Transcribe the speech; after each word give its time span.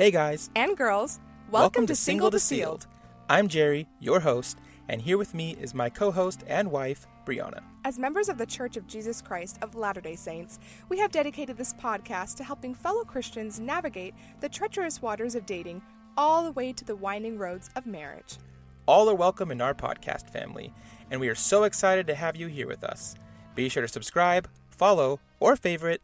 Hey 0.00 0.10
guys, 0.10 0.48
and 0.56 0.78
girls, 0.78 1.20
welcome, 1.50 1.86
to 1.86 1.94
Single 1.94 2.30
to 2.30 2.38
Sealed. 2.38 2.86
I'm 3.28 3.48
Jerry, 3.48 3.86
your 3.98 4.20
host, 4.20 4.56
and 4.88 5.02
here 5.02 5.18
with 5.18 5.34
me 5.34 5.58
is 5.60 5.74
my 5.74 5.90
co 5.90 6.10
host 6.10 6.42
and 6.46 6.70
wife, 6.70 7.06
Brianna. 7.26 7.60
As 7.84 7.98
members 7.98 8.30
of 8.30 8.38
the 8.38 8.46
Church 8.46 8.78
of 8.78 8.86
Jesus 8.86 9.20
Christ 9.20 9.58
of 9.60 9.74
Latter 9.74 10.00
day 10.00 10.16
Saints, 10.16 10.58
we 10.88 10.98
have 11.00 11.12
dedicated 11.12 11.58
this 11.58 11.74
podcast 11.74 12.36
to 12.36 12.44
helping 12.44 12.74
fellow 12.74 13.04
Christians 13.04 13.60
navigate 13.60 14.14
the 14.40 14.48
treacherous 14.48 15.02
waters 15.02 15.34
of 15.34 15.44
dating 15.44 15.82
all 16.16 16.44
the 16.44 16.52
way 16.52 16.72
to 16.72 16.84
the 16.86 16.96
winding 16.96 17.36
roads 17.36 17.68
of 17.76 17.86
marriage. 17.86 18.38
All 18.86 19.10
are 19.10 19.14
welcome 19.14 19.50
in 19.50 19.60
our 19.60 19.74
podcast 19.74 20.30
family, 20.30 20.72
and 21.10 21.20
we 21.20 21.28
are 21.28 21.34
so 21.34 21.64
excited 21.64 22.06
to 22.06 22.14
have 22.14 22.36
you 22.36 22.46
here 22.46 22.66
with 22.66 22.84
us. 22.84 23.16
Be 23.54 23.68
sure 23.68 23.82
to 23.82 23.86
subscribe, 23.86 24.48
follow, 24.70 25.20
or 25.40 25.56
favorite. 25.56 26.00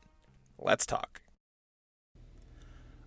Let's 0.58 0.84
talk. 0.84 1.22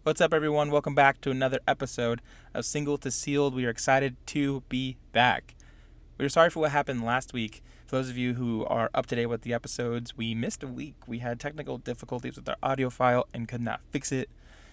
What's 0.09 0.21
up, 0.21 0.33
everyone? 0.33 0.71
Welcome 0.71 0.95
back 0.95 1.21
to 1.21 1.29
another 1.29 1.59
episode 1.67 2.19
of 2.55 2.65
Single 2.65 2.97
to 2.97 3.11
Sealed. 3.11 3.53
We 3.53 3.67
are 3.67 3.69
excited 3.69 4.17
to 4.25 4.63
be 4.67 4.97
back. 5.11 5.53
We 6.17 6.25
are 6.25 6.29
sorry 6.29 6.49
for 6.49 6.61
what 6.61 6.71
happened 6.71 7.05
last 7.05 7.31
week. 7.31 7.61
For 7.85 7.97
those 7.97 8.09
of 8.09 8.17
you 8.17 8.33
who 8.33 8.65
are 8.65 8.89
up 8.95 9.05
to 9.05 9.15
date 9.15 9.27
with 9.27 9.43
the 9.43 9.53
episodes, 9.53 10.17
we 10.17 10.33
missed 10.33 10.63
a 10.63 10.67
week. 10.67 10.95
We 11.05 11.19
had 11.19 11.39
technical 11.39 11.77
difficulties 11.77 12.37
with 12.37 12.49
our 12.49 12.55
audio 12.63 12.89
file 12.89 13.27
and 13.35 13.47
could 13.47 13.61
not 13.61 13.81
fix 13.91 14.11
it, 14.11 14.31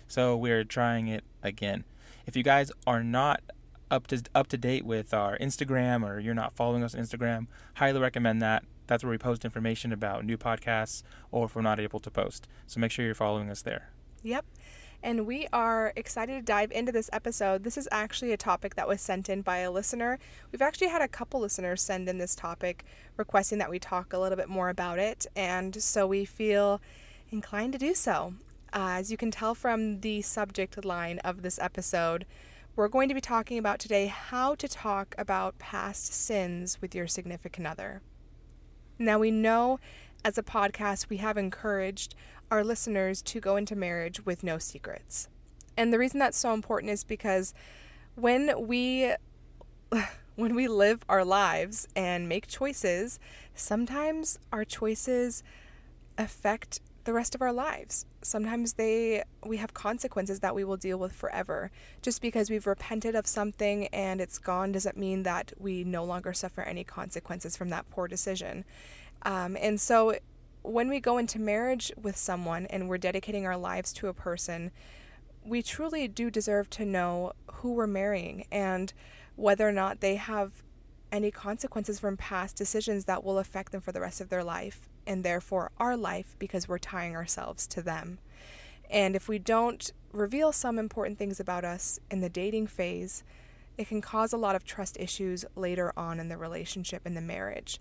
so 0.09 0.34
we're 0.34 0.64
trying 0.64 1.06
it 1.09 1.22
again. 1.42 1.84
If 2.24 2.34
you 2.34 2.42
guys 2.42 2.73
are 2.87 3.04
not 3.04 3.42
up 3.90 4.06
to 4.06 4.23
up 4.34 4.46
to 4.46 4.56
date 4.56 4.87
with 4.87 5.12
our 5.12 5.37
Instagram 5.37 6.02
or 6.02 6.18
you're 6.18 6.32
not 6.32 6.54
following 6.54 6.82
us 6.82 6.95
on 6.95 7.02
Instagram, 7.02 7.46
highly 7.74 8.00
recommend 8.00 8.40
that. 8.40 8.64
That's 8.87 9.04
where 9.04 9.10
we 9.10 9.18
post 9.18 9.45
information 9.45 9.92
about 9.92 10.24
new 10.24 10.38
podcasts 10.38 11.02
or 11.30 11.45
if 11.45 11.54
we're 11.54 11.60
not 11.60 11.78
able 11.78 12.00
to 12.00 12.10
post. 12.10 12.48
So 12.66 12.80
make 12.80 12.90
sure 12.90 13.04
you're 13.04 13.14
following 13.14 13.50
us 13.50 13.60
there. 13.60 13.90
Yep 14.23 14.46
and 15.07 15.24
we 15.24 15.46
are 15.52 15.93
excited 15.95 16.35
to 16.35 16.43
dive 16.43 16.73
into 16.73 16.90
this 16.90 17.09
episode. 17.12 17.62
This 17.62 17.79
is 17.79 17.88
actually 17.93 18.32
a 18.32 18.37
topic 18.37 18.74
that 18.74 18.88
was 18.88 19.01
sent 19.01 19.29
in 19.29 19.40
by 19.40 19.59
a 19.59 19.71
listener. 19.71 20.18
We've 20.51 20.60
actually 20.60 20.88
had 20.88 21.01
a 21.01 21.07
couple 21.07 21.38
listeners 21.38 21.80
send 21.80 22.09
in 22.09 22.18
this 22.18 22.35
topic 22.35 22.85
requesting 23.16 23.59
that 23.59 23.71
we 23.71 23.79
talk 23.79 24.12
a 24.12 24.18
little 24.18 24.34
bit 24.34 24.49
more 24.49 24.68
about 24.68 24.99
it, 24.99 25.24
and 25.37 25.80
so 25.80 26.09
we 26.09 26.24
feel 26.24 26.80
inclined 27.30 27.73
to 27.74 27.79
do 27.79 27.95
so. 27.95 28.34
Uh, 28.73 28.99
as 28.99 29.12
you 29.12 29.16
can 29.16 29.30
tell 29.30 29.54
from 29.54 30.01
the 30.01 30.23
subject 30.23 30.84
line 30.84 31.21
of 31.21 31.43
this 31.43 31.60
episode, 31.60 32.27
we're 32.74 32.88
going 32.88 33.09
to 33.09 33.15
be 33.15 33.21
talking 33.21 33.59
about 33.59 33.79
today 33.79 34.07
how 34.07 34.57
to 34.57 34.66
talk 34.66 35.15
about 35.16 35.57
past 35.60 36.12
sins 36.12 36.82
with 36.82 36.96
your 36.96 37.07
significant 37.07 37.68
other. 37.68 38.02
Now, 38.99 39.21
we 39.21 39.30
know 39.30 39.79
as 40.27 40.37
a 40.37 40.43
podcast, 40.43 41.09
we 41.09 41.19
have 41.19 41.37
encouraged 41.37 42.16
our 42.51 42.65
listeners 42.65 43.23
to 43.23 43.38
go 43.38 43.55
into 43.55 43.77
marriage 43.77 44.27
with 44.27 44.43
no 44.43 44.59
secrets. 44.59 45.29
And 45.77 45.93
the 45.93 46.01
reason 46.01 46.18
that's 46.18 46.37
so 46.37 46.52
important 46.52 46.91
is 46.91 47.05
because 47.05 47.55
when 48.16 48.66
we 48.66 49.13
when 50.35 50.57
we 50.57 50.66
live 50.66 51.05
our 51.09 51.24
lives 51.24 51.87
and 51.95 52.29
make 52.29 52.49
choices, 52.49 53.21
sometimes 53.55 54.37
our 54.52 54.65
choices 54.65 55.45
affect 56.18 56.80
the 57.05 57.13
rest 57.13 57.37
of 57.37 57.40
our 57.40 57.52
lives. 57.52 58.05
Sometimes 58.21 58.73
they 58.73 59.23
we 59.45 59.59
have 59.59 59.74
consequences 59.74 60.40
that 60.40 60.57
we 60.57 60.65
will 60.65 60.77
deal 60.77 60.99
with 60.99 61.13
forever. 61.13 61.71
Just 62.02 62.21
because 62.21 62.51
we've 62.51 62.66
repented 62.66 63.15
of 63.15 63.29
something 63.29 63.87
and 63.88 64.21
it's 64.21 64.38
gone 64.38 64.72
doesn't 64.72 64.97
mean 64.97 65.22
that 65.22 65.53
we 65.56 65.84
no 65.84 66.03
longer 66.05 66.33
suffer 66.33 66.62
any 66.62 66.83
consequences 66.83 67.56
from 67.56 67.69
that 67.69 67.88
poor 67.91 68.09
decision. 68.09 68.65
Um, 69.27 69.56
and 69.60 69.78
so 69.81 70.16
when 70.62 70.88
we 70.88 71.00
go 71.00 71.19
into 71.19 71.41
marriage 71.41 71.93
with 72.00 72.16
someone 72.16 72.66
and 72.66 72.88
we're 72.88 72.97
dedicating 72.97 73.44
our 73.44 73.56
lives 73.56 73.93
to 73.94 74.06
a 74.06 74.15
person, 74.15 74.71
we 75.44 75.62
truly 75.62 76.06
do 76.09 76.31
deserve 76.31 76.71
to 76.71 76.84
know 76.84 77.33
who 77.55 77.72
we're 77.72 77.88
marrying 77.88 78.47
and 78.53 78.93
whether 79.34 79.69
or 79.69 79.73
not 79.73 80.00
they 80.00 80.15
have 80.15 80.62
any 81.11 81.31
consequences 81.31 81.99
from 81.99 82.17
past 82.17 82.56
decisions 82.56 83.05
that 83.05 83.25
will 83.25 83.39
affect 83.39 83.73
them 83.73 83.81
for 83.81 83.93
the 83.93 84.00
rest 84.00 84.21
of 84.21 84.28
their 84.28 84.45
life 84.45 84.89
and 85.06 85.25
therefore 85.25 85.71
our 85.79 85.97
life 85.97 86.37
because 86.39 86.69
we're 86.69 86.79
tying 86.79 87.15
ourselves 87.15 87.67
to 87.67 87.83
them. 87.83 88.19
And 88.89 89.17
if 89.17 89.29
we 89.29 89.41
don't 89.41 89.93
reveal 90.12 90.53
some 90.53 90.79
important 90.79 91.19
things 91.19 91.41
about 91.41 91.65
us 91.65 91.99
in 92.11 92.21
the 92.21 92.29
dating 92.29 92.69
phase, 92.69 93.25
it 93.77 93.89
can 93.89 94.00
cause 94.00 94.33
a 94.33 94.39
lot 94.39 94.55
of 94.55 94.65
trust 94.65 94.97
issues 95.00 95.45
later 95.56 95.93
on 95.97 96.21
in 96.21 96.29
the 96.29 96.37
relationship 96.37 97.05
in 97.05 97.15
the 97.15 97.21
marriage. 97.21 97.81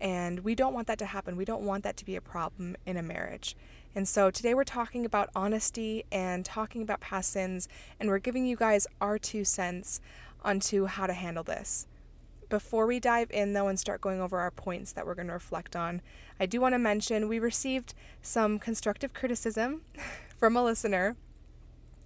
And 0.00 0.40
we 0.40 0.54
don't 0.54 0.74
want 0.74 0.86
that 0.88 0.98
to 0.98 1.06
happen. 1.06 1.36
We 1.36 1.44
don't 1.44 1.62
want 1.62 1.84
that 1.84 1.96
to 1.98 2.04
be 2.04 2.16
a 2.16 2.20
problem 2.20 2.76
in 2.84 2.96
a 2.96 3.02
marriage. 3.02 3.56
And 3.94 4.06
so 4.06 4.30
today 4.30 4.52
we're 4.52 4.64
talking 4.64 5.06
about 5.06 5.30
honesty 5.34 6.04
and 6.12 6.44
talking 6.44 6.82
about 6.82 7.00
past 7.00 7.30
sins, 7.32 7.66
and 7.98 8.10
we're 8.10 8.18
giving 8.18 8.44
you 8.44 8.54
guys 8.54 8.86
our 9.00 9.18
two 9.18 9.42
cents 9.42 10.00
onto 10.42 10.84
how 10.84 11.06
to 11.06 11.14
handle 11.14 11.42
this. 11.42 11.86
Before 12.50 12.86
we 12.86 13.00
dive 13.00 13.30
in, 13.30 13.54
though, 13.54 13.68
and 13.68 13.80
start 13.80 14.02
going 14.02 14.20
over 14.20 14.38
our 14.38 14.50
points 14.50 14.92
that 14.92 15.06
we're 15.06 15.14
going 15.14 15.28
to 15.28 15.32
reflect 15.32 15.74
on, 15.74 16.02
I 16.38 16.44
do 16.44 16.60
want 16.60 16.74
to 16.74 16.78
mention 16.78 17.26
we 17.26 17.38
received 17.38 17.94
some 18.20 18.58
constructive 18.58 19.14
criticism 19.14 19.80
from 20.36 20.56
a 20.56 20.62
listener 20.62 21.16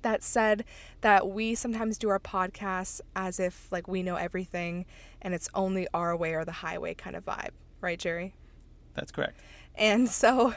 that 0.03 0.23
said 0.23 0.65
that 1.01 1.29
we 1.29 1.55
sometimes 1.55 1.99
do 1.99 2.09
our 2.09 2.21
podcasts 2.21 3.01
as 3.15 3.41
if 3.41 3.71
like 3.71 3.89
we 3.89 4.03
know 4.03 4.17
everything 4.17 4.87
and 5.21 5.35
it's 5.35 5.49
only 5.55 5.87
our 5.93 6.17
way 6.17 6.33
or 6.35 6.45
the 6.45 6.53
highway 6.53 6.95
kind 6.95 7.15
of 7.17 7.25
vibe 7.25 7.51
right, 7.81 7.99
Jerry? 7.99 8.35
That's 8.95 9.13
correct. 9.13 9.39
And 9.75 10.09
so 10.09 10.55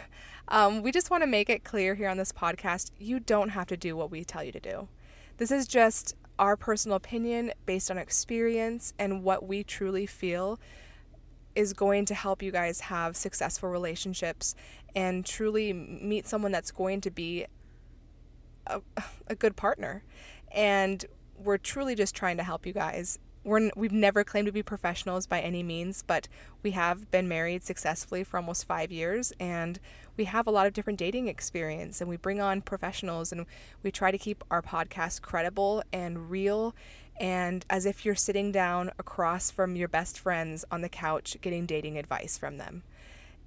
um, 0.48 0.82
we 0.82 0.92
just 0.92 1.10
want 1.10 1.24
to 1.24 1.28
make 1.28 1.50
it 1.50 1.64
clear 1.64 1.96
here 1.96 2.10
on 2.10 2.18
this 2.18 2.32
podcast 2.32 2.92
you 3.00 3.20
don't 3.20 3.50
have 3.50 3.68
to 3.68 3.78
do 3.78 3.96
what 3.96 4.12
we 4.12 4.24
tell 4.24 4.44
you 4.44 4.52
to 4.52 4.60
do. 4.60 4.88
This 5.38 5.52
is 5.52 5.68
just 5.68 6.16
our 6.40 6.58
personal 6.58 6.98
opinion 6.98 7.54
based 7.66 7.90
on 7.90 7.98
experience 7.98 8.94
and 8.98 9.24
what 9.24 9.48
we 9.48 9.64
truly 9.64 10.06
feel 10.06 10.60
is 11.56 11.74
going 11.74 12.06
to 12.06 12.16
help 12.16 12.42
you 12.42 12.52
guys 12.52 12.82
have 12.82 13.16
successful 13.16 13.70
relationships 13.70 14.56
and 14.96 15.26
truly 15.26 15.72
meet 15.72 16.28
someone 16.28 16.52
that's 16.52 16.72
going 16.72 17.00
to 17.02 17.12
be 17.12 17.46
a, 18.68 18.82
a 19.28 19.36
good 19.36 19.56
partner. 19.56 20.04
And 20.52 21.06
we're 21.38 21.58
truly 21.58 21.96
just 21.96 22.16
trying 22.16 22.38
to 22.38 22.44
help 22.44 22.66
you 22.66 22.74
guys 22.74 23.20
we're 23.44 23.70
we've 23.76 23.92
never 23.92 24.24
claimed 24.24 24.46
to 24.48 24.52
be 24.52 24.64
professionals 24.64 25.28
by 25.28 25.40
any 25.40 25.64
means, 25.64 26.04
but 26.06 26.28
we 26.62 26.72
have 26.72 27.12
been 27.12 27.28
married 27.28 27.64
successfully 27.64 28.24
for 28.24 28.38
almost 28.38 28.66
five 28.66 28.92
years, 28.92 29.34
and 29.40 29.80
we 30.16 30.26
have 30.26 30.48
a 30.48 30.52
lot 30.52 30.68
of 30.68 30.74
different 30.74 31.00
dating 31.00 31.28
experience, 31.28 32.00
and 32.00 32.10
we 32.10 32.18
bring 32.18 32.40
on 32.40 32.62
professionals, 32.62 33.32
and 33.32 33.46
we 33.82 33.92
try 33.92 34.12
to 34.12 34.18
keep 34.18 34.44
our 34.50 34.62
podcast 34.62 35.22
credible 35.22 35.84
and 35.92 36.30
real, 36.30 36.74
and 37.20 37.66
as 37.70 37.86
if 37.86 38.06
you're 38.06 38.16
sitting 38.16 38.52
down 38.52 38.92
across 38.98 39.52
from 39.52 39.76
your 39.76 39.88
best 39.88 40.20
friends 40.20 40.64
on 40.72 40.82
the 40.82 40.90
couch 40.90 41.38
getting 41.42 41.66
dating 41.66 41.98
advice 41.98 42.38
from 42.38 42.58
them. 42.58 42.84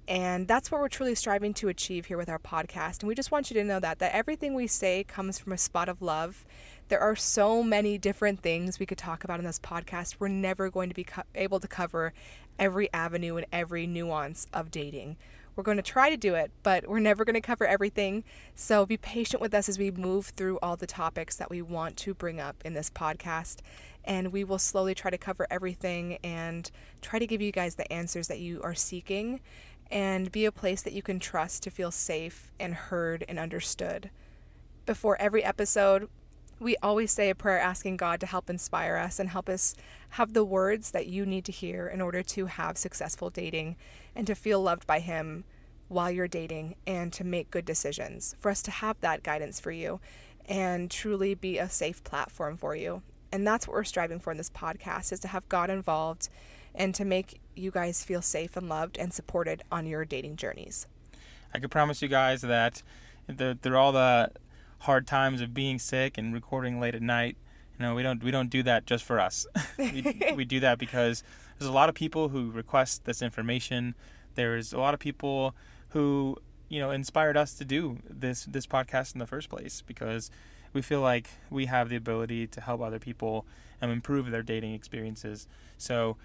And 0.07 0.47
that's 0.47 0.71
what 0.71 0.79
we're 0.79 0.87
truly 0.87 1.15
striving 1.15 1.53
to 1.55 1.67
achieve 1.67 2.05
here 2.05 2.17
with 2.17 2.29
our 2.29 2.39
podcast. 2.39 3.01
And 3.01 3.09
we 3.09 3.15
just 3.15 3.29
want 3.29 3.51
you 3.51 3.55
to 3.55 3.63
know 3.63 3.79
that 3.81 3.99
that 3.99 4.15
everything 4.15 4.53
we 4.53 4.67
say 4.67 5.03
comes 5.03 5.37
from 5.37 5.51
a 5.51 5.57
spot 5.57 5.89
of 5.89 6.01
love 6.01 6.45
there 6.89 6.99
are 6.99 7.15
so 7.15 7.61
many 7.61 7.97
different 7.97 8.41
things 8.41 8.79
we 8.79 8.85
could 8.85 8.97
talk 8.97 9.23
about 9.23 9.39
in 9.39 9.45
this 9.45 9.59
podcast. 9.59 10.15
We're 10.19 10.29
never 10.29 10.69
going 10.69 10.89
to 10.89 10.95
be 10.95 11.03
co- 11.03 11.23
able 11.35 11.59
to 11.59 11.67
cover 11.67 12.13
every 12.57 12.91
avenue 12.93 13.35
and 13.35 13.45
every 13.51 13.85
nuance 13.85 14.47
of 14.53 14.71
dating. 14.71 15.17
We're 15.55 15.63
going 15.63 15.77
to 15.77 15.83
try 15.83 16.09
to 16.09 16.17
do 16.17 16.35
it, 16.35 16.51
but 16.61 16.87
we're 16.87 16.99
never 16.99 17.25
going 17.25 17.33
to 17.33 17.41
cover 17.41 17.65
everything. 17.65 18.23
So 18.55 18.85
be 18.85 18.95
patient 18.95 19.41
with 19.41 19.53
us 19.53 19.67
as 19.67 19.79
we 19.79 19.89
move 19.89 20.27
through 20.27 20.59
all 20.61 20.75
the 20.75 20.87
topics 20.87 21.35
that 21.35 21.49
we 21.49 21.61
want 21.61 21.97
to 21.97 22.13
bring 22.13 22.39
up 22.39 22.55
in 22.63 22.73
this 22.73 22.89
podcast. 22.89 23.57
And 24.05 24.31
we 24.31 24.43
will 24.43 24.59
slowly 24.59 24.93
try 24.93 25.11
to 25.11 25.17
cover 25.17 25.47
everything 25.49 26.19
and 26.23 26.69
try 27.01 27.19
to 27.19 27.27
give 27.27 27.41
you 27.41 27.51
guys 27.51 27.75
the 27.75 27.91
answers 27.91 28.27
that 28.27 28.39
you 28.39 28.61
are 28.61 28.75
seeking 28.75 29.41
and 29.89 30.31
be 30.31 30.45
a 30.45 30.51
place 30.51 30.81
that 30.83 30.93
you 30.93 31.01
can 31.01 31.19
trust 31.19 31.63
to 31.63 31.71
feel 31.71 31.91
safe 31.91 32.51
and 32.59 32.73
heard 32.73 33.25
and 33.27 33.39
understood. 33.39 34.09
Before 34.85 35.19
every 35.19 35.43
episode, 35.43 36.07
we 36.59 36.75
always 36.77 37.11
say 37.11 37.29
a 37.29 37.35
prayer 37.35 37.59
asking 37.59 37.97
God 37.97 38.19
to 38.19 38.25
help 38.25 38.49
inspire 38.49 38.97
us 38.97 39.19
and 39.19 39.29
help 39.29 39.47
us 39.47 39.75
have 40.11 40.33
the 40.33 40.43
words 40.43 40.91
that 40.91 41.07
you 41.07 41.25
need 41.25 41.45
to 41.45 41.51
hear 41.51 41.87
in 41.87 42.01
order 42.01 42.23
to 42.23 42.45
have 42.47 42.77
successful 42.77 43.29
dating 43.29 43.75
and 44.15 44.25
to 44.27 44.35
feel 44.35 44.61
loved 44.61 44.87
by 44.87 44.99
Him 44.99 45.43
while 45.87 46.11
you're 46.11 46.27
dating 46.27 46.75
and 46.85 47.13
to 47.13 47.23
make 47.23 47.51
good 47.51 47.65
decisions. 47.65 48.35
For 48.39 48.49
us 48.49 48.61
to 48.63 48.71
have 48.71 48.99
that 49.01 49.23
guidance 49.23 49.59
for 49.59 49.71
you 49.71 49.99
and 50.45 50.89
truly 50.89 51.35
be 51.35 51.57
a 51.57 51.69
safe 51.69 52.03
platform 52.03 52.57
for 52.57 52.75
you. 52.75 53.03
And 53.31 53.45
that's 53.45 53.67
what 53.67 53.73
we're 53.73 53.83
striving 53.83 54.19
for 54.19 54.31
in 54.31 54.37
this 54.37 54.49
podcast 54.49 55.11
is 55.11 55.19
to 55.21 55.27
have 55.27 55.47
God 55.49 55.69
involved 55.69 56.29
and 56.73 56.95
to 56.95 57.05
make 57.05 57.39
you 57.55 57.71
guys 57.71 58.03
feel 58.03 58.21
safe 58.21 58.55
and 58.55 58.69
loved 58.69 58.97
and 58.97 59.13
supported 59.13 59.63
on 59.71 59.85
your 59.85 60.05
dating 60.05 60.37
journeys. 60.37 60.87
I 61.53 61.59
can 61.59 61.69
promise 61.69 62.01
you 62.01 62.07
guys 62.07 62.41
that 62.41 62.83
they're 63.27 63.77
all 63.77 63.91
the 63.91 64.31
hard 64.79 65.07
times 65.07 65.41
of 65.41 65.53
being 65.53 65.79
sick 65.79 66.17
and 66.17 66.33
recording 66.33 66.79
late 66.79 66.95
at 66.95 67.01
night. 67.01 67.37
You 67.77 67.85
know, 67.85 67.95
we 67.95 68.03
don't 68.03 68.23
we 68.23 68.31
don't 68.31 68.49
do 68.49 68.63
that 68.63 68.85
just 68.85 69.03
for 69.03 69.19
us. 69.19 69.45
we, 69.77 70.33
we 70.35 70.45
do 70.45 70.59
that 70.59 70.79
because 70.79 71.23
there's 71.57 71.69
a 71.69 71.73
lot 71.73 71.89
of 71.89 71.95
people 71.95 72.29
who 72.29 72.49
request 72.51 73.05
this 73.05 73.21
information. 73.21 73.95
There's 74.35 74.73
a 74.73 74.79
lot 74.79 74.93
of 74.93 74.99
people 74.99 75.55
who 75.89 76.37
you 76.69 76.79
know 76.79 76.91
inspired 76.91 77.37
us 77.37 77.53
to 77.55 77.65
do 77.65 77.99
this 78.09 78.45
this 78.45 78.65
podcast 78.65 79.13
in 79.13 79.19
the 79.19 79.27
first 79.27 79.49
place 79.49 79.83
because 79.85 80.31
we 80.73 80.81
feel 80.81 81.01
like 81.01 81.29
we 81.49 81.65
have 81.65 81.89
the 81.89 81.95
ability 81.95 82.47
to 82.47 82.61
help 82.61 82.81
other 82.81 82.99
people 82.99 83.45
and 83.79 83.91
improve 83.91 84.31
their 84.31 84.43
dating 84.43 84.73
experiences. 84.73 85.47
So, 85.77 86.17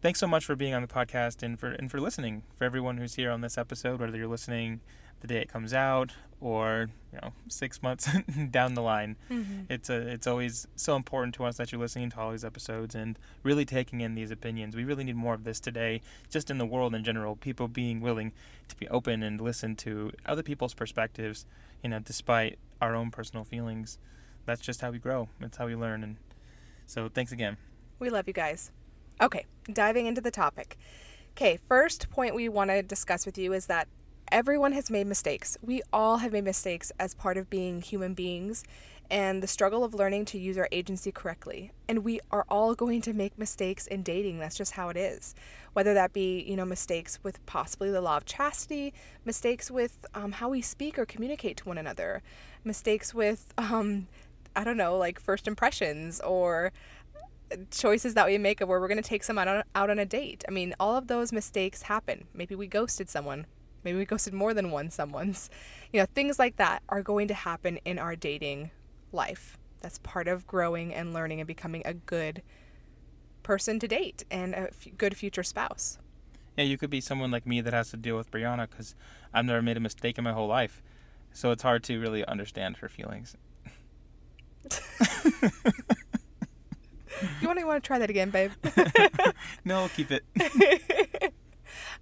thanks 0.00 0.20
so 0.20 0.26
much 0.26 0.44
for 0.44 0.56
being 0.56 0.74
on 0.74 0.82
the 0.82 0.88
podcast 0.88 1.42
and 1.42 1.58
for 1.58 1.70
and 1.70 1.90
for 1.90 2.00
listening. 2.00 2.42
For 2.56 2.64
everyone 2.64 2.98
who's 2.98 3.14
here 3.14 3.30
on 3.30 3.40
this 3.40 3.58
episode, 3.58 4.00
whether 4.00 4.16
you're 4.16 4.28
listening 4.28 4.80
the 5.20 5.26
day 5.26 5.40
it 5.40 5.48
comes 5.48 5.74
out 5.74 6.12
or 6.40 6.88
you 7.12 7.18
know 7.20 7.32
six 7.48 7.82
months 7.82 8.08
down 8.50 8.74
the 8.74 8.82
line, 8.82 9.16
Mm-hmm. 9.30 9.62
it's 9.72 9.90
a 9.90 9.96
it's 10.08 10.26
always 10.26 10.66
so 10.76 10.96
important 10.96 11.34
to 11.36 11.44
us 11.44 11.56
that 11.58 11.70
you're 11.72 11.80
listening 11.80 12.10
to 12.10 12.18
all 12.20 12.30
these 12.30 12.44
episodes 12.44 12.94
and 12.94 13.18
really 13.42 13.64
taking 13.64 14.00
in 14.00 14.14
these 14.14 14.30
opinions. 14.30 14.74
We 14.74 14.84
really 14.84 15.04
need 15.04 15.16
more 15.16 15.34
of 15.34 15.44
this 15.44 15.60
today, 15.60 16.00
just 16.30 16.50
in 16.50 16.58
the 16.58 16.66
world 16.66 16.94
in 16.94 17.04
general. 17.04 17.36
People 17.36 17.68
being 17.68 18.00
willing 18.00 18.32
to 18.68 18.76
be 18.76 18.88
open 18.88 19.22
and 19.22 19.40
listen 19.40 19.76
to 19.76 20.12
other 20.26 20.42
people's 20.42 20.74
perspectives, 20.74 21.44
you 21.82 21.90
know, 21.90 21.98
despite 21.98 22.58
our 22.80 22.94
own 22.94 23.10
personal 23.10 23.44
feelings. 23.44 23.98
That's 24.46 24.62
just 24.62 24.80
how 24.80 24.90
we 24.90 24.98
grow. 24.98 25.28
That's 25.38 25.58
how 25.58 25.66
we 25.66 25.76
learn. 25.76 26.02
And 26.02 26.16
so, 26.86 27.08
thanks 27.08 27.30
again. 27.30 27.56
We 27.98 28.08
love 28.10 28.26
you 28.26 28.32
guys. 28.32 28.72
Okay, 29.20 29.44
diving 29.70 30.06
into 30.06 30.22
the 30.22 30.30
topic. 30.30 30.78
Okay, 31.32 31.58
first 31.68 32.08
point 32.10 32.34
we 32.34 32.48
want 32.48 32.70
to 32.70 32.82
discuss 32.82 33.26
with 33.26 33.36
you 33.36 33.52
is 33.52 33.66
that 33.66 33.86
everyone 34.32 34.72
has 34.72 34.90
made 34.90 35.06
mistakes. 35.06 35.56
We 35.62 35.82
all 35.92 36.18
have 36.18 36.32
made 36.32 36.44
mistakes 36.44 36.92
as 36.98 37.14
part 37.14 37.36
of 37.36 37.50
being 37.50 37.82
human 37.82 38.14
beings 38.14 38.64
and 39.10 39.42
the 39.42 39.48
struggle 39.48 39.82
of 39.82 39.92
learning 39.92 40.24
to 40.24 40.38
use 40.38 40.56
our 40.56 40.68
agency 40.70 41.10
correctly. 41.10 41.72
And 41.88 42.04
we 42.04 42.20
are 42.30 42.46
all 42.48 42.74
going 42.74 43.00
to 43.02 43.12
make 43.12 43.36
mistakes 43.36 43.88
in 43.88 44.04
dating. 44.04 44.38
That's 44.38 44.56
just 44.56 44.72
how 44.72 44.88
it 44.88 44.96
is. 44.96 45.34
Whether 45.72 45.94
that 45.94 46.12
be, 46.12 46.42
you 46.42 46.54
know, 46.54 46.64
mistakes 46.64 47.18
with 47.22 47.44
possibly 47.44 47.90
the 47.90 48.00
law 48.00 48.18
of 48.18 48.24
chastity, 48.24 48.94
mistakes 49.24 49.70
with 49.70 50.06
um, 50.14 50.32
how 50.32 50.48
we 50.48 50.62
speak 50.62 50.96
or 50.98 51.06
communicate 51.06 51.56
to 51.58 51.64
one 51.64 51.78
another, 51.78 52.22
mistakes 52.62 53.12
with, 53.12 53.52
um, 53.58 54.06
I 54.54 54.62
don't 54.62 54.76
know, 54.76 54.96
like 54.96 55.18
first 55.18 55.48
impressions 55.48 56.20
or 56.20 56.72
choices 57.72 58.14
that 58.14 58.26
we 58.26 58.38
make 58.38 58.60
of 58.60 58.68
where 58.68 58.78
we're 58.80 58.86
going 58.86 59.02
to 59.02 59.08
take 59.08 59.24
someone 59.24 59.48
out 59.48 59.56
on, 59.56 59.64
out 59.74 59.90
on 59.90 59.98
a 59.98 60.06
date. 60.06 60.44
I 60.46 60.52
mean, 60.52 60.72
all 60.78 60.96
of 60.96 61.08
those 61.08 61.32
mistakes 61.32 61.82
happen. 61.82 62.28
Maybe 62.32 62.54
we 62.54 62.68
ghosted 62.68 63.08
someone. 63.08 63.46
Maybe 63.84 63.98
we 63.98 64.04
ghosted 64.04 64.34
more 64.34 64.54
than 64.54 64.70
one 64.70 64.90
someone's. 64.90 65.50
You 65.92 66.00
know, 66.00 66.06
things 66.14 66.38
like 66.38 66.56
that 66.56 66.82
are 66.88 67.02
going 67.02 67.28
to 67.28 67.34
happen 67.34 67.78
in 67.84 67.98
our 67.98 68.14
dating 68.14 68.70
life. 69.12 69.58
That's 69.80 69.98
part 69.98 70.28
of 70.28 70.46
growing 70.46 70.94
and 70.94 71.12
learning 71.12 71.40
and 71.40 71.46
becoming 71.46 71.82
a 71.84 71.94
good 71.94 72.42
person 73.42 73.78
to 73.80 73.88
date 73.88 74.24
and 74.30 74.54
a 74.54 74.68
f- 74.68 74.88
good 74.96 75.16
future 75.16 75.42
spouse. 75.42 75.98
Yeah, 76.56 76.64
you 76.64 76.76
could 76.76 76.90
be 76.90 77.00
someone 77.00 77.30
like 77.30 77.46
me 77.46 77.60
that 77.60 77.72
has 77.72 77.90
to 77.90 77.96
deal 77.96 78.16
with 78.16 78.30
Brianna 78.30 78.68
because 78.68 78.94
I've 79.32 79.46
never 79.46 79.62
made 79.62 79.76
a 79.76 79.80
mistake 79.80 80.18
in 80.18 80.24
my 80.24 80.32
whole 80.32 80.48
life. 80.48 80.82
So 81.32 81.50
it's 81.50 81.62
hard 81.62 81.82
to 81.84 81.98
really 81.98 82.24
understand 82.26 82.78
her 82.78 82.88
feelings. 82.88 83.36
You 87.40 87.48
want 87.48 87.58
to 87.58 87.64
want 87.64 87.82
to 87.82 87.86
try 87.86 87.98
that 87.98 88.10
again, 88.10 88.30
babe? 88.30 88.52
no, 89.64 89.88
keep 89.94 90.10
it. 90.10 90.24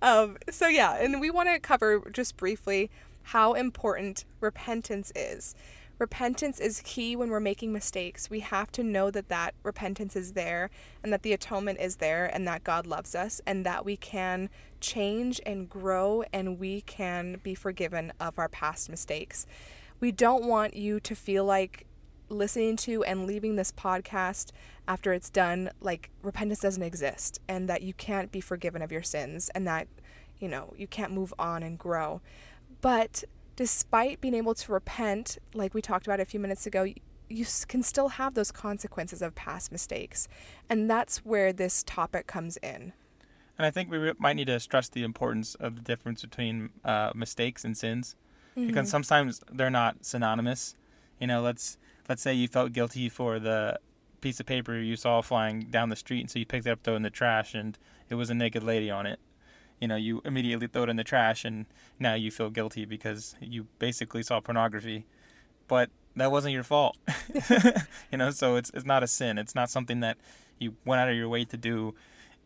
um, 0.03 0.37
so 0.50 0.69
yeah, 0.69 0.97
and 0.97 1.21
we 1.21 1.31
want 1.31 1.49
to 1.49 1.59
cover 1.59 2.03
just 2.12 2.37
briefly 2.37 2.91
how 3.23 3.55
important 3.55 4.25
repentance 4.41 5.12
is. 5.15 5.55
Repentance 5.99 6.61
is 6.61 6.81
key 6.85 7.17
when 7.17 7.29
we're 7.29 7.41
making 7.41 7.73
mistakes. 7.73 8.31
We 8.31 8.39
have 8.41 8.71
to 8.73 8.85
know 8.85 9.11
that 9.11 9.29
that 9.29 9.55
repentance 9.65 10.15
is 10.15 10.33
there 10.33 10.71
and 11.03 11.12
that 11.12 11.23
the 11.23 11.33
atonement 11.33 11.81
is 11.81 11.97
there 11.97 12.27
and 12.33 12.47
that 12.47 12.62
God 12.62 12.87
loves 12.87 13.17
us 13.17 13.41
and 13.45 13.67
that 13.67 13.85
we 13.85 13.97
can 13.97 14.49
change 14.81 15.41
and 15.45 15.69
grow 15.69 16.23
and 16.33 16.61
we 16.61 16.83
can 16.83 17.41
be 17.43 17.56
forgiven 17.56 18.12
of 18.21 18.39
our 18.39 18.49
past 18.49 18.89
mistakes. 18.89 19.45
We 19.99 20.12
don't 20.12 20.45
want 20.45 20.77
you 20.77 21.00
to 21.00 21.17
feel 21.17 21.45
like 21.45 21.85
listening 22.29 22.77
to 22.77 23.03
and 23.05 23.27
leaving 23.27 23.57
this 23.57 23.73
podcast 23.73 24.51
after 24.87 25.13
it's 25.13 25.31
done 25.31 25.71
like 25.81 26.11
repentance 26.23 26.61
doesn't 26.61 26.83
exist 26.83 27.41
and 27.49 27.69
that 27.69 27.83
you 27.83 27.93
can't 27.95 28.31
be 28.31 28.41
forgiven 28.41 28.83
of 28.83 28.93
your 28.93 29.03
sins 29.03 29.51
and 29.55 29.67
that 29.67 29.89
you 30.39 30.49
know 30.49 30.73
you 30.77 30.87
can't 30.87 31.13
move 31.13 31.33
on 31.39 31.63
and 31.63 31.79
grow. 31.79 32.21
But 32.81 33.25
despite 33.57 34.21
being 34.21 34.35
able 34.35 34.55
to 34.55 34.73
repent 34.73 35.39
like 35.55 35.75
we 35.75 35.83
talked 35.83 36.07
about 36.07 36.21
a 36.21 36.25
few 36.25 36.41
minutes 36.41 36.67
ago 36.67 36.87
you 37.29 37.47
can 37.67 37.83
still 37.83 38.09
have 38.09 38.35
those 38.35 38.51
consequences 38.51 39.23
of 39.23 39.35
past 39.35 39.71
mistakes. 39.71 40.29
And 40.69 40.91
that's 40.91 41.19
where 41.19 41.53
this 41.53 41.83
topic 41.83 42.27
comes 42.27 42.57
in. 42.59 42.93
And 43.59 43.67
I 43.67 43.71
think 43.71 43.91
we 43.91 44.13
might 44.19 44.35
need 44.35 44.47
to 44.47 44.61
stress 44.61 44.89
the 44.89 45.03
importance 45.03 45.55
of 45.57 45.77
the 45.77 45.83
difference 45.83 46.23
between 46.23 46.71
uh, 46.85 47.11
mistakes 47.15 47.65
and 47.65 47.77
sins, 47.77 48.15
because 48.55 48.89
sometimes 48.89 49.41
they're 49.53 49.69
not 49.69 50.05
synonymous. 50.05 50.77
You 51.19 51.27
know, 51.27 51.43
let's 51.43 51.77
let's 52.09 52.23
say 52.23 52.33
you 52.35 52.49
felt 52.49 52.73
guilty 52.73 53.09
for 53.09 53.39
the 53.39 53.79
piece 54.21 54.41
of 54.41 54.47
paper 54.47 54.75
you 54.77 54.97
saw 54.97 55.21
flying 55.21 55.61
down 55.71 55.89
the 55.91 55.97
street, 55.97 56.21
and 56.21 56.31
so 56.31 56.39
you 56.39 56.47
picked 56.47 56.67
it 56.67 56.71
up, 56.71 56.83
throw 56.83 56.95
it 56.95 56.97
in 56.97 57.03
the 57.03 57.11
trash, 57.11 57.55
and 57.55 57.79
it 58.09 58.15
was 58.17 58.31
a 58.31 58.35
naked 58.35 58.63
lady 58.63 58.91
on 58.91 59.07
it. 59.07 59.21
You 59.81 59.87
know, 59.89 59.97
you 59.97 60.21
immediately 60.25 60.67
throw 60.67 60.85
it 60.85 60.89
in 60.89 60.97
the 60.97 61.05
trash, 61.05 61.45
and 61.45 61.67
now 61.99 62.15
you 62.15 62.31
feel 62.31 62.51
guilty 62.51 62.85
because 62.85 63.37
you 63.41 63.67
basically 63.79 64.23
saw 64.25 64.41
pornography, 64.41 65.07
but 65.69 65.91
that 66.17 66.33
wasn't 66.33 66.53
your 66.55 66.65
fault. 66.65 66.97
you 68.11 68.19
know, 68.19 68.31
so 68.31 68.57
it's 68.57 68.71
it's 68.75 68.85
not 68.87 69.03
a 69.03 69.07
sin. 69.07 69.39
It's 69.39 69.55
not 69.55 69.71
something 69.71 70.01
that 70.01 70.17
you 70.59 70.75
went 70.85 71.01
out 71.01 71.09
of 71.09 71.15
your 71.17 71.29
way 71.29 71.45
to 71.45 71.57
do. 71.57 71.95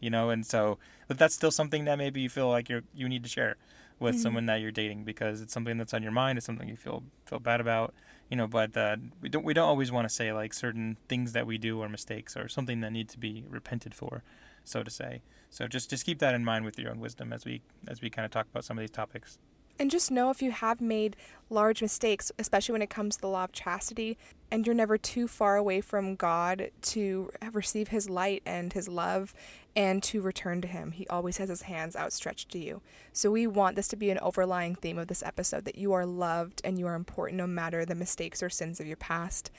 You 0.01 0.11
know, 0.11 0.31
and 0.31 0.45
so 0.45 0.79
but 1.09 1.17
that's 1.17 1.35
still 1.35 1.53
something 1.53 1.85
that 1.87 1.97
maybe 1.97 2.21
you 2.21 2.29
feel 2.29 2.49
like 2.51 2.69
you're 2.69 2.83
you 2.95 3.09
need 3.09 3.23
to 3.23 3.29
share 3.29 3.57
with 4.01 4.17
Mhm. 4.17 4.23
someone 4.23 4.47
that 4.47 4.57
you're 4.61 4.73
dating 4.73 5.05
because 5.05 5.41
it's 5.41 5.53
something 5.55 5.79
that's 5.79 5.95
on 5.95 6.03
your 6.03 6.11
mind. 6.13 6.37
It's 6.37 6.45
something 6.45 6.69
you 6.69 6.77
feel 6.77 7.05
feel 7.25 7.39
bad 7.39 7.61
about. 7.61 7.95
You 8.33 8.37
know, 8.37 8.47
but 8.47 8.75
uh, 8.79 8.97
we 9.21 9.29
don't 9.29 9.45
we 9.45 9.53
don't 9.53 9.69
always 9.69 9.93
want 9.93 10.09
to 10.09 10.15
say 10.15 10.33
like 10.33 10.55
certain 10.55 10.97
things 11.07 11.33
that 11.33 11.47
we 11.47 11.59
do 11.59 11.83
are 11.83 11.89
mistakes 11.91 12.35
or 12.35 12.49
something 12.49 12.81
that 12.81 12.91
need 12.91 13.11
to 13.11 13.19
be 13.19 13.45
repented 13.47 13.95
for, 13.95 14.23
so 14.65 14.83
to 14.83 14.91
say. 14.91 15.21
So 15.51 15.67
just 15.67 15.91
just 15.91 16.07
keep 16.07 16.19
that 16.21 16.35
in 16.35 16.43
mind 16.43 16.65
with 16.65 16.79
your 16.79 16.91
own 16.91 16.99
wisdom 16.99 17.31
as 17.31 17.45
we 17.45 17.61
as 17.87 18.01
we 18.01 18.09
kind 18.09 18.25
of 18.25 18.31
talk 18.31 18.47
about 18.51 18.65
some 18.65 18.79
of 18.79 18.81
these 18.81 18.91
topics. 18.91 19.37
And 19.83 19.91
just 19.91 20.13
know 20.13 20.31
if 20.31 20.41
you 20.41 20.53
have 20.53 20.81
made 20.81 21.17
large 21.51 21.83
mistakes, 21.83 22.31
especially 22.39 22.73
when 22.73 22.83
it 22.83 22.89
comes 22.89 23.17
to 23.17 23.21
the 23.21 23.27
law 23.27 23.43
of 23.43 23.51
chastity, 23.51 24.17
and 24.49 24.65
you're 24.65 24.77
never 24.77 24.97
too 24.97 25.27
far 25.27 25.57
away 25.57 25.81
from 25.81 26.15
God 26.15 26.71
to 26.83 27.33
receive 27.51 27.89
His 27.89 28.09
light 28.09 28.45
and 28.47 28.73
His 28.73 28.87
love 28.87 29.35
and 29.75 30.01
to 30.05 30.23
return 30.23 30.61
to 30.61 30.69
Him. 30.69 30.93
He 30.93 31.09
always 31.09 31.39
has 31.39 31.49
His 31.49 31.63
hands 31.63 31.97
outstretched 31.97 32.49
to 32.51 32.61
you. 32.61 32.81
So 33.13 33.33
we 33.33 33.49
want 33.49 33.75
this 33.75 33.89
to 33.89 33.97
be 33.97 34.11
an 34.11 34.21
overlying 34.21 34.77
theme 34.77 34.99
of 34.99 35.09
this 35.09 35.25
episode 35.25 35.65
that 35.65 35.79
you 35.79 35.93
are 35.93 36.07
loved 36.07 36.61
and 36.63 36.79
you 36.79 36.87
are 36.87 36.95
important 36.95 37.39
no 37.39 37.49
matter 37.49 37.85
the 37.85 37.97
mistakes 37.97 38.41
or 38.41 38.51
sins 38.51 38.79
of 38.79 38.87
your 38.87 38.97
past, 38.97 39.51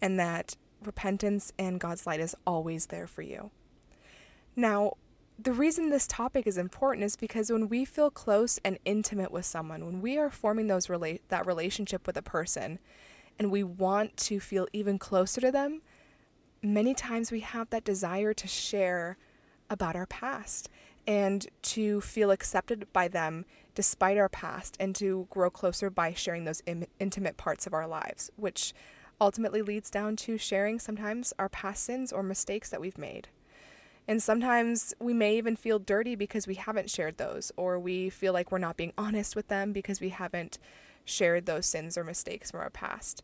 and 0.00 0.16
that 0.16 0.54
repentance 0.84 1.52
and 1.58 1.80
God's 1.80 2.06
light 2.06 2.20
is 2.20 2.36
always 2.46 2.86
there 2.86 3.08
for 3.08 3.22
you. 3.22 3.50
Now, 4.54 4.92
the 5.42 5.52
reason 5.52 5.90
this 5.90 6.06
topic 6.06 6.46
is 6.46 6.56
important 6.56 7.04
is 7.04 7.16
because 7.16 7.50
when 7.50 7.68
we 7.68 7.84
feel 7.84 8.10
close 8.10 8.60
and 8.64 8.78
intimate 8.84 9.32
with 9.32 9.44
someone, 9.44 9.84
when 9.84 10.00
we 10.00 10.16
are 10.16 10.30
forming 10.30 10.68
those 10.68 10.88
relate 10.88 11.22
that 11.30 11.46
relationship 11.46 12.06
with 12.06 12.16
a 12.16 12.22
person 12.22 12.78
and 13.38 13.50
we 13.50 13.64
want 13.64 14.16
to 14.16 14.38
feel 14.38 14.68
even 14.72 14.98
closer 14.98 15.40
to 15.40 15.50
them, 15.50 15.82
many 16.62 16.94
times 16.94 17.32
we 17.32 17.40
have 17.40 17.70
that 17.70 17.84
desire 17.84 18.32
to 18.32 18.46
share 18.46 19.16
about 19.68 19.96
our 19.96 20.06
past 20.06 20.68
and 21.06 21.48
to 21.62 22.00
feel 22.00 22.30
accepted 22.30 22.86
by 22.92 23.08
them 23.08 23.44
despite 23.74 24.18
our 24.18 24.28
past 24.28 24.76
and 24.78 24.94
to 24.94 25.26
grow 25.30 25.50
closer 25.50 25.90
by 25.90 26.12
sharing 26.12 26.44
those 26.44 26.62
Im- 26.66 26.86
intimate 27.00 27.36
parts 27.36 27.66
of 27.66 27.74
our 27.74 27.88
lives, 27.88 28.30
which 28.36 28.72
ultimately 29.20 29.62
leads 29.62 29.90
down 29.90 30.14
to 30.14 30.38
sharing 30.38 30.78
sometimes 30.78 31.32
our 31.38 31.48
past 31.48 31.82
sins 31.82 32.12
or 32.12 32.22
mistakes 32.22 32.70
that 32.70 32.80
we've 32.80 32.98
made. 32.98 33.28
And 34.08 34.22
sometimes 34.22 34.94
we 34.98 35.14
may 35.14 35.36
even 35.36 35.56
feel 35.56 35.78
dirty 35.78 36.14
because 36.14 36.46
we 36.46 36.54
haven't 36.54 36.90
shared 36.90 37.18
those, 37.18 37.52
or 37.56 37.78
we 37.78 38.10
feel 38.10 38.32
like 38.32 38.50
we're 38.50 38.58
not 38.58 38.76
being 38.76 38.92
honest 38.98 39.36
with 39.36 39.48
them 39.48 39.72
because 39.72 40.00
we 40.00 40.08
haven't 40.08 40.58
shared 41.04 41.46
those 41.46 41.66
sins 41.66 41.96
or 41.96 42.04
mistakes 42.04 42.50
from 42.50 42.60
our 42.60 42.70
past. 42.70 43.22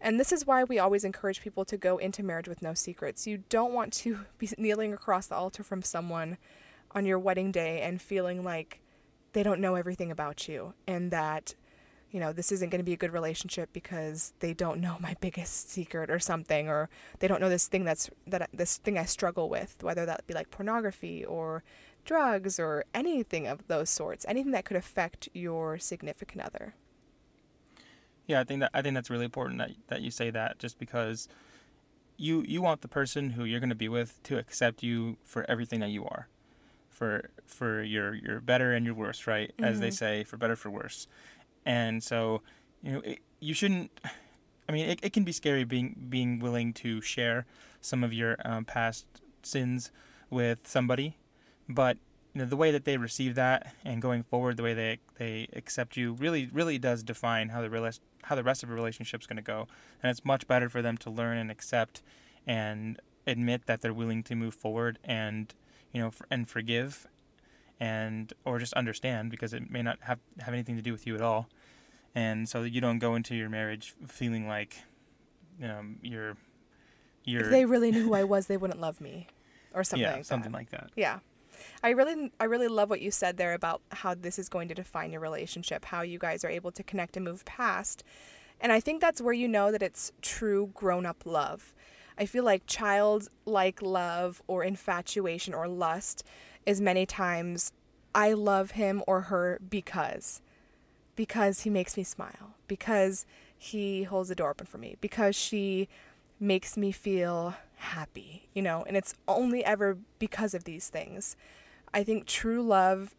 And 0.00 0.18
this 0.18 0.32
is 0.32 0.46
why 0.46 0.64
we 0.64 0.78
always 0.78 1.04
encourage 1.04 1.40
people 1.40 1.64
to 1.66 1.76
go 1.76 1.98
into 1.98 2.22
marriage 2.22 2.48
with 2.48 2.62
no 2.62 2.74
secrets. 2.74 3.26
You 3.26 3.44
don't 3.48 3.72
want 3.72 3.92
to 3.94 4.20
be 4.38 4.48
kneeling 4.58 4.92
across 4.92 5.26
the 5.26 5.34
altar 5.34 5.62
from 5.62 5.82
someone 5.82 6.38
on 6.92 7.04
your 7.04 7.18
wedding 7.18 7.50
day 7.50 7.80
and 7.80 8.00
feeling 8.00 8.44
like 8.44 8.80
they 9.32 9.42
don't 9.42 9.60
know 9.60 9.74
everything 9.74 10.10
about 10.10 10.46
you 10.48 10.74
and 10.86 11.10
that 11.10 11.54
you 12.14 12.20
know, 12.20 12.32
this 12.32 12.52
isn't 12.52 12.70
going 12.70 12.78
to 12.78 12.84
be 12.84 12.92
a 12.92 12.96
good 12.96 13.12
relationship 13.12 13.70
because 13.72 14.32
they 14.38 14.54
don't 14.54 14.80
know 14.80 14.96
my 15.00 15.16
biggest 15.20 15.68
secret 15.68 16.10
or 16.10 16.20
something, 16.20 16.68
or 16.68 16.88
they 17.18 17.26
don't 17.26 17.40
know 17.40 17.48
this 17.48 17.66
thing 17.66 17.82
that's 17.84 18.08
that 18.28 18.42
I- 18.42 18.46
this 18.54 18.76
thing 18.78 18.96
I 18.96 19.04
struggle 19.04 19.48
with, 19.48 19.82
whether 19.82 20.06
that 20.06 20.24
be 20.28 20.32
like 20.32 20.50
pornography 20.50 21.24
or 21.24 21.64
drugs 22.04 22.60
or 22.60 22.84
anything 22.94 23.48
of 23.48 23.66
those 23.66 23.90
sorts, 23.90 24.24
anything 24.28 24.52
that 24.52 24.64
could 24.64 24.76
affect 24.76 25.28
your 25.34 25.76
significant 25.78 26.42
other. 26.42 26.74
Yeah, 28.26 28.40
I 28.40 28.44
think 28.44 28.60
that 28.60 28.70
I 28.72 28.80
think 28.80 28.94
that's 28.94 29.10
really 29.10 29.24
important 29.24 29.58
that 29.58 29.72
that 29.88 30.00
you 30.02 30.12
say 30.12 30.30
that 30.30 30.58
just 30.60 30.78
because 30.78 31.28
you 32.16 32.44
you 32.46 32.62
want 32.62 32.80
the 32.80 32.88
person 32.88 33.30
who 33.30 33.44
you're 33.44 33.58
going 33.60 33.70
to 33.70 33.74
be 33.74 33.88
with 33.88 34.22
to 34.22 34.38
accept 34.38 34.84
you 34.84 35.16
for 35.24 35.44
everything 35.50 35.80
that 35.80 35.90
you 35.90 36.04
are. 36.04 36.28
For 36.90 37.30
for 37.44 37.82
your 37.82 38.14
your 38.14 38.40
better 38.40 38.72
and 38.72 38.86
your 38.86 38.94
worse, 38.94 39.26
right? 39.26 39.52
As 39.58 39.80
they 39.80 39.88
Mhm. 39.88 39.94
say, 39.94 40.22
for 40.24 40.36
better 40.36 40.54
for 40.54 40.70
worse. 40.70 41.08
And 41.64 42.02
so, 42.02 42.42
you 42.82 42.92
know, 42.92 43.00
it, 43.00 43.20
you 43.40 43.54
shouldn't 43.54 43.90
I 44.68 44.72
mean, 44.72 44.88
it, 44.88 45.00
it 45.02 45.12
can 45.12 45.24
be 45.24 45.32
scary 45.32 45.64
being 45.64 46.06
being 46.08 46.38
willing 46.38 46.72
to 46.74 47.00
share 47.00 47.46
some 47.80 48.02
of 48.02 48.12
your 48.12 48.36
um, 48.44 48.64
past 48.64 49.06
sins 49.42 49.90
with 50.30 50.66
somebody, 50.66 51.16
but 51.68 51.98
you 52.32 52.40
know 52.40 52.46
the 52.46 52.56
way 52.56 52.70
that 52.70 52.84
they 52.84 52.96
receive 52.96 53.34
that 53.34 53.74
and 53.84 54.00
going 54.00 54.22
forward, 54.22 54.56
the 54.56 54.62
way 54.62 54.74
they 54.74 54.98
they 55.18 55.48
accept 55.52 55.96
you 55.96 56.12
really 56.14 56.48
really 56.52 56.78
does 56.78 57.02
define 57.02 57.50
how 57.50 57.60
the 57.60 57.68
rela- 57.68 58.00
how 58.24 58.34
the 58.34 58.42
rest 58.42 58.62
of 58.62 58.70
the 58.70 58.74
relationship's 58.74 59.26
going 59.26 59.36
to 59.36 59.42
go. 59.42 59.68
And 60.02 60.10
it's 60.10 60.24
much 60.24 60.46
better 60.46 60.68
for 60.68 60.80
them 60.80 60.96
to 60.98 61.10
learn 61.10 61.36
and 61.36 61.50
accept 61.50 62.02
and 62.46 62.98
admit 63.26 63.66
that 63.66 63.80
they're 63.80 63.94
willing 63.94 64.22
to 64.22 64.34
move 64.34 64.54
forward 64.54 64.98
and 65.04 65.52
you 65.92 66.00
know 66.00 66.10
and 66.30 66.48
forgive 66.48 67.06
and 67.80 68.32
or 68.44 68.58
just 68.58 68.72
understand 68.74 69.30
because 69.30 69.52
it 69.52 69.70
may 69.70 69.82
not 69.82 69.98
have 70.02 70.18
have 70.40 70.54
anything 70.54 70.76
to 70.76 70.82
do 70.82 70.92
with 70.92 71.06
you 71.06 71.14
at 71.14 71.20
all 71.20 71.48
and 72.14 72.48
so 72.48 72.62
you 72.62 72.80
don't 72.80 72.98
go 72.98 73.14
into 73.14 73.34
your 73.34 73.48
marriage 73.48 73.94
feeling 74.06 74.46
like 74.46 74.76
um, 75.62 75.98
you're 76.02 76.36
you're 77.24 77.42
If 77.44 77.50
they 77.50 77.64
really 77.64 77.90
knew 77.90 78.04
who 78.04 78.14
I 78.14 78.24
was, 78.24 78.46
they 78.46 78.56
wouldn't 78.56 78.80
love 78.80 79.00
me, 79.00 79.28
or 79.72 79.82
something 79.82 80.02
yeah 80.02 80.14
like 80.16 80.24
something 80.24 80.52
that. 80.52 80.58
like 80.58 80.70
that 80.70 80.90
Yeah. 80.96 81.18
I 81.82 81.90
really 81.90 82.32
I 82.40 82.44
really 82.44 82.68
love 82.68 82.90
what 82.90 83.00
you 83.00 83.10
said 83.10 83.36
there 83.36 83.54
about 83.54 83.80
how 83.90 84.14
this 84.14 84.38
is 84.38 84.48
going 84.48 84.68
to 84.68 84.74
define 84.74 85.12
your 85.12 85.20
relationship, 85.20 85.86
how 85.86 86.02
you 86.02 86.18
guys 86.18 86.44
are 86.44 86.50
able 86.50 86.72
to 86.72 86.82
connect 86.82 87.16
and 87.16 87.24
move 87.24 87.44
past. 87.44 88.02
And 88.60 88.72
I 88.72 88.80
think 88.80 89.00
that's 89.00 89.20
where 89.20 89.34
you 89.34 89.48
know 89.48 89.70
that 89.72 89.82
it's 89.82 90.12
true 90.20 90.70
grown-up 90.74 91.24
love. 91.24 91.74
I 92.18 92.26
feel 92.26 92.44
like 92.44 92.66
childlike 92.66 93.82
love 93.82 94.42
or 94.46 94.62
infatuation 94.62 95.54
or 95.54 95.68
lust 95.68 96.24
is 96.64 96.80
many 96.80 97.06
times 97.06 97.72
I 98.14 98.32
love 98.32 98.72
him 98.72 99.02
or 99.06 99.22
her 99.22 99.58
because 99.68 100.40
because 101.16 101.60
he 101.60 101.70
makes 101.70 101.96
me 101.96 102.02
smile, 102.02 102.54
because 102.66 103.24
he 103.56 104.04
holds 104.04 104.28
the 104.28 104.34
door 104.34 104.50
open 104.50 104.66
for 104.66 104.78
me, 104.78 104.96
because 105.00 105.36
she 105.36 105.88
makes 106.40 106.76
me 106.76 106.90
feel 106.90 107.54
happy, 107.76 108.48
you 108.52 108.62
know, 108.62 108.84
and 108.86 108.96
it's 108.96 109.14
only 109.28 109.64
ever 109.64 109.98
because 110.18 110.54
of 110.54 110.64
these 110.64 110.88
things. 110.88 111.36
I 111.92 112.02
think 112.02 112.26
true 112.26 112.62
love 112.62 113.14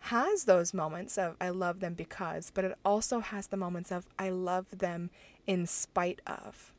has 0.00 0.44
those 0.44 0.74
moments 0.74 1.16
of 1.16 1.36
I 1.40 1.48
love 1.48 1.80
them 1.80 1.94
because, 1.94 2.50
but 2.52 2.64
it 2.64 2.76
also 2.84 3.20
has 3.20 3.46
the 3.46 3.56
moments 3.56 3.90
of 3.90 4.06
I 4.18 4.30
love 4.30 4.66
them 4.78 5.10
in 5.46 5.66
spite 5.66 6.20
of. 6.26 6.73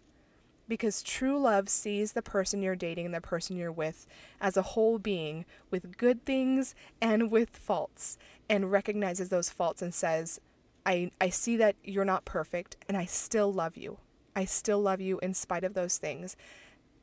Because 0.67 1.03
true 1.03 1.39
love 1.39 1.69
sees 1.69 2.13
the 2.13 2.21
person 2.21 2.61
you're 2.61 2.75
dating 2.75 3.05
and 3.05 3.13
the 3.13 3.21
person 3.21 3.55
you're 3.55 3.71
with 3.71 4.07
as 4.41 4.57
a 4.57 4.63
whole 4.63 4.97
being 4.97 5.45
with 5.69 5.97
good 5.97 6.25
things 6.25 6.73
and 6.99 7.29
with 7.29 7.55
faults 7.55 8.17
and 8.49 8.71
recognizes 8.71 9.29
those 9.29 9.49
faults 9.49 9.81
and 9.81 9.93
says, 9.93 10.39
I, 10.85 11.11
I 11.21 11.29
see 11.29 11.57
that 11.57 11.75
you're 11.83 12.05
not 12.05 12.25
perfect 12.25 12.77
and 12.87 12.97
I 12.97 13.05
still 13.05 13.51
love 13.51 13.77
you. 13.77 13.97
I 14.35 14.45
still 14.45 14.81
love 14.81 15.01
you 15.01 15.19
in 15.19 15.33
spite 15.33 15.63
of 15.63 15.73
those 15.73 15.97
things 15.97 16.35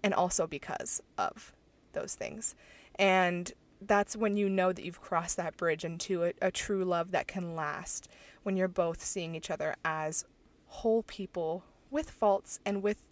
and 0.03 0.13
also 0.13 0.47
because 0.47 1.01
of 1.17 1.53
those 1.93 2.15
things. 2.15 2.55
And 2.97 3.53
that's 3.81 4.17
when 4.17 4.37
you 4.37 4.49
know 4.49 4.73
that 4.73 4.85
you've 4.85 5.01
crossed 5.01 5.37
that 5.37 5.57
bridge 5.57 5.85
into 5.85 6.25
a, 6.25 6.33
a 6.41 6.51
true 6.51 6.85
love 6.85 7.11
that 7.13 7.27
can 7.27 7.55
last 7.55 8.09
when 8.43 8.57
you're 8.57 8.69
both 8.69 9.03
seeing 9.03 9.35
each 9.35 9.51
other 9.51 9.75
as 9.85 10.25
whole 10.67 11.03
people 11.03 11.65
with 11.91 12.11
faults 12.11 12.61
and 12.65 12.83
with 12.83 13.05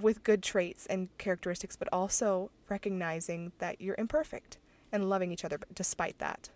with 0.00 0.22
good 0.24 0.42
traits 0.42 0.86
and 0.86 1.08
characteristics 1.18 1.76
but 1.76 1.88
also 1.92 2.50
recognizing 2.68 3.52
that 3.58 3.80
you're 3.80 3.94
imperfect 3.98 4.58
and 4.92 5.08
loving 5.08 5.32
each 5.32 5.44
other 5.44 5.58
despite 5.74 6.18
that. 6.18 6.50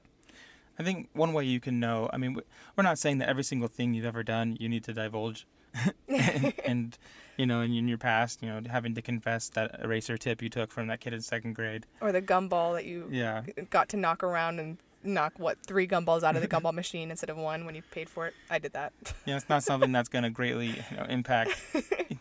I 0.79 0.83
think 0.83 1.09
one 1.13 1.33
way 1.33 1.45
you 1.45 1.61
can 1.61 1.79
know, 1.79 2.09
I 2.13 2.17
mean, 2.17 2.39
we're 2.77 2.83
not 2.83 2.99
saying 2.99 3.19
that 3.19 3.29
every 3.29 3.45
single 3.45 3.69
thing 3.69 3.93
you've 3.93 4.07
ever 4.07 4.23
done 4.23 4.57
you 4.59 4.69
need 4.69 4.85
to 4.85 4.93
divulge. 4.95 5.47
and, 6.09 6.53
and, 6.65 6.99
you 7.37 7.47
know, 7.47 7.61
in, 7.61 7.73
in 7.75 7.87
your 7.87 7.99
past, 7.99 8.43
you 8.43 8.49
know, 8.49 8.61
having 8.69 8.95
to 8.95 9.03
confess 9.03 9.49
that 9.51 9.79
eraser 9.83 10.17
tip 10.17 10.41
you 10.43 10.49
took 10.49 10.71
from 10.73 10.87
that 10.87 11.01
kid 11.01 11.13
in 11.13 11.21
second 11.21 11.55
grade. 11.55 11.87
Or 12.01 12.13
the 12.13 12.23
gumball 12.23 12.75
that 12.75 12.87
you 12.87 13.09
Yeah. 13.11 13.43
got 13.69 13.89
to 13.91 13.97
knock 13.97 14.23
around 14.23 14.59
and 14.59 14.79
knock 15.03 15.35
what 15.39 15.59
three 15.67 15.87
gumballs 15.87 16.23
out 16.23 16.35
of 16.37 16.43
the 16.43 16.49
gumball 16.49 16.73
machine 16.75 17.11
instead 17.11 17.31
of 17.31 17.37
one 17.37 17.65
when 17.67 17.75
you 17.75 17.83
paid 17.91 18.09
for 18.09 18.27
it. 18.27 18.35
I 18.51 18.59
did 18.59 18.73
that. 18.73 18.93
Yeah, 19.27 19.37
it's 19.37 19.49
not 19.49 19.63
something 19.63 19.93
that's 19.93 20.09
going 20.09 20.23
to 20.25 20.31
greatly 20.31 20.67
you 20.69 20.97
know, 20.97 21.05
impact 21.09 21.53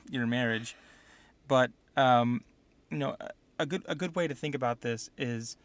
your 0.09 0.27
marriage. 0.27 0.75
But, 1.49 1.71
um, 1.97 2.43
you 2.89 2.97
know, 2.99 3.17
a- 3.59 3.65
good, 3.65 3.83
a 3.87 3.95
good 3.95 4.15
way 4.15 4.25
to 4.27 4.33
think 4.35 4.55
about 4.55 4.79
this 4.81 5.09
is, 5.17 5.57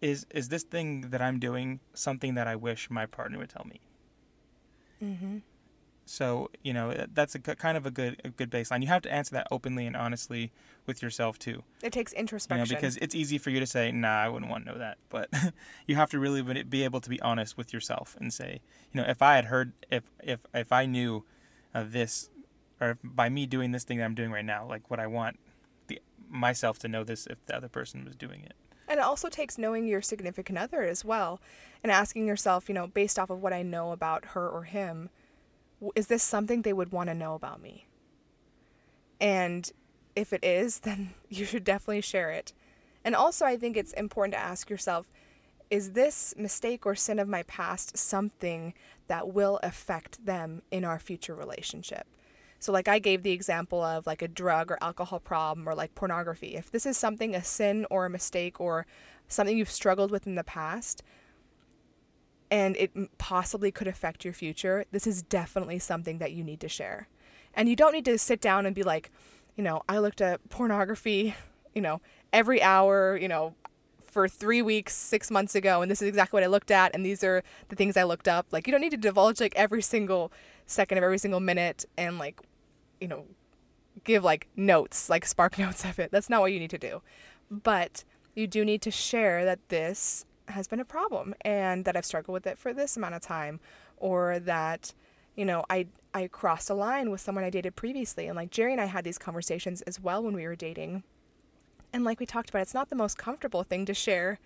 is, 0.00 0.26
is 0.30 0.48
this 0.48 0.64
thing 0.64 1.10
that 1.12 1.22
I'm 1.22 1.38
doing 1.38 1.78
something 1.94 2.34
that 2.34 2.48
I 2.48 2.56
wish 2.56 2.90
my 2.90 3.06
partner 3.06 3.38
would 3.38 3.50
tell 3.50 3.66
me? 3.68 3.80
Mm-hmm. 5.02 5.38
So 6.08 6.50
you 6.62 6.72
know 6.72 6.94
that's 7.12 7.34
a 7.34 7.40
kind 7.40 7.76
of 7.76 7.84
a 7.84 7.90
good 7.90 8.20
a 8.24 8.28
good 8.28 8.48
baseline. 8.48 8.80
You 8.80 8.86
have 8.86 9.02
to 9.02 9.12
answer 9.12 9.32
that 9.34 9.48
openly 9.50 9.86
and 9.88 9.96
honestly 9.96 10.52
with 10.86 11.02
yourself 11.02 11.36
too. 11.36 11.64
It 11.82 11.92
takes 11.92 12.12
You 12.12 12.18
know, 12.18 12.20
introspection. 12.20 12.76
because 12.76 12.96
it's 12.98 13.12
easy 13.14 13.38
for 13.38 13.50
you 13.50 13.58
to 13.58 13.66
say, 13.66 13.90
"Nah, 13.90 14.20
I 14.22 14.28
wouldn't 14.28 14.48
want 14.48 14.64
to 14.66 14.72
know 14.72 14.78
that," 14.78 14.98
but 15.08 15.28
you 15.88 15.96
have 15.96 16.08
to 16.10 16.20
really 16.20 16.42
be- 16.42 16.62
be 16.62 16.84
able 16.84 17.00
to 17.00 17.10
be 17.10 17.20
honest 17.22 17.58
with 17.58 17.72
yourself 17.74 18.16
and 18.20 18.32
say, 18.32 18.60
you 18.92 19.00
know, 19.00 19.06
if 19.08 19.20
I 19.20 19.34
had 19.34 19.46
heard, 19.46 19.72
if 19.90 20.04
if 20.22 20.38
if 20.54 20.70
I 20.70 20.86
knew 20.86 21.24
uh, 21.74 21.82
this, 21.84 22.30
or 22.80 22.98
by 23.02 23.28
me 23.28 23.46
doing 23.46 23.72
this 23.72 23.84
thing 23.84 23.98
that 23.98 24.04
I'm 24.04 24.14
doing 24.14 24.30
right 24.30 24.44
now, 24.44 24.66
like 24.66 24.90
what 24.90 25.00
I 25.00 25.06
want 25.06 25.38
the 25.86 26.00
myself 26.28 26.78
to 26.80 26.88
know 26.88 27.04
this 27.04 27.26
if 27.26 27.44
the 27.46 27.56
other 27.56 27.68
person 27.68 28.04
was 28.04 28.16
doing 28.16 28.42
it. 28.42 28.54
And 28.88 28.98
it 28.98 29.02
also 29.02 29.28
takes 29.28 29.58
knowing 29.58 29.86
your 29.86 30.02
significant 30.02 30.58
other 30.58 30.82
as 30.82 31.04
well 31.04 31.40
and 31.82 31.90
asking 31.90 32.26
yourself, 32.26 32.68
you 32.68 32.74
know, 32.74 32.86
based 32.86 33.18
off 33.18 33.30
of 33.30 33.42
what 33.42 33.52
I 33.52 33.62
know 33.62 33.92
about 33.92 34.26
her 34.26 34.48
or 34.48 34.64
him, 34.64 35.10
is 35.94 36.06
this 36.06 36.22
something 36.22 36.62
they 36.62 36.72
would 36.72 36.92
want 36.92 37.08
to 37.08 37.14
know 37.14 37.34
about 37.34 37.60
me? 37.60 37.86
And 39.20 39.70
if 40.14 40.32
it 40.32 40.44
is, 40.44 40.80
then 40.80 41.14
you 41.28 41.44
should 41.44 41.64
definitely 41.64 42.00
share 42.00 42.30
it. 42.30 42.52
And 43.04 43.14
also, 43.14 43.44
I 43.44 43.56
think 43.56 43.76
it's 43.76 43.92
important 43.92 44.34
to 44.34 44.40
ask 44.40 44.68
yourself 44.68 45.10
is 45.68 45.92
this 45.92 46.32
mistake 46.36 46.86
or 46.86 46.94
sin 46.94 47.18
of 47.18 47.26
my 47.26 47.42
past 47.44 47.98
something 47.98 48.72
that 49.08 49.32
will 49.32 49.58
affect 49.64 50.24
them 50.24 50.62
in 50.70 50.84
our 50.84 50.98
future 50.98 51.34
relationship? 51.34 52.06
So, 52.58 52.72
like 52.72 52.88
I 52.88 52.98
gave 52.98 53.22
the 53.22 53.32
example 53.32 53.82
of 53.82 54.06
like 54.06 54.22
a 54.22 54.28
drug 54.28 54.70
or 54.70 54.78
alcohol 54.80 55.20
problem 55.20 55.68
or 55.68 55.74
like 55.74 55.94
pornography. 55.94 56.56
If 56.56 56.70
this 56.70 56.86
is 56.86 56.96
something, 56.96 57.34
a 57.34 57.44
sin 57.44 57.86
or 57.90 58.06
a 58.06 58.10
mistake 58.10 58.60
or 58.60 58.86
something 59.28 59.56
you've 59.56 59.70
struggled 59.70 60.10
with 60.10 60.26
in 60.26 60.34
the 60.34 60.44
past, 60.44 61.02
and 62.50 62.76
it 62.76 62.92
possibly 63.18 63.70
could 63.70 63.88
affect 63.88 64.24
your 64.24 64.34
future, 64.34 64.84
this 64.92 65.06
is 65.06 65.22
definitely 65.22 65.78
something 65.78 66.18
that 66.18 66.32
you 66.32 66.44
need 66.44 66.60
to 66.60 66.68
share. 66.68 67.08
And 67.54 67.68
you 67.68 67.76
don't 67.76 67.92
need 67.92 68.04
to 68.04 68.18
sit 68.18 68.40
down 68.40 68.66
and 68.66 68.74
be 68.74 68.82
like, 68.82 69.10
you 69.56 69.64
know, 69.64 69.82
I 69.88 69.98
looked 69.98 70.20
at 70.20 70.48
pornography, 70.48 71.34
you 71.74 71.82
know, 71.82 72.00
every 72.32 72.62
hour, 72.62 73.16
you 73.16 73.28
know, 73.28 73.54
for 74.06 74.28
three 74.28 74.62
weeks, 74.62 74.94
six 74.94 75.30
months 75.30 75.54
ago, 75.54 75.82
and 75.82 75.90
this 75.90 76.00
is 76.00 76.08
exactly 76.08 76.38
what 76.38 76.42
I 76.42 76.46
looked 76.46 76.70
at, 76.70 76.94
and 76.94 77.04
these 77.04 77.22
are 77.22 77.42
the 77.68 77.76
things 77.76 77.98
I 77.98 78.04
looked 78.04 78.28
up. 78.28 78.46
Like, 78.50 78.66
you 78.66 78.70
don't 78.70 78.80
need 78.80 78.92
to 78.92 78.96
divulge 78.96 79.40
like 79.40 79.52
every 79.56 79.82
single 79.82 80.32
second 80.66 80.98
of 80.98 81.04
every 81.04 81.18
single 81.18 81.40
minute 81.40 81.84
and 81.96 82.18
like, 82.18 82.40
you 83.00 83.08
know, 83.08 83.24
give 84.04 84.24
like 84.24 84.48
notes, 84.56 85.08
like 85.08 85.24
spark 85.26 85.58
notes 85.58 85.84
of 85.84 85.98
it. 85.98 86.10
That's 86.10 86.28
not 86.28 86.40
what 86.40 86.52
you 86.52 86.60
need 86.60 86.70
to 86.70 86.78
do. 86.78 87.02
But 87.50 88.04
you 88.34 88.46
do 88.46 88.64
need 88.64 88.82
to 88.82 88.90
share 88.90 89.44
that 89.44 89.68
this 89.68 90.26
has 90.48 90.68
been 90.68 90.80
a 90.80 90.84
problem 90.84 91.34
and 91.40 91.84
that 91.84 91.96
I've 91.96 92.04
struggled 92.04 92.34
with 92.34 92.46
it 92.46 92.58
for 92.58 92.72
this 92.72 92.96
amount 92.96 93.14
of 93.14 93.20
time 93.20 93.60
or 93.96 94.38
that 94.40 94.94
you 95.34 95.44
know 95.44 95.64
I 95.68 95.86
I 96.14 96.28
crossed 96.28 96.70
a 96.70 96.74
line 96.74 97.10
with 97.10 97.20
someone 97.20 97.44
I 97.44 97.50
dated 97.50 97.76
previously 97.76 98.26
and 98.26 98.36
like 98.36 98.50
Jerry 98.50 98.72
and 98.72 98.80
I 98.80 98.86
had 98.86 99.04
these 99.04 99.18
conversations 99.18 99.82
as 99.82 100.00
well 100.00 100.22
when 100.22 100.34
we 100.34 100.46
were 100.46 100.56
dating. 100.56 101.02
And 101.92 102.04
like 102.04 102.20
we 102.20 102.26
talked 102.26 102.50
about 102.50 102.62
it's 102.62 102.74
not 102.74 102.90
the 102.90 102.96
most 102.96 103.18
comfortable 103.18 103.62
thing 103.62 103.86
to 103.86 103.94
share 103.94 104.38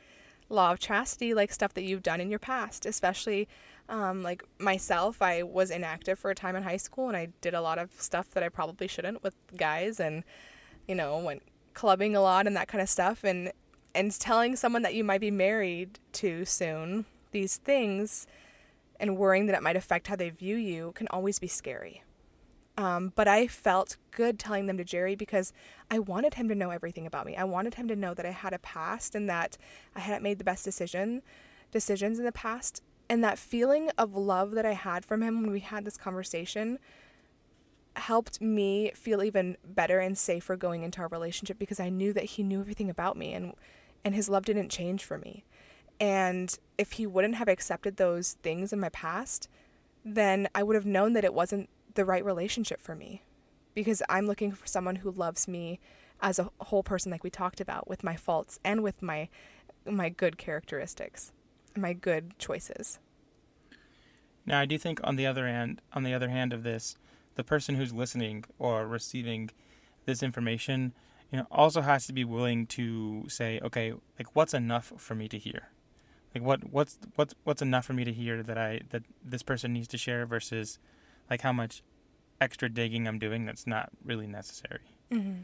law 0.51 0.73
of 0.73 0.79
chastity 0.79 1.33
like 1.33 1.53
stuff 1.53 1.73
that 1.75 1.85
you've 1.85 2.03
done 2.03 2.21
in 2.21 2.29
your 2.29 2.39
past, 2.39 2.85
especially 2.85 3.49
um, 3.89 4.23
like 4.23 4.45
myself, 4.59 5.23
I 5.23 5.43
was 5.43 5.71
inactive 5.71 6.19
for 6.19 6.31
a 6.31 6.35
time 6.35 6.55
in 6.57 6.63
high 6.63 6.77
school 6.77 7.09
and 7.09 7.17
I 7.17 7.29
did 7.41 7.55
a 7.55 7.61
lot 7.61 7.79
of 7.79 7.91
stuff 8.01 8.31
that 8.33 8.43
I 8.43 8.49
probably 8.49 8.87
shouldn't 8.87 9.23
with 9.23 9.35
guys 9.57 9.99
and, 9.99 10.23
you 10.87 10.95
know, 10.95 11.19
went 11.19 11.43
clubbing 11.75 12.15
a 12.15 12.21
lot 12.21 12.47
and 12.47 12.57
that 12.57 12.69
kind 12.69 12.83
of 12.83 12.89
stuff. 12.89 13.25
And, 13.25 13.53
and 13.95 14.13
telling 14.21 14.55
someone 14.55 14.83
that 14.83 14.95
you 14.95 15.03
might 15.03 15.21
be 15.21 15.31
married 15.31 15.99
to 16.13 16.45
soon 16.45 17.07
these 17.33 17.57
things 17.57 18.27
and 18.99 19.17
worrying 19.17 19.47
that 19.47 19.57
it 19.57 19.63
might 19.63 19.77
affect 19.77 20.07
how 20.07 20.17
they 20.17 20.31
view 20.31 20.57
you 20.57 20.93
can 20.95 21.09
always 21.09 21.39
be 21.39 21.49
scary. 21.49 22.03
Um, 22.81 23.13
but 23.15 23.29
I 23.29 23.47
felt 23.47 23.99
good 24.11 24.39
telling 24.39 24.65
them 24.65 24.79
to 24.79 24.85
Jerry 24.85 25.15
because 25.15 25.53
I 25.91 25.99
wanted 25.99 26.35
him 26.35 26.49
to 26.49 26.55
know 26.55 26.71
everything 26.71 27.07
about 27.07 27.27
me. 27.27 27.37
I 27.37 27.45
wanted 27.45 27.75
him 27.75 27.87
to 27.89 27.97
know 27.97 28.15
that 28.15 28.25
I 28.25 28.31
had 28.31 28.55
a 28.55 28.59
past 28.59 29.15
and 29.15 29.29
that 29.29 29.59
I 29.95 30.01
hadn't 30.01 30.23
made 30.23 30.39
the 30.39 30.45
best 30.45 30.65
decision 30.65 31.21
decisions 31.71 32.19
in 32.19 32.25
the 32.25 32.33
past. 32.33 32.83
And 33.11 33.23
that 33.23 33.39
feeling 33.39 33.91
of 33.99 34.15
love 34.15 34.53
that 34.53 34.65
I 34.65 34.73
had 34.73 35.05
from 35.05 35.23
him 35.23 35.43
when 35.43 35.51
we 35.51 35.61
had 35.61 35.85
this 35.85 35.99
conversation 35.99 36.79
helped 37.97 38.41
me 38.41 38.93
feel 38.95 39.23
even 39.23 39.59
better 39.63 39.99
and 39.99 40.17
safer 40.17 40.57
going 40.57 40.83
into 40.83 41.03
our 41.03 41.09
relationship 41.09 41.59
because 41.59 41.81
I 41.81 41.91
knew 41.91 42.15
that 42.15 42.25
he 42.25 42.43
knew 42.43 42.61
everything 42.61 42.89
about 42.89 43.15
me 43.15 43.35
and 43.35 43.53
and 44.07 44.15
his 44.15 44.31
love 44.31 44.47
didn't 44.47 44.71
change 44.71 45.05
for 45.05 45.19
me. 45.19 45.45
And 46.01 46.59
if 46.79 46.93
he 46.93 47.07
wouldn't 47.07 47.35
have 47.35 47.49
accepted 47.49 47.99
those 47.99 48.39
things 48.43 48.73
in 48.73 48.81
my 48.81 48.89
past, 48.89 49.51
then 50.03 50.49
I 50.55 50.63
would 50.63 50.77
have 50.77 50.87
known 50.87 51.13
that 51.13 51.25
it 51.25 51.35
wasn't 51.35 51.69
the 51.95 52.05
right 52.05 52.25
relationship 52.25 52.81
for 52.81 52.95
me. 52.95 53.23
because 53.75 54.03
I'm 54.09 54.27
looking 54.27 54.53
for 54.53 54.67
someone 54.67 54.97
who 54.97 55.11
loves 55.11 55.47
me 55.49 55.81
as 56.21 56.39
a 56.39 56.51
whole 56.61 56.83
person 56.83 57.11
like 57.11 57.25
we 57.25 57.31
talked 57.31 57.61
about 57.61 57.89
with 57.89 58.05
my 58.05 58.17
faults 58.17 58.59
and 58.65 58.83
with 58.83 59.03
my 59.03 59.29
my 59.87 60.09
good 60.11 60.37
characteristics, 60.37 61.33
my 61.77 61.93
good 61.95 62.39
choices. 62.39 62.99
Now, 64.45 64.61
I 64.61 64.67
do 64.67 64.77
think 64.77 65.01
on 65.05 65.17
the 65.17 65.27
other 65.27 65.47
hand, 65.47 65.81
on 65.93 66.03
the 66.03 66.13
other 66.13 66.29
hand 66.29 66.53
of 66.53 66.63
this, 66.63 66.97
the 67.37 67.45
person 67.45 67.77
who's 67.77 67.93
listening 67.93 68.45
or 68.59 68.87
receiving 68.87 69.51
this 70.05 70.23
information, 70.23 70.93
you 71.31 71.39
know, 71.39 71.47
also 71.51 71.81
has 71.83 72.07
to 72.07 72.13
be 72.13 72.25
willing 72.25 72.67
to 72.67 73.25
say, 73.29 73.61
okay, 73.63 73.93
like 74.19 74.35
what's 74.35 74.53
enough 74.53 74.93
for 74.99 75.15
me 75.15 75.29
to 75.29 75.39
hear? 75.39 75.69
Like 76.35 76.45
what 76.45 76.71
what's 76.71 76.99
what's 77.17 77.35
what's 77.45 77.63
enough 77.63 77.87
for 77.87 77.93
me 77.95 78.05
to 78.05 78.13
hear 78.13 78.43
that 78.43 78.59
I 78.59 78.81
that 78.91 79.05
this 79.25 79.43
person 79.43 79.73
needs 79.73 79.89
to 79.89 79.99
share 79.99 80.27
versus 80.27 80.79
like 81.31 81.43
how 81.43 81.53
much 81.53 81.83
extra 82.41 82.69
digging 82.69 83.07
I'm 83.07 83.19
doing 83.19 83.45
that's 83.47 83.67
not 83.67 83.91
really 84.05 84.27
necessary. 84.27 84.81
Mm-hmm. 85.11 85.43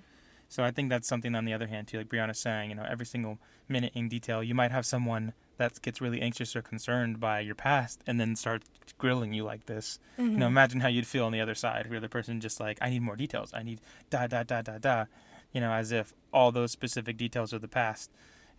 So 0.49 0.63
I 0.63 0.71
think 0.71 0.91
that's 0.91 1.09
something 1.09 1.35
on 1.35 1.45
the 1.45 1.53
other 1.53 1.67
hand 1.67 1.89
too, 1.89 1.99
like 1.99 2.09
Brianna's 2.09 2.39
saying, 2.39 2.71
you 2.71 2.77
know, 2.77 2.87
every 2.89 3.07
single 3.07 3.39
minute 3.69 3.93
in 3.95 4.09
detail, 4.09 4.43
you 4.43 4.55
might 4.55 4.71
have 4.71 4.87
someone 4.87 5.33
that 5.59 5.81
gets 5.83 6.01
really 6.01 6.21
anxious 6.21 6.55
or 6.55 6.63
concerned 6.63 7.19
by 7.19 7.41
your 7.41 7.55
past 7.55 8.01
and 8.07 8.21
then 8.21 8.37
starts 8.37 8.67
grilling 8.99 9.33
you 9.33 9.43
like 9.43 9.67
this. 9.67 9.99
Mm-hmm. 10.19 10.33
You 10.33 10.39
know, 10.39 10.47
imagine 10.47 10.81
how 10.81 10.89
you'd 10.89 11.07
feel 11.07 11.25
on 11.27 11.33
the 11.33 11.41
other 11.41 11.55
side 11.55 11.91
where 11.91 11.99
the 12.01 12.09
person 12.09 12.41
just 12.41 12.61
like, 12.61 12.79
I 12.81 12.91
need 12.91 13.03
more 13.03 13.17
details. 13.17 13.53
I 13.55 13.63
need 13.63 13.81
da 14.11 14.27
da 14.29 14.43
da 14.45 14.63
da 14.63 14.79
da. 14.79 15.05
You 15.53 15.61
know, 15.61 15.73
as 15.73 15.91
if 15.93 16.13
all 16.33 16.53
those 16.53 16.71
specific 16.71 17.17
details 17.17 17.53
of 17.53 17.61
the 17.61 17.69
past, 17.69 18.11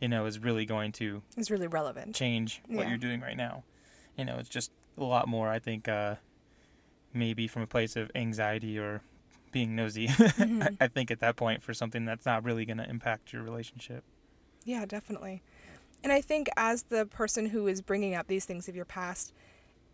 you 0.01 0.07
know, 0.09 0.25
is 0.25 0.39
really 0.39 0.65
going 0.65 0.91
to 0.93 1.21
It's 1.37 1.49
really 1.51 1.67
relevant. 1.67 2.15
change 2.15 2.61
what 2.67 2.83
Yeah. 2.83 2.89
you're 2.89 2.97
doing 2.97 3.21
right 3.21 3.37
now. 3.37 3.63
You 4.17 4.25
know, 4.25 4.37
it's 4.39 4.49
just 4.49 4.71
a 4.97 5.03
lot 5.03 5.27
more, 5.27 5.47
I 5.49 5.59
think, 5.59 5.87
uh, 5.87 6.15
maybe 7.13 7.47
from 7.47 7.61
a 7.61 7.67
place 7.67 7.95
of 7.95 8.11
anxiety 8.15 8.77
or 8.77 9.01
being 9.51 9.75
nosy. 9.75 10.07
Mhm. 10.37 10.63
I, 10.79 10.85
I 10.85 10.87
think 10.87 11.09
at 11.11 11.19
that 11.19 11.35
point 11.35 11.63
for 11.63 11.73
something 11.73 12.05
that's 12.05 12.25
not 12.25 12.43
really 12.43 12.65
going 12.65 12.77
to 12.77 12.89
impact 12.89 13.33
your 13.33 13.43
relationship. 13.43 14.03
Yeah, 14.65 14.85
definitely. 14.85 15.41
And 16.03 16.11
I 16.13 16.21
think 16.21 16.47
as 16.57 16.83
the 16.83 17.05
person 17.05 17.47
who 17.47 17.67
is 17.67 17.81
bringing 17.81 18.13
up 18.13 18.27
these 18.27 18.45
things 18.45 18.67
of 18.69 18.75
your 18.75 18.85
past, 18.85 19.33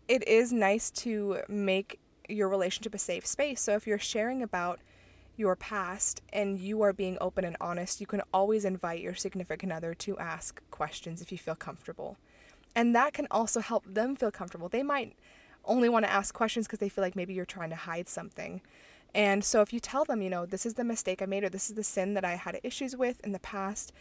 it 0.08 0.26
is 0.28 0.52
nice 0.52 0.90
to 0.90 1.38
make 1.48 1.98
your 2.28 2.48
relationship 2.48 2.94
a 2.94 2.98
safe 2.98 3.26
space. 3.26 3.60
So 3.60 3.74
if 3.74 3.86
you're 3.86 3.98
sharing 3.98 4.42
about 4.42 4.80
your 5.36 5.56
past 5.56 6.22
and 6.32 6.58
you 6.58 6.82
are 6.82 6.92
being 6.92 7.16
open 7.20 7.44
and 7.44 7.56
honest, 7.60 8.00
you 8.00 8.06
can 8.06 8.22
always 8.32 8.64
invite 8.64 9.00
your 9.00 9.14
significant 9.14 9.72
other 9.72 9.94
to 9.94 10.18
ask 10.18 10.60
questions 10.70 11.20
if 11.22 11.32
you 11.32 11.38
feel 11.38 11.56
comfortable. 11.56 12.16
And 12.76 12.94
that 12.94 13.12
can 13.12 13.26
also 13.30 13.60
help 13.60 13.84
them 13.86 14.14
feel 14.16 14.30
comfortable. 14.30 14.68
They 14.68 14.82
might 14.82 15.14
only 15.66 15.88
want 15.88 16.04
to 16.04 16.12
ask 16.12 16.34
questions 16.34 16.66
because 16.66 16.78
they 16.78 16.88
feel 16.88 17.02
like 17.02 17.16
maybe 17.16 17.34
you're 17.34 17.44
trying 17.44 17.70
to 17.70 17.76
hide 17.76 18.08
something. 18.08 18.60
And 19.14 19.44
so 19.44 19.60
if 19.60 19.72
you 19.72 19.80
tell 19.80 20.04
them, 20.04 20.22
you 20.22 20.30
know, 20.30 20.44
this 20.44 20.66
is 20.66 20.74
the 20.74 20.84
mistake 20.84 21.22
I 21.22 21.26
made 21.26 21.44
or 21.44 21.48
this 21.48 21.68
is 21.68 21.76
the 21.76 21.84
sin 21.84 22.14
that 22.14 22.24
I 22.24 22.34
had 22.34 22.58
issues 22.62 22.96
with 22.96 23.20
in 23.24 23.32
the 23.32 23.38
past, 23.38 23.92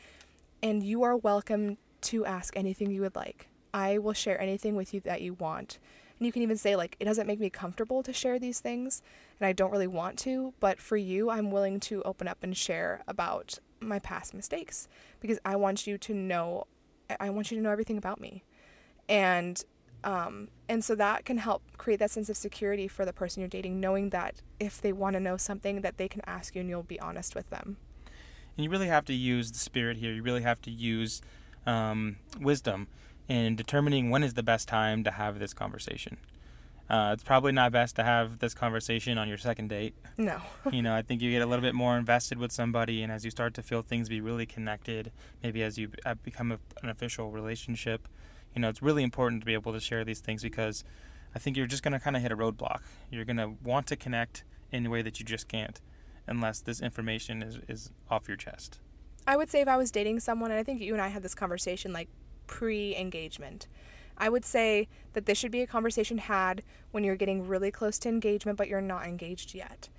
and 0.62 0.82
you 0.82 1.04
are 1.04 1.16
welcome 1.16 1.78
to 2.02 2.26
ask 2.26 2.58
anything 2.58 2.90
you 2.90 3.02
would 3.02 3.16
like. 3.16 3.48
I 3.74 3.98
will 3.98 4.14
share 4.14 4.40
anything 4.42 4.76
with 4.76 4.94
you 4.94 5.00
that 5.02 5.22
you 5.22 5.34
want. 5.34 5.78
And 6.18 6.26
you 6.26 6.32
can 6.32 6.42
even 6.42 6.58
say, 6.58 6.76
like, 6.76 6.96
it 7.00 7.06
doesn't 7.06 7.28
make 7.28 7.40
me 7.40 7.50
comfortable 7.50 8.02
to 8.04 8.14
share 8.14 8.40
these 8.40 8.60
things, 8.60 9.02
and 9.40 9.48
I 9.48 9.54
don't 9.54 9.72
really 9.72 9.88
want 9.88 10.18
to, 10.20 10.54
but 10.60 10.80
for 10.80 10.98
you, 10.98 11.30
I'm 11.30 11.52
willing 11.52 11.80
to 11.82 12.02
open 12.04 12.28
up 12.28 12.44
and 12.44 12.56
share 12.56 13.04
about 13.08 13.60
my 13.80 14.00
past 14.00 14.34
mistakes 14.34 14.88
because 15.20 15.40
I 15.46 15.56
want 15.56 15.86
you 15.86 15.98
to 15.98 16.14
know, 16.14 16.66
I- 17.20 17.30
want 17.30 17.52
you 17.52 17.58
to 17.58 17.64
know 17.64 17.72
everything 17.72 17.98
about 17.98 18.20
me. 18.20 18.44
And 19.10 19.64
um, 20.04 20.50
and 20.68 20.84
so 20.84 20.96
that 20.96 21.26
can 21.26 21.38
help 21.38 21.64
create 21.78 22.00
that 22.00 22.12
sense 22.12 22.30
of 22.30 22.38
security 22.38 22.88
for 22.88 23.06
the 23.06 23.14
person 23.14 23.42
you're 23.42 23.48
dating, 23.48 23.80
knowing 23.80 24.10
that 24.10 24.42
if 24.60 24.82
they 24.82 24.92
want 24.92 25.14
to 25.16 25.20
know 25.20 25.38
something, 25.38 25.82
that 25.82 25.98
they 25.98 26.08
can 26.08 26.22
ask 26.26 26.56
you 26.56 26.62
and 26.62 26.70
you'll 26.70 26.84
be 26.84 27.00
honest 27.00 27.36
with 27.36 27.50
them. 27.50 27.78
And 28.58 28.64
you 28.64 28.70
really 28.70 28.88
have 28.88 29.06
to 29.06 29.14
use 29.14 29.52
the 29.52 29.60
spirit 29.60 29.98
here. 29.98 30.12
You 30.12 30.22
really 30.22 30.44
have 30.44 30.62
to 30.64 30.72
use 30.72 31.22
um, 31.66 32.18
wisdom 32.40 32.88
in 33.28 33.56
determining 33.56 34.10
when 34.10 34.24
is 34.24 34.34
the 34.34 34.44
best 34.44 34.68
time 34.68 35.04
to 35.06 35.12
have 35.12 35.40
this 35.40 35.54
conversation. 35.54 36.18
Uh, 36.90 37.12
it's 37.14 37.24
probably 37.24 37.54
not 37.54 37.72
best 37.72 37.96
to 37.96 38.04
have 38.04 38.40
this 38.40 38.54
conversation 38.54 39.18
on 39.18 39.28
your 39.28 39.38
second 39.38 39.70
date. 39.70 39.96
No. 40.18 40.42
you 40.72 40.82
know, 40.82 40.94
I 40.94 41.02
think 41.02 41.22
you 41.22 41.32
get 41.32 41.42
a 41.42 41.46
little 41.46 41.64
bit 41.64 41.74
more 41.74 41.98
invested 41.98 42.38
with 42.38 42.52
somebody, 42.52 43.02
and 43.02 43.12
as 43.12 43.24
you 43.24 43.32
start 43.32 43.54
to 43.56 43.64
feel 43.64 43.82
things 43.82 44.10
be 44.10 44.20
really 44.20 44.46
connected, 44.46 45.12
maybe 45.42 45.64
as 45.64 45.78
you 45.78 45.90
uh, 46.06 46.16
become 46.16 46.52
a, 46.52 46.60
an 46.84 46.90
official 46.90 47.32
relationship, 47.32 48.08
you 48.56 48.62
know, 48.62 48.70
it's 48.70 48.82
really 48.82 49.04
important 49.04 49.42
to 49.42 49.46
be 49.46 49.54
able 49.54 49.74
to 49.74 49.80
share 49.80 50.04
these 50.04 50.20
things 50.20 50.44
because 50.44 50.84
I 51.36 51.40
think 51.40 51.58
you're 51.58 51.68
just 51.68 51.84
going 51.84 51.94
to 51.94 52.00
kind 52.00 52.16
of 52.16 52.22
hit 52.22 52.32
a 52.32 52.38
roadblock. 52.38 52.82
You're 53.12 53.26
going 53.26 53.38
to 53.38 53.54
want 53.64 53.88
to 53.88 53.96
connect 53.96 54.44
in 54.72 54.86
a 54.86 54.90
way 54.90 55.02
that 55.02 55.20
you 55.20 55.26
just 55.26 55.48
can't 55.48 55.82
unless 56.28 56.62
this 56.62 56.82
information 56.82 57.42
is, 57.42 57.60
is 57.68 57.92
off 58.10 58.28
your 58.28 58.38
chest. 58.38 58.80
I 59.26 59.38
would 59.38 59.50
say 59.50 59.62
if 59.62 59.68
I 59.68 59.78
was 59.78 59.92
dating 59.92 60.20
someone, 60.20 60.52
and 60.52 60.60
I 60.60 60.64
think 60.64 60.82
you 60.82 60.94
and 60.94 61.02
I 61.02 61.08
had 61.08 61.24
this 61.24 61.36
conversation 61.36 61.94
like 61.94 62.10
pre 62.48 62.96
engagement, 62.96 63.68
I 64.18 64.30
would 64.30 64.46
say 64.46 64.88
that 65.14 65.26
this 65.26 65.38
should 65.38 65.52
be 65.52 65.62
a 65.62 65.68
conversation 65.68 66.18
had 66.18 66.64
when 66.92 67.04
you're 67.04 67.16
getting 67.16 67.48
really 67.48 67.72
close 67.72 67.98
to 68.00 68.10
engagement, 68.10 68.58
but 68.58 68.68
you're 68.68 68.82
not 68.82 69.08
engaged 69.08 69.56
yet. 69.56 69.90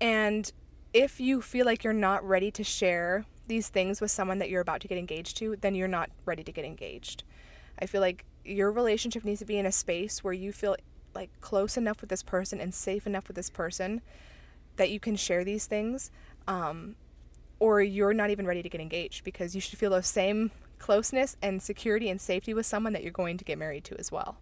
And 0.00 0.50
if 0.92 1.20
you 1.20 1.42
feel 1.42 1.66
like 1.66 1.84
you're 1.84 1.92
not 1.92 2.26
ready 2.26 2.50
to 2.52 2.64
share 2.64 3.24
these 3.46 3.68
things 3.68 4.00
with 4.00 4.10
someone 4.10 4.38
that 4.38 4.48
you're 4.48 4.60
about 4.60 4.80
to 4.82 4.88
get 4.88 4.98
engaged 4.98 5.36
to, 5.38 5.56
then 5.56 5.74
you're 5.74 5.88
not 5.88 6.10
ready 6.24 6.44
to 6.44 6.52
get 6.52 6.64
engaged. 6.64 7.24
I 7.80 7.86
feel 7.86 8.00
like 8.00 8.24
your 8.44 8.70
relationship 8.70 9.24
needs 9.24 9.40
to 9.40 9.46
be 9.46 9.58
in 9.58 9.66
a 9.66 9.72
space 9.72 10.24
where 10.24 10.32
you 10.32 10.52
feel 10.52 10.76
like 11.14 11.30
close 11.40 11.76
enough 11.76 12.00
with 12.00 12.10
this 12.10 12.22
person 12.22 12.60
and 12.60 12.74
safe 12.74 13.06
enough 13.06 13.28
with 13.28 13.36
this 13.36 13.50
person 13.50 14.00
that 14.76 14.90
you 14.90 15.00
can 15.00 15.16
share 15.16 15.44
these 15.44 15.66
things. 15.66 16.10
Um, 16.46 16.96
or 17.60 17.82
you're 17.82 18.14
not 18.14 18.30
even 18.30 18.46
ready 18.46 18.62
to 18.62 18.68
get 18.68 18.80
engaged 18.80 19.24
because 19.24 19.54
you 19.54 19.60
should 19.60 19.78
feel 19.78 19.90
those 19.90 20.06
same 20.06 20.50
closeness 20.78 21.36
and 21.42 21.60
security 21.60 22.08
and 22.08 22.20
safety 22.20 22.54
with 22.54 22.66
someone 22.66 22.92
that 22.92 23.02
you're 23.02 23.12
going 23.12 23.36
to 23.36 23.44
get 23.44 23.58
married 23.58 23.84
to 23.84 23.98
as 23.98 24.12
well. 24.12 24.38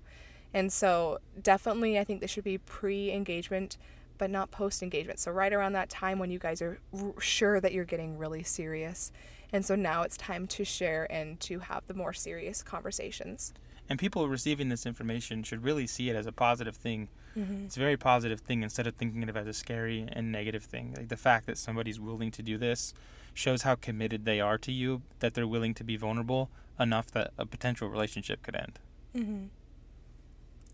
And 0.53 0.72
so, 0.72 1.18
definitely, 1.42 1.99
I 1.99 2.05
think 2.05 2.20
this 2.20 2.31
should 2.31 2.44
be 2.44 2.59
pre 2.59 3.11
engagement, 3.11 3.77
but 4.16 4.31
not 4.31 4.51
post 4.51 4.83
engagement. 4.83 5.18
So, 5.18 5.31
right 5.31 5.53
around 5.53 5.72
that 5.72 5.88
time 5.88 6.18
when 6.18 6.31
you 6.31 6.38
guys 6.38 6.62
are 6.62 6.79
r- 6.92 7.20
sure 7.20 7.61
that 7.61 7.72
you're 7.72 7.85
getting 7.85 8.16
really 8.16 8.42
serious. 8.42 9.12
And 9.57 9.64
so 9.64 9.75
now 9.75 10.03
it's 10.03 10.19
time 10.19 10.47
to 10.49 10.66
share 10.66 11.11
and 11.11 11.40
to 11.40 11.61
have 11.61 11.87
the 11.87 11.95
more 11.95 12.12
serious 12.12 12.62
conversations. 12.62 13.55
And 13.88 13.99
people 13.99 14.29
receiving 14.29 14.69
this 14.69 14.85
information 14.85 15.42
should 15.45 15.64
really 15.64 15.87
see 15.87 16.11
it 16.11 16.14
as 16.14 16.27
a 16.27 16.33
positive 16.33 16.77
thing. 16.77 17.09
Mm-hmm. 17.35 17.64
It's 17.64 17.79
a 17.79 17.81
very 17.81 17.97
positive 17.97 18.40
thing 18.40 18.62
instead 18.62 18.87
of 18.87 18.97
thinking 18.97 19.23
of 19.23 19.35
it 19.35 19.37
as 19.37 19.47
a 19.47 19.55
scary 19.55 20.07
and 20.12 20.31
negative 20.31 20.62
thing. 20.62 20.92
Like 20.95 21.09
the 21.09 21.16
fact 21.16 21.47
that 21.47 21.57
somebody's 21.57 21.99
willing 21.99 22.31
to 22.33 22.42
do 22.42 22.59
this 22.59 22.92
shows 23.33 23.62
how 23.62 23.77
committed 23.77 24.27
they 24.27 24.42
are 24.42 24.59
to 24.59 24.71
you, 24.71 25.01
that 25.21 25.33
they're 25.33 25.49
willing 25.49 25.73
to 25.73 25.85
be 25.85 25.97
vulnerable 25.97 26.51
enough 26.79 27.11
that 27.12 27.31
a 27.38 27.47
potential 27.47 27.88
relationship 27.88 28.42
could 28.42 28.57
end. 28.57 28.79
Mm-hmm. 29.14 29.45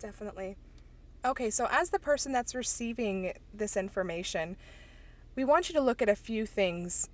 Definitely. 0.00 0.56
Okay, 1.24 1.50
so 1.50 1.68
as 1.70 1.90
the 1.90 2.00
person 2.00 2.32
that's 2.32 2.52
receiving 2.52 3.32
this 3.54 3.76
information, 3.76 4.56
we 5.36 5.44
want 5.44 5.68
you 5.68 5.72
to 5.76 5.80
look 5.80 6.02
at 6.02 6.08
a 6.08 6.16
few 6.16 6.46
things 6.46 7.08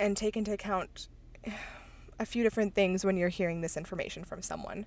and 0.00 0.16
take 0.16 0.36
into 0.36 0.52
account 0.52 1.08
a 2.18 2.26
few 2.26 2.42
different 2.42 2.74
things 2.74 3.04
when 3.04 3.16
you're 3.16 3.28
hearing 3.28 3.60
this 3.60 3.76
information 3.76 4.24
from 4.24 4.42
someone. 4.42 4.86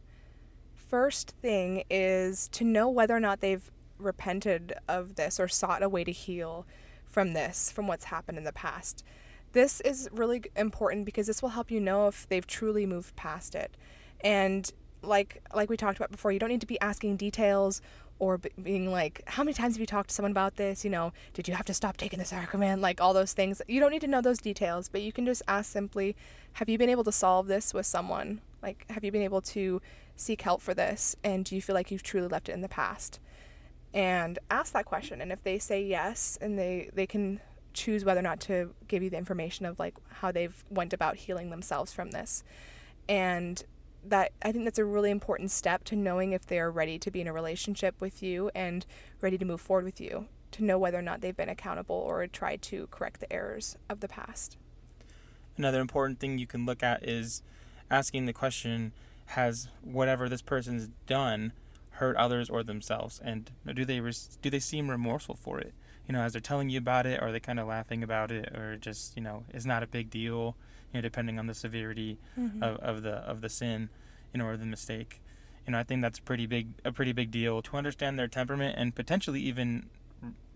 First 0.75 1.35
thing 1.41 1.83
is 1.89 2.49
to 2.49 2.63
know 2.65 2.89
whether 2.89 3.15
or 3.15 3.19
not 3.19 3.39
they've 3.39 3.71
repented 3.97 4.73
of 4.87 5.15
this 5.15 5.39
or 5.39 5.47
sought 5.47 5.83
a 5.83 5.87
way 5.87 6.03
to 6.03 6.11
heal 6.11 6.65
from 7.05 7.33
this, 7.33 7.71
from 7.71 7.87
what's 7.87 8.05
happened 8.05 8.37
in 8.37 8.43
the 8.43 8.51
past. 8.51 9.03
This 9.53 9.81
is 9.81 10.09
really 10.11 10.43
important 10.55 11.05
because 11.05 11.27
this 11.27 11.41
will 11.41 11.49
help 11.49 11.69
you 11.69 11.79
know 11.79 12.07
if 12.07 12.27
they've 12.27 12.45
truly 12.45 12.87
moved 12.87 13.15
past 13.15 13.53
it. 13.53 13.77
And 14.21 14.71
like 15.03 15.43
like 15.53 15.69
we 15.69 15.77
talked 15.77 15.97
about 15.97 16.11
before, 16.11 16.31
you 16.31 16.39
don't 16.39 16.49
need 16.49 16.61
to 16.61 16.67
be 16.67 16.79
asking 16.79 17.17
details 17.17 17.81
or 18.23 18.39
being 18.61 18.89
like, 18.89 19.21
how 19.27 19.43
many 19.43 19.53
times 19.53 19.75
have 19.75 19.81
you 19.81 19.85
talked 19.85 20.09
to 20.09 20.15
someone 20.15 20.31
about 20.31 20.55
this? 20.55 20.85
You 20.85 20.89
know, 20.89 21.11
did 21.33 21.47
you 21.47 21.53
have 21.55 21.65
to 21.65 21.73
stop 21.73 21.97
taking 21.97 22.19
the 22.19 22.25
sacrament? 22.25 22.81
Like 22.81 23.01
all 23.01 23.13
those 23.13 23.33
things. 23.33 23.61
You 23.67 23.81
don't 23.81 23.91
need 23.91 24.01
to 24.01 24.07
know 24.07 24.21
those 24.21 24.39
details, 24.39 24.87
but 24.87 25.01
you 25.01 25.11
can 25.11 25.25
just 25.25 25.41
ask 25.47 25.69
simply, 25.69 26.15
have 26.53 26.69
you 26.69 26.77
been 26.77 26.89
able 26.89 27.03
to 27.03 27.11
solve 27.11 27.47
this 27.47 27.73
with 27.73 27.85
someone? 27.85 28.39
Like, 28.61 28.85
have 28.89 29.03
you 29.03 29.11
been 29.11 29.23
able 29.23 29.41
to 29.41 29.81
seek 30.15 30.41
help 30.41 30.61
for 30.61 30.73
this? 30.73 31.17
And 31.23 31.43
do 31.43 31.53
you 31.53 31.61
feel 31.61 31.73
like 31.73 31.91
you've 31.91 32.03
truly 32.03 32.29
left 32.29 32.47
it 32.47 32.53
in 32.53 32.61
the 32.61 32.69
past? 32.69 33.19
And 33.93 34.39
ask 34.49 34.71
that 34.71 34.85
question. 34.85 35.19
And 35.19 35.31
if 35.31 35.43
they 35.43 35.59
say 35.59 35.83
yes, 35.83 36.37
and 36.41 36.57
they 36.57 36.89
they 36.93 37.05
can 37.05 37.41
choose 37.73 38.05
whether 38.05 38.19
or 38.19 38.23
not 38.23 38.39
to 38.39 38.73
give 38.87 39.03
you 39.03 39.09
the 39.09 39.17
information 39.17 39.65
of 39.65 39.79
like 39.79 39.95
how 40.21 40.31
they've 40.31 40.63
went 40.69 40.93
about 40.93 41.17
healing 41.17 41.49
themselves 41.49 41.91
from 41.91 42.11
this. 42.11 42.43
And 43.09 43.63
that 44.05 44.31
I 44.41 44.51
think 44.51 44.65
that's 44.65 44.79
a 44.79 44.85
really 44.85 45.11
important 45.11 45.51
step 45.51 45.83
to 45.85 45.95
knowing 45.95 46.33
if 46.33 46.45
they 46.45 46.59
are 46.59 46.71
ready 46.71 46.99
to 46.99 47.11
be 47.11 47.21
in 47.21 47.27
a 47.27 47.33
relationship 47.33 47.99
with 47.99 48.21
you 48.21 48.51
and 48.53 48.85
ready 49.21 49.37
to 49.37 49.45
move 49.45 49.61
forward 49.61 49.85
with 49.85 50.01
you, 50.01 50.27
to 50.51 50.63
know 50.63 50.77
whether 50.77 50.99
or 50.99 51.03
not 51.03 51.21
they've 51.21 51.35
been 51.35 51.49
accountable 51.49 51.95
or 51.95 52.25
tried 52.27 52.61
to 52.63 52.87
correct 52.87 53.19
the 53.19 53.31
errors 53.31 53.77
of 53.89 53.99
the 53.99 54.07
past. 54.07 54.57
Another 55.57 55.79
important 55.79 56.19
thing 56.19 56.37
you 56.37 56.47
can 56.47 56.65
look 56.65 56.83
at 56.83 57.07
is 57.07 57.43
asking 57.89 58.25
the 58.25 58.33
question 58.33 58.91
Has 59.27 59.67
whatever 59.81 60.27
this 60.27 60.41
person's 60.41 60.89
done 61.07 61.53
hurt 61.91 62.15
others 62.17 62.49
or 62.49 62.63
themselves? 62.63 63.21
And 63.23 63.51
do 63.73 63.85
they 63.85 63.99
do 63.99 64.49
they 64.49 64.59
seem 64.59 64.89
remorseful 64.89 65.35
for 65.35 65.59
it? 65.59 65.73
You 66.07 66.13
know 66.13 66.21
as 66.21 66.33
they're 66.33 66.41
telling 66.41 66.69
you 66.69 66.79
about 66.79 67.05
it 67.05 67.21
are 67.21 67.31
they 67.31 67.39
kind 67.39 67.59
of 67.59 67.67
laughing 67.67 68.03
about 68.03 68.31
it 68.31 68.53
or 68.55 68.77
just 68.77 69.15
you 69.15 69.23
know 69.23 69.45
it's 69.53 69.65
not 69.65 69.83
a 69.83 69.87
big 69.87 70.09
deal 70.09 70.57
you 70.93 70.97
know 70.99 71.01
depending 71.01 71.39
on 71.39 71.47
the 71.47 71.53
severity 71.53 72.19
Mhm. 72.37 72.61
of, 72.61 72.77
of 72.77 73.01
the 73.03 73.13
of 73.15 73.41
the 73.41 73.49
sin 73.49 73.89
you 74.33 74.37
know 74.37 74.45
or 74.45 74.57
the 74.57 74.65
mistake 74.65 75.21
you 75.65 75.71
know 75.71 75.79
i 75.79 75.83
think 75.83 76.01
that's 76.01 76.19
pretty 76.19 76.45
big 76.45 76.69
a 76.85 76.91
pretty 76.91 77.11
big 77.11 77.31
deal 77.31 77.61
to 77.61 77.75
understand 77.77 78.17
their 78.19 78.27
temperament 78.27 78.75
and 78.77 78.93
potentially 78.95 79.41
even 79.41 79.89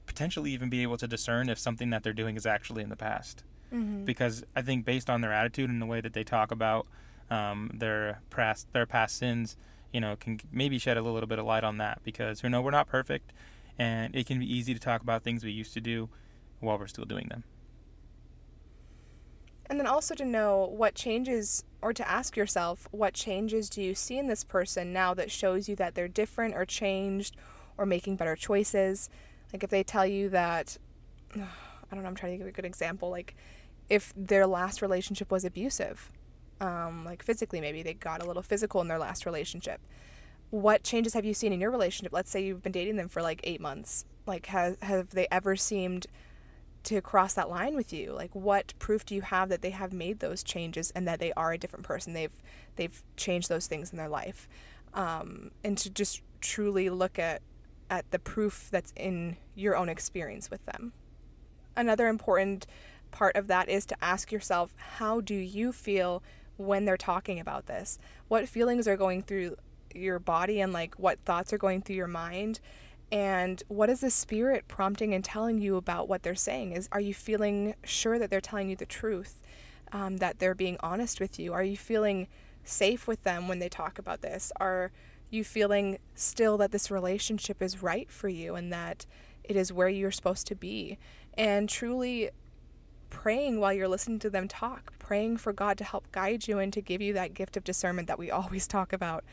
potentially 0.05 0.51
even 0.51 0.69
be 0.69 0.81
able 0.83 0.97
to 0.97 1.07
discern 1.07 1.49
if 1.49 1.59
something 1.59 1.89
that 1.89 2.03
they're 2.03 2.13
doing 2.13 2.35
is 2.37 2.45
actually 2.45 2.81
in 2.83 2.89
the 2.89 2.95
past 2.95 3.43
Mhm. 3.73 4.05
because 4.05 4.43
I 4.55 4.61
think 4.61 4.85
based 4.85 5.09
on 5.09 5.19
their 5.21 5.33
attitude 5.33 5.69
and 5.69 5.81
the 5.81 5.85
way 5.85 5.99
that 6.01 6.13
they 6.13 6.23
talk 6.23 6.51
about 6.51 6.87
um, 7.29 7.69
their 7.73 8.21
past 8.29 8.71
their 8.71 8.85
past 8.85 9.17
sins, 9.17 9.57
you 9.91 9.99
know, 9.99 10.15
can 10.15 10.39
maybe 10.49 10.79
shed 10.79 10.95
a 10.95 11.01
little 11.01 11.27
bit 11.27 11.39
of 11.39 11.45
light 11.45 11.65
on 11.65 11.75
that 11.79 11.99
because 12.05 12.41
you 12.41 12.49
know 12.49 12.61
we're 12.61 12.71
not 12.71 12.87
perfect, 12.87 13.33
and 13.77 14.15
it 14.15 14.25
can 14.25 14.39
be 14.39 14.45
easy 14.49 14.73
to 14.73 14.79
talk 14.79 15.01
about 15.01 15.23
things 15.23 15.43
we 15.43 15.51
used 15.51 15.73
to 15.73 15.81
do 15.81 16.07
while 16.61 16.77
we're 16.79 16.87
still 16.87 17.03
doing 17.03 17.27
them. 17.27 17.43
And 19.69 19.79
then 19.79 19.87
also 19.87 20.15
to 20.15 20.25
know 20.25 20.65
what 20.65 20.95
changes, 20.95 21.63
or 21.81 21.93
to 21.93 22.09
ask 22.09 22.37
yourself, 22.37 22.87
what 22.91 23.13
changes 23.13 23.69
do 23.69 23.81
you 23.81 23.93
see 23.93 24.17
in 24.17 24.27
this 24.27 24.43
person 24.43 24.93
now 24.93 25.13
that 25.13 25.29
shows 25.29 25.67
you 25.67 25.75
that 25.75 25.93
they're 25.93 26.07
different 26.07 26.55
or 26.55 26.65
changed 26.65 27.35
or 27.77 27.85
making 27.85 28.15
better 28.15 28.35
choices? 28.35 29.09
Like 29.51 29.63
if 29.63 29.69
they 29.69 29.83
tell 29.83 30.05
you 30.05 30.29
that, 30.29 30.77
I 31.35 31.39
don't 31.91 32.03
know, 32.03 32.09
I'm 32.09 32.15
trying 32.15 32.33
to 32.33 32.37
give 32.37 32.47
a 32.47 32.51
good 32.51 32.65
example. 32.65 33.09
Like 33.09 33.35
if 33.89 34.13
their 34.15 34.47
last 34.47 34.81
relationship 34.81 35.31
was 35.31 35.43
abusive, 35.43 36.11
um, 36.59 37.05
like 37.05 37.21
physically, 37.21 37.61
maybe 37.61 37.83
they 37.83 37.93
got 37.93 38.21
a 38.21 38.25
little 38.25 38.43
physical 38.43 38.81
in 38.81 38.87
their 38.87 38.99
last 38.99 39.25
relationship. 39.25 39.81
What 40.49 40.83
changes 40.83 41.13
have 41.13 41.25
you 41.25 41.33
seen 41.33 41.51
in 41.51 41.59
your 41.59 41.71
relationship? 41.71 42.13
Let's 42.13 42.31
say 42.31 42.43
you've 42.43 42.63
been 42.63 42.71
dating 42.71 42.95
them 42.95 43.09
for 43.09 43.21
like 43.21 43.41
eight 43.43 43.59
months. 43.59 44.05
Like, 44.25 44.47
has, 44.47 44.77
have 44.81 45.09
they 45.09 45.27
ever 45.29 45.55
seemed 45.55 46.07
to 46.87 47.01
cross 47.01 47.33
that 47.33 47.49
line 47.49 47.75
with 47.75 47.91
you? 47.91 48.13
Like 48.13 48.33
what 48.33 48.73
proof 48.79 49.05
do 49.05 49.13
you 49.13 49.21
have 49.21 49.49
that 49.49 49.61
they 49.61 49.71
have 49.71 49.91
made 49.91 50.19
those 50.19 50.41
changes 50.41 50.89
and 50.91 51.05
that 51.07 51.19
they 51.19 51.33
are 51.33 51.51
a 51.51 51.57
different 51.57 51.85
person? 51.85 52.13
They've 52.13 52.31
they've 52.77 53.03
changed 53.17 53.49
those 53.49 53.67
things 53.67 53.91
in 53.91 53.97
their 53.97 54.07
life. 54.09 54.47
Um, 54.93 55.51
and 55.63 55.77
to 55.79 55.89
just 55.89 56.21
truly 56.39 56.89
look 56.89 57.19
at 57.19 57.41
at 57.89 58.09
the 58.11 58.19
proof 58.19 58.69
that's 58.71 58.93
in 58.95 59.35
your 59.53 59.75
own 59.75 59.89
experience 59.89 60.49
with 60.49 60.65
them. 60.65 60.93
Another 61.75 62.07
important 62.07 62.65
part 63.11 63.35
of 63.35 63.47
that 63.47 63.67
is 63.67 63.85
to 63.87 64.03
ask 64.03 64.31
yourself 64.31 64.73
how 64.77 65.19
do 65.19 65.35
you 65.35 65.73
feel 65.73 66.23
when 66.55 66.85
they're 66.85 66.95
talking 66.95 67.39
about 67.39 67.65
this? 67.65 67.99
What 68.29 68.47
feelings 68.47 68.87
are 68.87 68.97
going 68.97 69.23
through 69.23 69.57
your 69.93 70.19
body 70.19 70.61
and 70.61 70.71
like 70.71 70.95
what 70.95 71.19
thoughts 71.25 71.51
are 71.51 71.57
going 71.57 71.81
through 71.81 71.95
your 71.97 72.07
mind 72.07 72.61
and 73.11 73.63
what 73.67 73.89
is 73.89 74.01
the 74.01 74.09
spirit 74.09 74.67
prompting 74.67 75.13
and 75.13 75.23
telling 75.23 75.59
you 75.59 75.77
about 75.77 76.09
what 76.09 76.23
they're 76.23 76.35
saying? 76.35 76.73
Is 76.73 76.89
are 76.91 76.99
you 76.99 77.13
feeling 77.13 77.75
sure 77.83 78.19
that 78.19 78.29
they're 78.29 78.41
telling 78.41 78.69
you 78.69 78.75
the 78.75 78.85
truth 78.85 79.41
um, 79.91 80.17
that 80.17 80.39
they're 80.39 80.55
being 80.55 80.77
honest 80.81 81.19
with 81.19 81.39
you? 81.39 81.53
Are 81.53 81.63
you 81.63 81.77
feeling 81.77 82.27
safe 82.63 83.07
with 83.07 83.23
them 83.23 83.47
when 83.47 83.59
they 83.59 83.69
talk 83.69 83.97
about 83.97 84.21
this? 84.21 84.51
Are 84.59 84.91
you 85.29 85.43
feeling 85.43 85.99
still 86.15 86.57
that 86.57 86.71
this 86.71 86.91
relationship 86.91 87.61
is 87.61 87.81
right 87.81 88.11
for 88.11 88.27
you 88.27 88.55
and 88.55 88.71
that 88.73 89.05
it 89.43 89.55
is 89.55 89.71
where 89.71 89.89
you're 89.89 90.11
supposed 90.11 90.47
to 90.47 90.55
be? 90.55 90.97
And 91.37 91.69
truly 91.69 92.31
praying 93.09 93.59
while 93.59 93.71
you're 93.71 93.87
listening 93.87 94.19
to 94.19 94.29
them 94.29 94.49
talk 94.49 94.91
praying 94.99 95.37
for 95.37 95.53
god 95.53 95.77
to 95.77 95.83
help 95.85 96.11
guide 96.11 96.45
you 96.45 96.59
and 96.59 96.73
to 96.73 96.81
give 96.81 97.01
you 97.01 97.13
that 97.13 97.33
gift 97.33 97.55
of 97.55 97.63
discernment 97.63 98.07
that 98.07 98.19
we 98.19 98.29
always 98.37 98.67
talk 98.67 98.91
about 98.91 99.23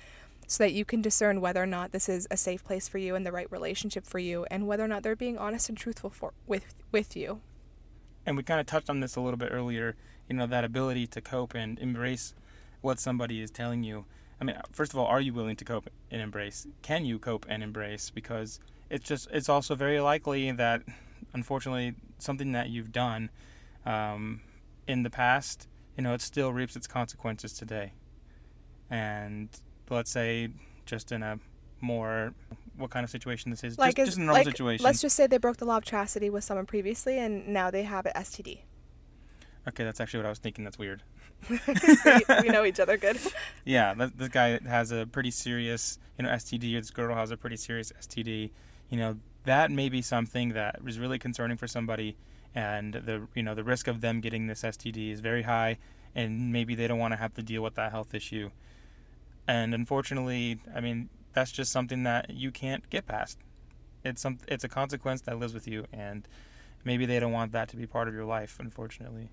so 0.46 0.64
that 0.64 0.72
you 0.72 0.84
can 0.84 1.02
discern 1.02 1.40
whether 1.40 1.62
or 1.62 1.66
not 1.66 1.92
this 1.92 2.08
is 2.08 2.26
a 2.30 2.36
safe 2.36 2.64
place 2.64 2.88
for 2.88 2.98
you 2.98 3.14
and 3.14 3.26
the 3.26 3.32
right 3.32 3.50
relationship 3.50 4.06
for 4.06 4.18
you 4.18 4.46
and 4.50 4.66
whether 4.66 4.84
or 4.84 4.88
not 4.88 5.02
they're 5.02 5.16
being 5.16 5.38
honest 5.38 5.68
and 5.68 5.78
truthful 5.78 6.10
for 6.10 6.32
with 6.46 6.74
with 6.92 7.16
you 7.16 7.40
And 8.26 8.36
we 8.36 8.42
kind 8.42 8.60
of 8.60 8.66
touched 8.66 8.90
on 8.90 9.00
this 9.00 9.16
a 9.16 9.20
little 9.20 9.38
bit 9.38 9.50
earlier. 9.52 9.96
You 10.28 10.36
know 10.36 10.46
that 10.46 10.64
ability 10.64 11.06
to 11.08 11.20
cope 11.20 11.54
and 11.54 11.78
embrace 11.78 12.34
what 12.80 12.98
somebody 13.00 13.40
is 13.40 13.50
telling 13.50 13.82
you. 13.82 14.04
I 14.40 14.44
mean, 14.44 14.56
first 14.72 14.92
of 14.92 14.98
all, 14.98 15.06
are 15.06 15.20
you 15.20 15.32
willing 15.32 15.56
to 15.56 15.64
cope 15.64 15.88
and 16.10 16.20
embrace? 16.20 16.66
Can 16.82 17.04
you 17.04 17.18
cope 17.18 17.46
and 17.48 17.62
embrace? 17.62 18.10
Because 18.10 18.60
it's 18.90 19.06
just 19.06 19.28
it's 19.32 19.48
also 19.48 19.74
very 19.74 20.00
likely 20.00 20.50
that, 20.52 20.82
unfortunately, 21.32 21.94
something 22.18 22.52
that 22.52 22.68
you've 22.70 22.92
done 22.92 23.30
um, 23.86 24.40
in 24.86 25.02
the 25.02 25.10
past, 25.10 25.68
you 25.96 26.02
know, 26.02 26.14
it 26.14 26.20
still 26.22 26.52
reaps 26.52 26.76
its 26.76 26.86
consequences 26.86 27.52
today. 27.52 27.92
And 28.90 29.48
let's 29.90 30.10
say, 30.10 30.48
just 30.86 31.12
in 31.12 31.22
a 31.22 31.38
more 31.80 32.34
what 32.76 32.90
kind 32.90 33.04
of 33.04 33.10
situation 33.10 33.50
this 33.50 33.62
is, 33.62 33.78
like 33.78 33.96
just, 33.96 34.00
is, 34.00 34.06
just 34.06 34.18
a 34.18 34.20
normal 34.20 34.36
like, 34.36 34.46
situation. 34.46 34.84
let's 34.84 35.00
just 35.00 35.14
say 35.14 35.26
they 35.26 35.38
broke 35.38 35.58
the 35.58 35.64
law 35.64 35.76
of 35.76 35.84
chastity 35.84 36.28
with 36.28 36.42
someone 36.42 36.66
previously 36.66 37.18
and 37.18 37.46
now 37.46 37.70
they 37.70 37.84
have 37.84 38.04
an 38.04 38.12
std 38.16 38.62
okay, 39.68 39.84
that's 39.84 40.00
actually 40.00 40.18
what 40.18 40.26
I 40.26 40.30
was 40.30 40.38
thinking. 40.38 40.64
That's 40.64 40.78
weird. 40.78 41.02
See, 41.48 42.20
we 42.42 42.48
know 42.48 42.64
each 42.64 42.80
other 42.80 42.96
good 42.96 43.18
Yeah, 43.64 43.94
that, 43.94 44.16
this 44.16 44.28
guy 44.28 44.58
has 44.66 44.90
a 44.90 45.06
pretty 45.06 45.30
serious, 45.30 45.98
you 46.18 46.24
know, 46.24 46.30
STD, 46.30 46.76
or 46.76 46.80
this 46.80 46.90
girl 46.90 47.14
has 47.14 47.30
a 47.30 47.36
pretty 47.36 47.56
serious 47.56 47.92
STD. 48.00 48.50
You 48.88 48.98
know, 48.98 49.18
that 49.44 49.70
may 49.70 49.88
be 49.88 50.00
something 50.00 50.50
that 50.50 50.80
is 50.86 50.98
really 50.98 51.18
concerning 51.18 51.56
for 51.56 51.66
somebody, 51.66 52.16
and 52.54 52.94
the 52.94 53.26
you 53.34 53.42
know 53.42 53.54
the 53.54 53.64
risk 53.64 53.88
of 53.88 54.00
them 54.00 54.20
getting 54.20 54.46
this 54.46 54.62
STD 54.62 55.12
is 55.12 55.20
very 55.20 55.42
high, 55.42 55.78
and 56.14 56.52
maybe 56.52 56.74
they 56.74 56.86
don't 56.86 56.98
want 56.98 57.12
to 57.12 57.16
have 57.16 57.34
to 57.34 57.42
deal 57.42 57.62
with 57.62 57.74
that 57.74 57.90
health 57.90 58.14
issue. 58.14 58.50
And 59.46 59.74
unfortunately, 59.74 60.60
I 60.74 60.80
mean, 60.80 61.08
that's 61.32 61.52
just 61.52 61.72
something 61.72 62.02
that 62.04 62.30
you 62.30 62.50
can't 62.50 62.88
get 62.90 63.06
past. 63.06 63.38
It's 64.04 64.20
some, 64.20 64.38
it's 64.48 64.64
a 64.64 64.68
consequence 64.68 65.22
that 65.22 65.38
lives 65.38 65.54
with 65.54 65.66
you, 65.66 65.86
and 65.92 66.26
maybe 66.84 67.06
they 67.06 67.18
don't 67.18 67.32
want 67.32 67.52
that 67.52 67.68
to 67.70 67.76
be 67.76 67.86
part 67.86 68.08
of 68.08 68.14
your 68.14 68.24
life. 68.24 68.58
Unfortunately. 68.60 69.30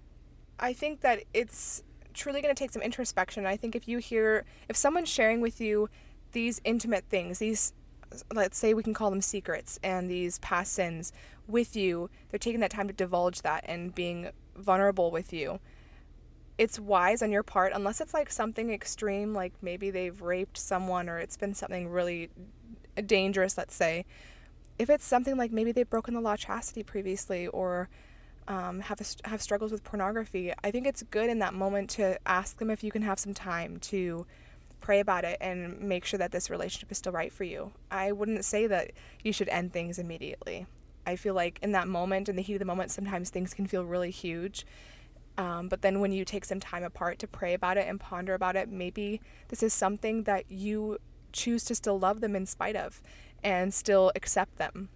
I 0.60 0.74
think 0.74 1.02
that 1.02 1.24
it's 1.34 1.84
truly 2.14 2.42
going 2.42 2.54
to 2.54 2.60
take 2.60 2.72
some 2.72 2.82
introspection. 2.82 3.46
I 3.46 3.58
think 3.58 3.76
if 3.76 3.88
you 3.88 3.98
hear, 3.98 4.46
if 4.70 4.76
someone's 4.76 5.10
sharing 5.10 5.42
with 5.42 5.62
you 5.62 5.90
these 6.34 6.62
intimate 6.64 7.06
things, 7.10 7.40
these, 7.40 7.74
let's 8.34 8.58
say 8.58 8.74
we 8.74 8.84
can 8.84 8.94
call 8.94 9.10
them 9.10 9.22
secrets, 9.22 9.80
and 9.84 10.10
these 10.10 10.40
past 10.40 10.74
sins 10.74 11.14
with 11.48 11.76
you, 11.76 12.10
they're 12.30 12.38
taking 12.38 12.60
that 12.62 12.72
time 12.72 12.88
to 12.88 12.94
divulge 12.94 13.42
that 13.42 13.64
and 13.68 13.96
being 13.96 14.30
vulnerable 14.56 15.12
with 15.12 15.34
you. 15.34 15.60
It's 16.58 16.80
wise 16.80 17.22
on 17.22 17.32
your 17.32 17.44
part, 17.44 17.72
unless 17.74 18.02
it's 18.02 18.14
like 18.14 18.32
something 18.32 18.72
extreme, 18.72 19.34
like 19.34 19.54
maybe 19.62 19.90
they've 19.90 20.22
raped 20.22 20.58
someone 20.58 21.10
or 21.10 21.18
it's 21.18 21.38
been 21.38 21.54
something 21.54 21.90
really 21.90 22.30
dangerous, 23.06 23.58
let's 23.58 23.76
say. 23.76 24.06
If 24.78 24.90
it's 24.90 25.06
something 25.06 25.38
like 25.38 25.52
maybe 25.52 25.72
they've 25.72 25.90
broken 25.90 26.14
the 26.14 26.22
law 26.22 26.34
of 26.34 26.40
chastity 26.40 26.84
previously 26.84 27.48
or 27.48 27.90
um, 28.48 28.82
have 28.82 29.00
a, 29.02 29.30
have 29.30 29.42
struggles 29.42 29.72
with 29.72 29.84
pornography, 29.84 30.54
I 30.64 30.72
think 30.72 30.88
it's 30.88 31.04
good 31.04 31.30
in 31.30 31.40
that 31.40 31.54
moment 31.54 31.90
to 31.92 32.18
ask 32.28 32.58
them 32.58 32.70
if 32.70 32.84
you 32.84 32.92
can 32.92 33.02
have 33.04 33.20
some 33.20 33.34
time 33.34 33.80
to 33.80 34.26
pray 34.82 35.00
about 35.00 35.24
it 35.24 35.38
and 35.40 35.80
make 35.80 36.06
sure 36.06 36.18
that 36.18 36.32
this 36.32 36.50
relationship 36.50 36.92
is 36.92 36.98
still 36.98 37.12
right 37.12 37.32
for 37.32 37.44
you. 37.44 37.72
I 37.90 38.12
wouldn't 38.12 38.44
say 38.44 38.68
that 38.68 38.92
you 39.24 39.32
should 39.32 39.48
end 39.50 39.72
things 39.72 40.00
immediately. 40.00 40.66
I 41.06 41.16
feel 41.16 41.34
like 41.34 41.60
in 41.62 41.72
that 41.72 41.88
moment, 41.88 42.30
in 42.30 42.36
the 42.36 42.42
heat 42.42 42.54
of 42.54 42.60
the 42.60 42.66
moment, 42.66 42.92
sometimes 42.92 43.30
things 43.30 43.54
can 43.54 43.68
feel 43.68 43.86
really 43.86 44.12
huge. 44.12 44.66
Um, 45.38 45.70
but 45.70 45.82
then 45.82 46.00
when 46.00 46.12
you 46.12 46.26
take 46.26 46.46
some 46.46 46.60
time 46.60 46.84
apart 46.84 47.20
to 47.20 47.28
pray 47.28 47.54
about 47.54 47.78
it 47.78 47.88
and 47.88 48.00
ponder 48.00 48.34
about 48.34 48.56
it, 48.56 48.70
maybe 48.70 49.22
this 49.48 49.64
is 49.64 49.74
something 49.74 50.24
that 50.24 50.52
you 50.52 50.98
choose 51.32 51.64
to 51.66 51.76
still 51.76 51.98
love 51.98 52.22
them 52.22 52.36
in 52.36 52.46
spite 52.46 52.76
of 52.76 53.02
and 53.44 53.74
still 53.74 54.12
accept 54.16 54.58
them. 54.58 54.90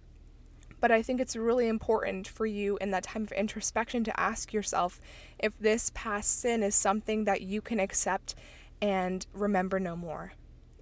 But 0.80 0.92
I 0.92 1.02
think 1.02 1.20
it's 1.20 1.36
really 1.36 1.68
important 1.68 2.28
for 2.28 2.44
you 2.44 2.76
in 2.80 2.90
that 2.90 3.04
time 3.04 3.22
of 3.22 3.32
introspection 3.32 4.04
to 4.04 4.20
ask 4.20 4.52
yourself 4.52 5.00
if 5.38 5.58
this 5.58 5.90
past 5.94 6.40
sin 6.40 6.62
is 6.62 6.74
something 6.74 7.24
that 7.24 7.40
you 7.40 7.60
can 7.60 7.80
accept 7.80 8.34
and 8.80 9.26
remember 9.32 9.80
no 9.80 9.96
more. 9.96 10.34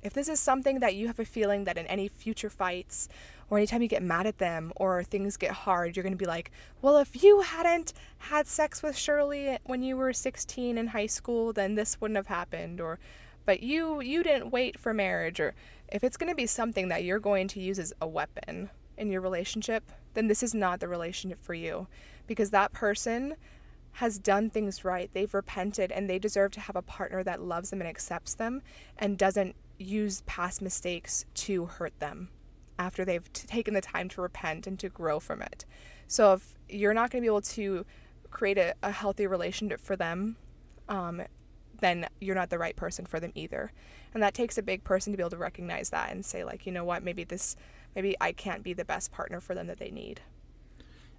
If 0.03 0.13
this 0.13 0.29
is 0.29 0.41
something 0.41 0.81
that 0.81 0.97
you 0.97 1.07
have 1.07 1.19
a 1.19 1.25
feeling 1.25 1.65
that 1.65 1.79
in 1.79 1.87
any 1.87 2.09
future 2.09 2.51
fights 2.51 3.09
or 3.51 3.59
anytime 3.59 3.83
you 3.83 3.89
get 3.89 4.03
mad 4.03 4.27
at 4.27 4.39
them 4.39 4.73
or 4.77 5.03
things 5.03 5.37
get 5.37 5.53
hard, 5.53 5.97
you're 5.97 6.03
going 6.03 6.13
to 6.13 6.19
be 6.19 6.27
like, 6.27 6.51
well, 6.83 6.99
if 6.99 7.23
you 7.23 7.41
hadn't 7.43 7.93
had 8.19 8.47
sex 8.47 8.83
with 8.83 8.97
Shirley 8.97 9.59
when 9.65 9.83
you 9.83 9.97
were 9.97 10.13
16 10.13 10.79
in 10.79 10.89
high 10.89 11.07
school, 11.07 11.53
then 11.53 11.75
this 11.75 12.01
wouldn't 12.01 12.17
have 12.17 12.27
happened. 12.27 12.81
Or, 12.81 12.99
but 13.45 13.63
you 13.63 14.01
you 14.01 14.23
didn't 14.23 14.51
wait 14.51 14.79
for 14.79 14.95
marriage. 14.95 15.41
Or 15.41 15.55
if 15.89 16.03
it's 16.03 16.17
going 16.17 16.31
to 16.31 16.37
be 16.37 16.47
something 16.47 16.89
that 16.89 17.05
you're 17.05 17.21
going 17.21 17.49
to 17.49 17.61
use 17.61 17.79
as 17.79 17.93
a 18.01 18.07
weapon 18.07 18.71
in 18.97 19.11
your 19.11 19.21
relationship, 19.21 19.91
then 20.15 20.29
this 20.29 20.43
is 20.43 20.55
not 20.55 20.81
the 20.81 20.89
relationship 20.89 21.43
for 21.43 21.55
you 21.55 21.87
because 22.27 22.51
that 22.51 22.73
person 22.73 23.35
has 23.99 24.19
done 24.19 24.51
things 24.51 24.85
right. 24.85 25.11
They've 25.13 25.33
repented 25.33 25.93
and 25.93 26.11
they 26.11 26.19
deserve 26.19 26.51
to 26.53 26.61
have 26.61 26.75
a 26.75 26.83
partner 26.83 27.23
that 27.23 27.41
loves 27.41 27.71
them 27.71 27.81
and 27.81 27.89
accepts 27.89 28.35
them 28.35 28.63
and 28.99 29.19
doesn't 29.19 29.55
use 29.79 30.23
past 30.27 30.63
mistakes 30.63 31.25
to 31.35 31.67
hurt 31.67 31.99
them 32.01 32.29
after 32.79 33.05
they've 33.05 33.33
t- 33.33 33.47
taken 33.47 33.75
the 33.75 33.81
time 33.81 34.09
to 34.11 34.21
repent 34.21 34.67
and 34.67 34.79
to 34.79 34.89
grow 34.89 35.21
from 35.21 35.43
it. 35.43 35.65
So 36.07 36.35
if 36.35 36.55
you're 36.69 36.95
not 36.95 37.11
going 37.11 37.23
to 37.23 37.25
be 37.25 37.31
able 37.31 37.41
to 37.43 37.85
create 38.31 38.59
a, 38.59 38.75
a 38.83 38.91
healthy 38.91 39.27
relationship 39.27 39.81
for 39.81 39.97
them, 39.97 40.37
um, 40.89 41.23
then 41.81 42.07
you're 42.21 42.35
not 42.35 42.51
the 42.51 42.59
right 42.59 42.77
person 42.77 43.07
for 43.07 43.21
them 43.21 43.33
either. 43.35 43.73
And 44.13 44.23
that 44.23 44.35
takes 44.35 44.59
a 44.59 44.63
big 44.63 44.85
person 44.85 45.13
to 45.13 45.17
be 45.17 45.23
able 45.23 45.31
to 45.31 45.37
recognize 45.37 45.91
that 45.91 46.11
and 46.11 46.25
say 46.25 46.45
like, 46.45 46.67
you 46.67 46.73
know 46.73 46.85
what, 46.85 47.03
maybe 47.03 47.25
this 47.25 47.57
maybe 47.95 48.17
I 48.21 48.33
can't 48.33 48.63
be 48.63 48.73
the 48.73 48.85
best 48.85 49.13
partner 49.13 49.41
for 49.41 49.55
them 49.55 49.67
that 49.69 49.79
they 49.79 49.91
need. 49.91 50.21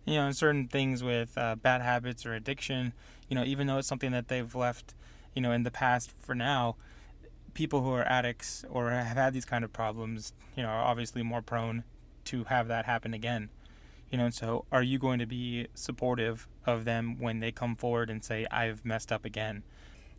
You 0.06 0.16
know, 0.16 0.26
and 0.28 0.36
certain 0.36 0.68
things 0.68 1.04
with 1.04 1.38
uh, 1.38 1.56
bad 1.56 1.82
habits 1.82 2.26
or 2.26 2.34
addiction, 2.34 2.94
you 3.28 3.36
know, 3.36 3.44
even 3.44 3.68
though 3.68 3.80
it's 3.80 3.88
something 3.88 4.12
that 4.12 4.28
they've 4.28 4.54
left, 4.54 4.94
you 5.34 5.42
know, 5.42 5.52
in 5.52 5.64
the 5.64 5.72
past 5.72 6.12
for 6.12 6.36
now, 6.36 6.76
people 7.56 7.82
who 7.82 7.92
are 7.92 8.04
addicts 8.04 8.64
or 8.70 8.92
have 8.92 9.18
had 9.18 9.34
these 9.34 9.46
kind 9.46 9.64
of 9.64 9.74
problems, 9.74 10.34
you 10.56 10.62
know, 10.62 10.70
are 10.70 10.84
obviously 10.84 11.24
more 11.24 11.42
prone 11.42 11.84
to 12.26 12.44
have 12.44 12.68
that 12.68 12.86
happen 12.86 13.14
again. 13.16 13.50
You 14.12 14.20
know, 14.20 14.30
so 14.30 14.66
are 14.72 14.84
you 14.84 15.00
going 15.00 15.18
to 15.18 15.26
be 15.26 15.68
supportive 15.74 16.48
of 16.68 16.86
them 16.86 17.18
when 17.20 17.40
they 17.40 17.52
come 17.52 17.76
forward 17.76 18.12
and 18.12 18.24
say, 18.24 18.46
I've 18.52 18.86
messed 18.86 19.12
up 19.12 19.26
again? 19.26 19.64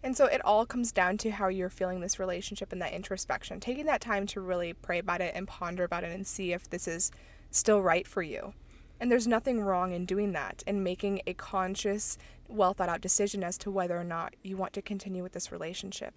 And 0.03 0.17
so 0.17 0.27
it 0.27 0.45
all 0.45 0.67
comes 0.67 0.93
down 0.93 1.19
to 1.19 1.31
how 1.31 1.49
you're 1.49 1.71
feeling 1.71 2.01
this 2.01 2.19
relationship 2.19 2.73
and 2.73 2.83
that 2.83 2.93
introspection, 2.93 3.61
taking 3.61 3.87
that 3.87 4.01
time 4.01 4.27
to 4.29 4.41
really 4.41 4.73
pray 4.73 4.99
about 4.99 5.21
it 5.21 5.35
and 5.35 5.47
ponder 5.47 5.85
about 5.85 6.05
it 6.05 6.13
and 6.13 6.27
see 6.27 6.53
if 6.53 6.69
this 6.69 6.89
is 6.89 7.11
still 7.51 7.81
right 7.81 8.07
for 8.07 8.23
you. 8.23 8.55
And 8.99 9.11
there's 9.11 9.27
nothing 9.27 9.61
wrong 9.61 9.93
in 9.93 10.07
doing 10.07 10.33
that 10.33 10.63
and 10.67 10.83
making 10.83 11.21
a 11.27 11.35
conscious, 11.35 12.19
well 12.49 12.73
thought 12.73 12.89
out 12.89 13.01
decision 13.01 13.45
as 13.45 13.59
to 13.59 13.71
whether 13.71 13.99
or 13.99 14.05
not 14.05 14.35
you 14.43 14.57
want 14.57 14.73
to 14.75 14.83
continue 14.83 15.23
with 15.23 15.33
this 15.33 15.53
relationship. 15.53 16.15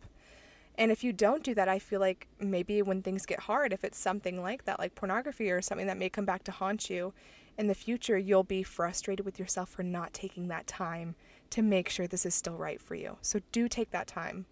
And 0.79 0.93
if 0.93 1.03
you 1.03 1.11
don't 1.11 1.43
do 1.43 1.53
that, 1.55 1.67
I 1.67 1.77
feel 1.77 1.99
like 1.99 2.29
maybe 2.39 2.81
when 2.81 3.01
things 3.01 3.25
get 3.25 3.41
hard, 3.41 3.73
if 3.73 3.83
it's 3.83 3.99
something 3.99 4.41
like 4.41 4.63
that, 4.63 4.79
like 4.79 4.95
pornography 4.95 5.51
or 5.51 5.61
something 5.61 5.87
that 5.87 5.97
may 5.97 6.07
come 6.07 6.23
back 6.23 6.45
to 6.45 6.53
haunt 6.53 6.89
you 6.89 7.13
in 7.57 7.67
the 7.67 7.75
future, 7.75 8.17
you'll 8.17 8.45
be 8.45 8.63
frustrated 8.63 9.25
with 9.25 9.37
yourself 9.37 9.67
for 9.67 9.83
not 9.83 10.13
taking 10.13 10.47
that 10.47 10.67
time 10.67 11.15
to 11.49 11.61
make 11.61 11.89
sure 11.89 12.07
this 12.07 12.25
is 12.25 12.33
still 12.33 12.55
right 12.55 12.79
for 12.79 12.95
you. 12.95 13.17
So 13.21 13.41
do 13.51 13.67
take 13.67 13.91
that 13.91 14.07
time. 14.07 14.45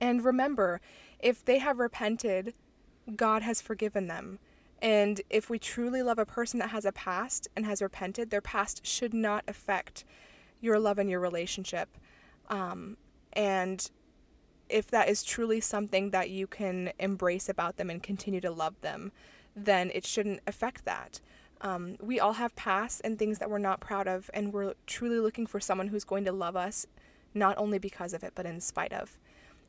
And 0.00 0.24
remember, 0.24 0.80
if 1.18 1.44
they 1.44 1.58
have 1.58 1.80
repented, 1.80 2.54
God 3.16 3.42
has 3.42 3.60
forgiven 3.60 4.06
them. 4.06 4.38
And 4.80 5.20
if 5.28 5.50
we 5.50 5.58
truly 5.58 6.00
love 6.00 6.20
a 6.20 6.26
person 6.26 6.60
that 6.60 6.70
has 6.70 6.84
a 6.84 6.92
past 6.92 7.48
and 7.56 7.66
has 7.66 7.82
repented, 7.82 8.30
their 8.30 8.40
past 8.40 8.86
should 8.86 9.12
not 9.12 9.42
affect 9.48 10.04
your 10.60 10.78
love 10.78 10.96
and 10.96 11.10
your 11.10 11.18
relationship. 11.18 11.88
Um, 12.48 12.96
and 13.32 13.90
if 14.68 14.88
that 14.88 15.08
is 15.08 15.22
truly 15.22 15.60
something 15.60 16.10
that 16.10 16.30
you 16.30 16.46
can 16.46 16.92
embrace 16.98 17.48
about 17.48 17.76
them 17.76 17.90
and 17.90 18.02
continue 18.02 18.40
to 18.40 18.50
love 18.50 18.80
them, 18.80 19.12
then 19.54 19.90
it 19.94 20.04
shouldn't 20.04 20.40
affect 20.46 20.84
that. 20.84 21.20
Um, 21.60 21.96
we 22.00 22.20
all 22.20 22.34
have 22.34 22.54
pasts 22.54 23.00
and 23.00 23.18
things 23.18 23.38
that 23.38 23.50
we're 23.50 23.58
not 23.58 23.80
proud 23.80 24.06
of, 24.06 24.30
and 24.32 24.52
we're 24.52 24.74
truly 24.86 25.18
looking 25.18 25.46
for 25.46 25.58
someone 25.58 25.88
who's 25.88 26.04
going 26.04 26.24
to 26.24 26.32
love 26.32 26.56
us, 26.56 26.86
not 27.34 27.58
only 27.58 27.78
because 27.78 28.12
of 28.14 28.22
it, 28.22 28.32
but 28.34 28.46
in 28.46 28.60
spite 28.60 28.92
of. 28.92 29.18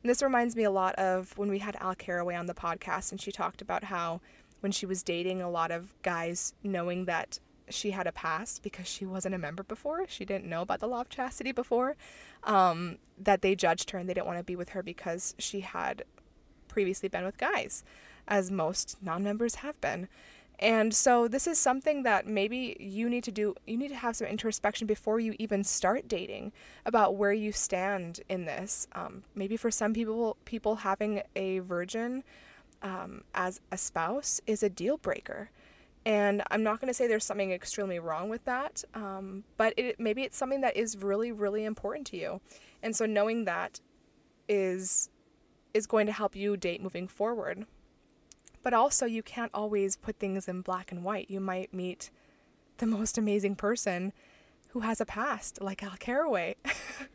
And 0.02 0.08
this 0.08 0.22
reminds 0.22 0.56
me 0.56 0.64
a 0.64 0.70
lot 0.70 0.94
of 0.94 1.36
when 1.36 1.50
we 1.50 1.58
had 1.58 1.76
Al 1.76 1.94
Carraway 1.94 2.36
on 2.36 2.46
the 2.46 2.54
podcast, 2.54 3.10
and 3.10 3.20
she 3.20 3.32
talked 3.32 3.60
about 3.60 3.84
how 3.84 4.20
when 4.60 4.72
she 4.72 4.86
was 4.86 5.02
dating 5.02 5.42
a 5.42 5.50
lot 5.50 5.70
of 5.70 5.94
guys, 6.02 6.54
knowing 6.62 7.06
that 7.06 7.40
she 7.70 7.92
had 7.92 8.06
a 8.06 8.12
past 8.12 8.62
because 8.62 8.86
she 8.86 9.06
wasn't 9.06 9.34
a 9.34 9.38
member 9.38 9.62
before, 9.62 10.04
she 10.08 10.24
didn't 10.24 10.46
know 10.46 10.62
about 10.62 10.80
the 10.80 10.88
law 10.88 11.02
of 11.02 11.08
chastity 11.08 11.52
before, 11.52 11.96
um, 12.44 12.98
that 13.18 13.42
they 13.42 13.54
judged 13.54 13.90
her 13.90 13.98
and 13.98 14.08
they 14.08 14.14
didn't 14.14 14.26
want 14.26 14.38
to 14.38 14.44
be 14.44 14.56
with 14.56 14.70
her 14.70 14.82
because 14.82 15.34
she 15.38 15.60
had 15.60 16.04
previously 16.68 17.08
been 17.08 17.24
with 17.24 17.38
guys, 17.38 17.84
as 18.28 18.50
most 18.50 18.96
non 19.02 19.22
members 19.22 19.56
have 19.56 19.80
been. 19.80 20.08
And 20.60 20.92
so 20.92 21.26
this 21.26 21.46
is 21.46 21.58
something 21.58 22.02
that 22.02 22.26
maybe 22.26 22.76
you 22.78 23.08
need 23.08 23.24
to 23.24 23.32
do 23.32 23.54
you 23.66 23.78
need 23.78 23.88
to 23.88 23.94
have 23.96 24.14
some 24.14 24.26
introspection 24.26 24.86
before 24.86 25.18
you 25.18 25.34
even 25.38 25.64
start 25.64 26.06
dating 26.06 26.52
about 26.84 27.16
where 27.16 27.32
you 27.32 27.50
stand 27.50 28.20
in 28.28 28.44
this. 28.44 28.86
Um, 28.92 29.24
maybe 29.34 29.56
for 29.56 29.70
some 29.70 29.94
people 29.94 30.36
people 30.44 30.76
having 30.76 31.22
a 31.34 31.60
virgin 31.60 32.24
um, 32.82 33.22
as 33.34 33.60
a 33.72 33.78
spouse 33.78 34.40
is 34.46 34.62
a 34.62 34.68
deal 34.68 34.98
breaker. 34.98 35.50
And 36.10 36.42
I'm 36.50 36.64
not 36.64 36.80
going 36.80 36.88
to 36.88 36.94
say 36.94 37.06
there's 37.06 37.24
something 37.24 37.52
extremely 37.52 38.00
wrong 38.00 38.28
with 38.28 38.44
that, 38.44 38.82
um, 38.94 39.44
but 39.56 39.74
it, 39.76 40.00
maybe 40.00 40.24
it's 40.24 40.36
something 40.36 40.60
that 40.62 40.76
is 40.76 40.96
really, 40.96 41.30
really 41.30 41.64
important 41.64 42.04
to 42.08 42.16
you. 42.16 42.40
And 42.82 42.96
so 42.96 43.06
knowing 43.06 43.44
that 43.44 43.80
is 44.48 45.08
is 45.72 45.86
going 45.86 46.06
to 46.06 46.12
help 46.12 46.34
you 46.34 46.56
date 46.56 46.82
moving 46.82 47.06
forward. 47.06 47.64
But 48.64 48.74
also, 48.74 49.06
you 49.06 49.22
can't 49.22 49.52
always 49.54 49.94
put 49.94 50.18
things 50.18 50.48
in 50.48 50.62
black 50.62 50.90
and 50.90 51.04
white. 51.04 51.30
You 51.30 51.38
might 51.38 51.72
meet 51.72 52.10
the 52.78 52.86
most 52.86 53.16
amazing 53.16 53.54
person 53.54 54.12
who 54.70 54.80
has 54.80 55.00
a 55.00 55.06
past, 55.06 55.62
like 55.62 55.80
Al 55.80 55.96
Carraway. 55.96 56.56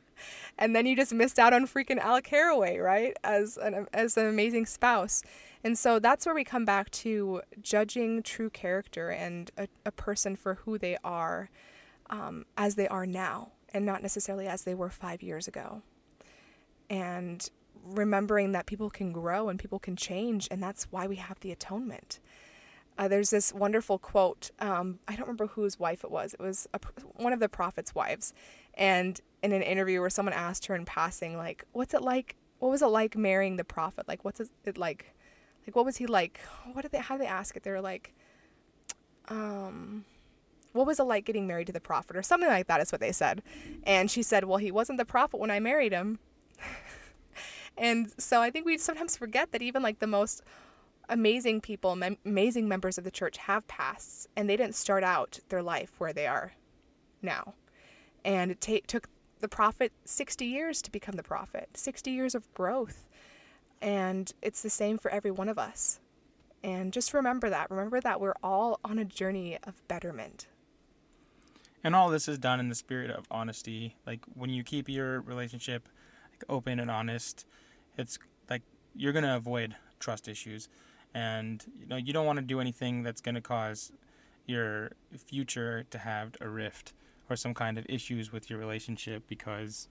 and 0.58 0.73
then 0.73 0.86
you 0.86 0.95
just 0.95 1.13
missed 1.13 1.38
out 1.38 1.51
on 1.51 1.67
freaking 1.67 1.99
Al 1.99 2.21
Carraway, 2.21 2.77
right? 2.77 3.17
As 3.25 3.58
an 3.58 3.88
as 3.93 4.15
an 4.15 4.27
amazing 4.27 4.67
spouse. 4.67 5.21
And 5.65 5.80
so 5.80 5.97
that's 5.97 6.28
where 6.28 6.36
we 6.36 6.43
come 6.43 6.63
back 6.63 6.91
to 6.91 7.41
judging 7.60 8.21
true 8.21 8.51
character 8.51 9.10
and 9.10 9.49
a, 9.58 9.67
a 9.84 9.91
person 9.91 10.36
for 10.36 10.54
who 10.63 10.78
they 10.78 10.95
are 11.04 11.49
um, 12.12 12.45
as 12.56 12.75
they 12.75 12.88
are 12.88 13.08
now, 13.08 13.54
and 13.73 13.84
not 13.84 14.04
necessarily 14.04 14.45
as 14.45 14.62
they 14.62 14.75
were 14.75 14.91
five 14.91 15.23
years 15.23 15.47
ago. 15.47 15.82
And 16.88 17.49
remembering 17.84 18.51
that 18.51 18.67
people 18.67 18.91
can 18.91 19.12
grow 19.12 19.49
and 19.49 19.58
people 19.58 19.80
can 19.80 19.95
change, 19.95 20.47
and 20.51 20.62
that's 20.62 20.84
why 20.91 21.08
we 21.08 21.15
have 21.15 21.39
the 21.39 21.51
atonement. 21.51 22.19
Uh, 22.95 23.08
there's 23.08 23.32
this 23.32 23.51
wonderful 23.51 23.97
quote. 23.97 24.51
Um, 24.60 24.99
I 25.08 25.13
don't 25.13 25.21
remember 25.21 25.47
whose 25.47 25.80
wife 25.80 26.04
it 26.04 26.12
was. 26.12 26.36
It 26.36 26.41
was 26.41 26.67
a, 26.75 26.80
one 27.15 27.34
of 27.34 27.39
the 27.39 27.49
prophet's 27.49 27.95
wives, 27.95 28.36
and 28.75 29.19
in 29.41 29.51
an 29.51 29.63
interview 29.63 29.99
where 29.99 30.12
someone 30.12 30.34
asked 30.34 30.67
her 30.67 30.75
in 30.75 30.86
passing, 30.86 31.38
like, 31.38 31.65
"What's 31.71 31.95
it 31.95 32.04
like? 32.04 32.36
What 32.60 32.69
was 32.69 32.84
it 32.84 32.88
like 32.88 33.17
marrying 33.17 33.56
the 33.58 33.63
prophet? 33.63 34.08
Like, 34.08 34.23
what's 34.23 34.39
it 34.39 34.78
like? 34.78 35.14
Like, 35.65 35.75
what 35.75 35.86
was 35.86 35.97
he 35.97 36.06
like? 36.06 36.39
What 36.73 36.84
did 36.84 36.91
they? 36.91 36.99
How 36.99 37.17
did 37.17 37.25
they 37.25 37.30
ask 37.30 37.56
it? 37.56 37.63
They 37.63 37.71
were 37.71 37.82
like, 37.82 38.13
um." 39.28 40.06
What 40.73 40.86
was 40.86 40.99
it 40.99 41.04
like 41.04 41.23
getting 41.23 41.47
married 41.47 41.67
to 41.67 41.73
the 41.73 41.80
prophet, 41.80 42.17
or 42.17 42.21
something 42.21 42.49
like 42.49 42.67
that? 42.67 42.82
Is 42.82 42.91
what 42.91 42.99
they 42.99 43.13
said, 43.13 43.41
and 43.84 44.12
she 44.12 44.21
said, 44.21 44.43
"Well, 44.43 44.58
he 44.58 44.71
wasn't 44.71 44.97
the 44.97 45.06
prophet 45.06 45.39
when 45.39 45.49
I 45.49 45.62
married 45.62 45.93
him." 45.93 46.19
And 47.78 48.12
so 48.17 48.41
I 48.41 48.49
think 48.51 48.65
we 48.65 48.78
sometimes 48.78 49.17
forget 49.17 49.51
that 49.51 49.62
even 49.62 49.82
like 49.82 49.99
the 49.99 50.08
most 50.08 50.41
amazing 51.10 51.62
people, 51.62 51.95
mem- 51.95 52.17
amazing 52.25 52.67
members 52.67 52.97
of 52.97 53.04
the 53.04 53.12
church 53.12 53.38
have 53.38 53.67
pasts, 53.67 54.28
and 54.36 54.49
they 54.49 54.56
didn't 54.58 54.75
start 54.75 55.04
out 55.04 55.39
their 55.49 55.62
life 55.62 55.93
where 55.97 56.13
they 56.13 56.28
are 56.28 56.54
now. 57.21 57.54
And 58.23 58.51
it 58.51 58.88
took 58.88 59.10
the 59.39 59.47
prophet 59.47 59.91
60 60.06 60.45
years 60.45 60.82
to 60.82 60.91
become 60.91 61.15
the 61.15 61.23
prophet, 61.23 61.69
60 61.75 62.10
years 62.12 62.34
of 62.34 62.51
growth. 62.54 63.10
And 63.81 64.31
it's 64.41 64.61
the 64.61 64.69
same 64.69 64.97
for 64.97 65.11
every 65.11 65.31
one 65.31 65.49
of 65.49 65.59
us. 65.59 65.99
And 66.63 66.91
just 66.91 67.13
remember 67.13 67.49
that. 67.49 67.69
Remember 67.69 68.01
that 68.01 68.19
we're 68.19 68.35
all 68.43 68.79
on 68.83 68.97
a 68.97 69.05
journey 69.05 69.57
of 69.63 69.88
betterment. 69.88 70.47
And 71.83 71.95
all 71.95 72.09
this 72.09 72.27
is 72.27 72.39
done 72.39 72.59
in 72.59 72.69
the 72.69 72.75
spirit 72.75 73.11
of 73.11 73.25
honesty. 73.29 73.95
Like 74.07 74.21
when 74.33 74.49
you 74.49 74.63
keep 74.63 74.89
your 74.89 75.21
relationship 75.21 75.88
like, 76.31 76.43
open 76.49 76.79
and 76.79 76.89
honest, 76.89 77.45
it's 77.97 78.17
like 78.49 78.63
you're 78.95 79.13
going 79.13 79.23
to 79.25 79.35
avoid 79.35 79.75
trust 79.99 80.27
issues 80.27 80.67
and 81.15 81.63
you 81.79 81.88
know 81.88 81.95
you 81.95 82.13
don't 82.13 82.25
want 82.25 82.38
to 82.38 82.45
do 82.45 82.59
anything 82.59 83.01
that's 83.01 83.21
going 83.21 83.33
to 83.33 83.41
cause 83.41 83.91
your 84.45 84.91
future 85.17 85.85
to 85.89 85.97
have 85.97 86.35
a 86.41 86.47
rift 86.47 86.93
or 87.29 87.35
some 87.35 87.53
kind 87.53 87.79
of 87.79 87.85
issues 87.89 88.31
with 88.31 88.49
your 88.49 88.59
relationship 88.59 89.23
because 89.27 89.88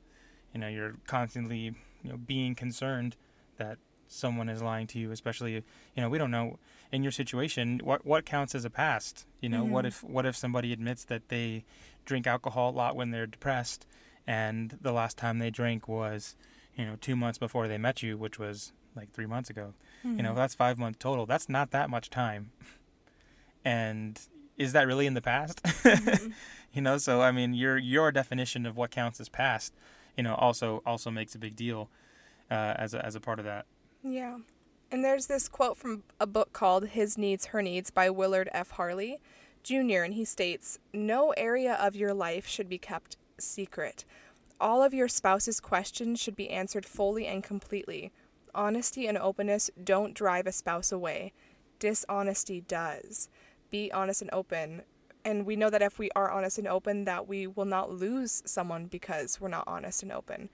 you 0.53 0.61
know 0.61 0.68
you're 0.68 0.94
constantly 1.07 1.75
you 2.03 2.11
know 2.11 2.16
being 2.16 2.55
concerned 2.55 3.16
that 3.57 3.79
someone 4.07 4.49
is 4.49 4.62
lying 4.62 4.87
to 4.87 4.99
you 4.99 5.11
especially 5.11 5.55
you 5.55 5.62
know 5.97 6.09
we 6.09 6.19
don't 6.19 6.31
know 6.31 6.59
in 6.93 7.03
your 7.03 7.11
situation 7.11 7.81
what 7.83 8.05
what 8.05 8.25
counts 8.25 8.55
as 8.55 8.64
a 8.64 8.71
past 8.71 9.27
you 9.40 9.49
know 9.49 9.62
mm-hmm. 9.62 9.73
what 9.73 9.87
if 9.87 10.05
what 10.05 10.27
if 10.27 10.37
somebody 10.37 10.73
admits 10.73 11.05
that 11.05 11.29
they 11.29 11.64
drink 12.05 12.27
alcohol 12.27 12.71
a 12.71 12.77
lot 12.77 12.95
when 12.95 13.11
they're 13.11 13.27
depressed 13.27 13.87
and 14.27 14.79
the 14.81 14.93
last 14.93 15.17
time 15.17 15.38
they 15.38 15.51
drank 15.51 15.88
was 15.88 16.37
you 16.77 16.85
know, 16.85 16.97
two 17.01 17.17
months 17.17 17.38
before 17.38 17.69
they 17.69 17.79
met 17.79 18.03
you, 18.03 18.17
which 18.17 18.38
was 18.38 18.73
like 18.97 19.12
three 19.12 19.27
months 19.27 19.51
ago. 19.51 19.75
Mm-hmm. 20.05 20.17
You 20.17 20.23
know, 20.23 20.29
mm-hmm. 20.31 20.38
that's 20.38 20.55
five 20.55 20.79
months 20.79 20.99
total. 21.01 21.27
That's 21.27 21.49
not 21.49 21.71
that 21.71 21.90
much 21.90 22.11
time. 22.11 22.51
And 23.64 24.21
is 24.59 24.73
that 24.73 24.87
really 24.87 25.07
in 25.07 25.14
the 25.14 25.23
past? 25.23 25.62
Mm-hmm. 25.62 26.31
you 26.73 26.83
know, 26.83 26.99
so 26.99 27.21
I 27.21 27.33
mean, 27.33 27.55
your 27.55 27.79
your 27.79 28.12
definition 28.12 28.67
of 28.67 28.77
what 28.77 28.90
counts 28.90 29.21
as 29.21 29.29
past, 29.29 29.73
you 30.17 30.23
know, 30.23 30.35
also 30.35 30.83
also 30.85 31.11
makes 31.11 31.35
a 31.35 31.38
big 31.38 31.57
deal 31.57 31.88
uh, 32.50 32.74
as 32.76 32.94
a, 32.94 33.04
as 33.04 33.14
a 33.14 33.20
part 33.20 33.38
of 33.38 33.44
that. 33.44 33.66
Yeah, 34.02 34.38
and 34.90 35.04
there's 35.04 35.26
this 35.26 35.48
quote 35.48 35.76
from 35.76 36.02
a 36.20 36.26
book 36.26 36.52
called 36.52 36.88
"His 36.88 37.18
Needs, 37.18 37.46
Her 37.46 37.62
Needs" 37.62 37.90
by 37.90 38.11
Willard 38.11 38.48
F. 38.52 38.72
Harley 38.72 39.18
Jr. 39.62 40.02
and 40.02 40.14
he 40.14 40.24
states, 40.24 40.78
"No 40.92 41.30
area 41.33 41.74
of 41.74 41.96
your 41.96 42.12
life 42.14 42.46
should 42.46 42.68
be 42.68 42.78
kept 42.78 43.16
secret." 43.38 44.04
All 44.61 44.83
of 44.83 44.94
your 44.94 45.09
spouse's 45.09 45.59
questions 45.59 46.20
should 46.20 46.37
be 46.37 46.50
answered 46.50 46.87
fully 46.87 47.26
and 47.26 47.42
completely. 47.42 48.12
Honesty 48.54 49.07
and 49.07 49.18
openness 49.18 49.70
don't 49.83 50.14
drive 50.14 50.46
a 50.46 50.52
spouse 50.52 50.92
away. 50.92 51.33
Dishonesty 51.80 52.61
does. 52.61 53.28
Be 53.70 53.90
honest 53.90 54.22
and 54.22 54.30
open. 54.33 54.83
And 55.24 55.44
we 55.44 55.57
know 55.57 55.70
that 55.70 55.83
if 55.83 55.98
we 55.98 56.11
are 56.14 56.30
honest 56.30 56.59
and 56.59 56.68
open 56.68 57.04
that 57.04 57.26
we 57.26 57.46
will 57.46 57.64
not 57.64 57.90
lose 57.90 58.42
someone 58.46 58.87
because 58.87 59.40
we're 59.40 59.48
not 59.48 59.64
honest 59.66 60.02
and 60.02 60.12
open. 60.12 60.50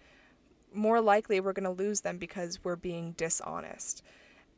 More 0.73 1.01
likely 1.01 1.41
we're 1.41 1.53
going 1.53 1.65
to 1.65 1.83
lose 1.83 2.03
them 2.03 2.19
because 2.19 2.61
we're 2.63 2.77
being 2.77 3.13
dishonest. 3.13 4.03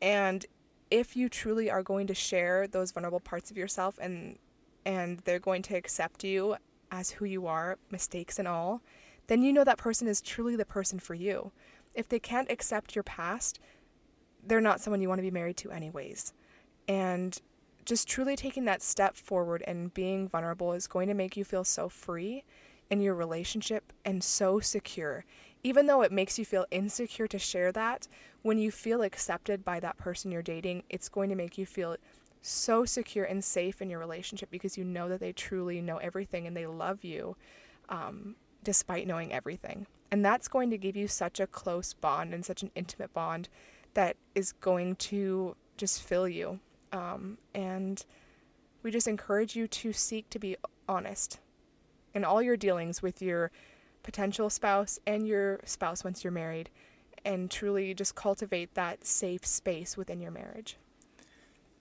And 0.01 0.45
if 0.91 1.17
you 1.17 1.29
truly 1.29 1.71
are 1.71 1.83
going 1.83 2.07
to 2.09 2.15
share 2.15 2.67
those 2.67 2.93
vulnerable 2.93 3.21
parts 3.21 3.51
of 3.51 3.57
yourself 3.57 3.99
and 4.01 4.39
and 4.85 5.21
they're 5.21 5.39
going 5.39 5.63
to 5.63 5.77
accept 5.77 6.25
you 6.25 6.57
as 6.91 7.13
who 7.13 7.25
you 7.25 7.47
are, 7.47 7.79
mistakes 7.91 8.39
and 8.39 8.49
all, 8.49 8.83
then 9.29 9.43
you 9.43 9.53
know 9.53 9.65
that 9.65 9.79
person 9.79 10.09
is 10.09 10.21
truly 10.21 10.57
the 10.57 10.65
person 10.65 10.99
for 10.99 11.15
you. 11.15 11.53
If 11.95 12.09
they 12.09 12.19
can't 12.19 12.51
accept 12.51 12.97
your 12.97 13.05
past, 13.05 13.61
they're 14.45 14.61
not 14.61 14.81
someone 14.81 15.01
you 15.01 15.09
want 15.09 15.19
to 15.19 15.23
be 15.23 15.31
married 15.31 15.57
to 15.59 15.71
anyways. 15.71 16.33
And 16.89 17.41
just 17.85 18.09
truly 18.09 18.37
taking 18.37 18.65
that 18.65 18.83
step 18.83 19.17
forward 19.17 19.63
and 19.67 19.95
being 19.95 20.29
vulnerable 20.29 20.73
is 20.73 20.87
going 20.87 21.09
to 21.09 21.15
make 21.15 21.37
you 21.37 21.45
feel 21.45 21.65
so 21.65 21.89
free 21.89 22.45
in 22.91 23.01
your 23.01 23.15
relationship 23.15 23.93
and 24.05 24.23
so 24.23 24.61
secure. 24.61 25.25
Even 25.65 25.87
though 25.87 26.03
it 26.03 26.13
makes 26.13 26.39
you 26.39 26.45
feel 26.45 26.67
insecure 26.71 27.29
to 27.29 27.39
share 27.39 27.71
that, 27.73 28.09
when 28.43 28.59
you 28.59 28.71
feel 28.71 29.03
accepted 29.03 29.65
by 29.65 29.79
that 29.81 29.97
person 29.97 30.31
you're 30.31 30.43
dating, 30.43 30.83
it's 30.89 31.09
going 31.09 31.31
to 31.31 31.37
make 31.37 31.57
you 31.57 31.67
feel 31.67 31.97
so 32.41 32.85
secure 32.85 33.25
and 33.25 33.45
safe 33.45 33.81
in 33.81 33.89
your 33.89 34.01
relationship 34.01 34.51
because 34.51 34.77
you 34.77 34.83
know 34.83 35.09
that 35.09 35.21
they 35.21 35.33
truly 35.33 35.81
know 35.81 35.99
everything 35.99 36.47
and 36.47 36.57
they 36.57 36.67
love 36.67 37.05
you 37.05 37.37
um, 37.89 38.35
despite 38.65 39.07
knowing 39.07 39.33
everything. 39.33 39.87
And 40.11 40.25
that's 40.25 40.49
going 40.49 40.71
to 40.71 40.79
give 40.79 40.97
you 40.97 41.07
such 41.07 41.39
a 41.39 41.47
close 41.47 41.95
bond 41.95 42.35
and 42.35 42.45
such 42.45 42.63
an 42.63 42.73
intimate 42.75 43.15
bond 43.15 43.49
that 43.95 44.17
is 44.35 44.53
going 44.53 44.97
to 44.97 45.57
just 45.77 46.03
fill 46.03 46.29
you 46.29 46.61
um, 46.93 47.39
and 47.55 48.05
we 48.83 48.91
just 48.91 49.09
encourage 49.09 49.57
you 49.57 49.67
to 49.67 49.93
seek 49.93 50.29
to 50.31 50.39
be 50.39 50.57
honest 50.89 51.39
in 52.15 52.25
all 52.25 52.43
your 52.43 52.57
dealings 52.57 53.03
with 53.03 53.23
your 53.23 53.51
potential 54.03 54.51
spouse 54.51 54.99
and 55.07 55.27
your 55.27 55.61
spouse 55.65 56.05
once 56.05 56.25
you're 56.25 56.33
married, 56.33 56.71
and 57.25 57.51
truly 57.51 57.95
just 57.95 58.15
cultivate 58.15 58.75
that 58.75 59.07
safe 59.07 59.47
space 59.47 59.97
within 59.97 60.21
your 60.21 60.31
marriage. 60.31 60.77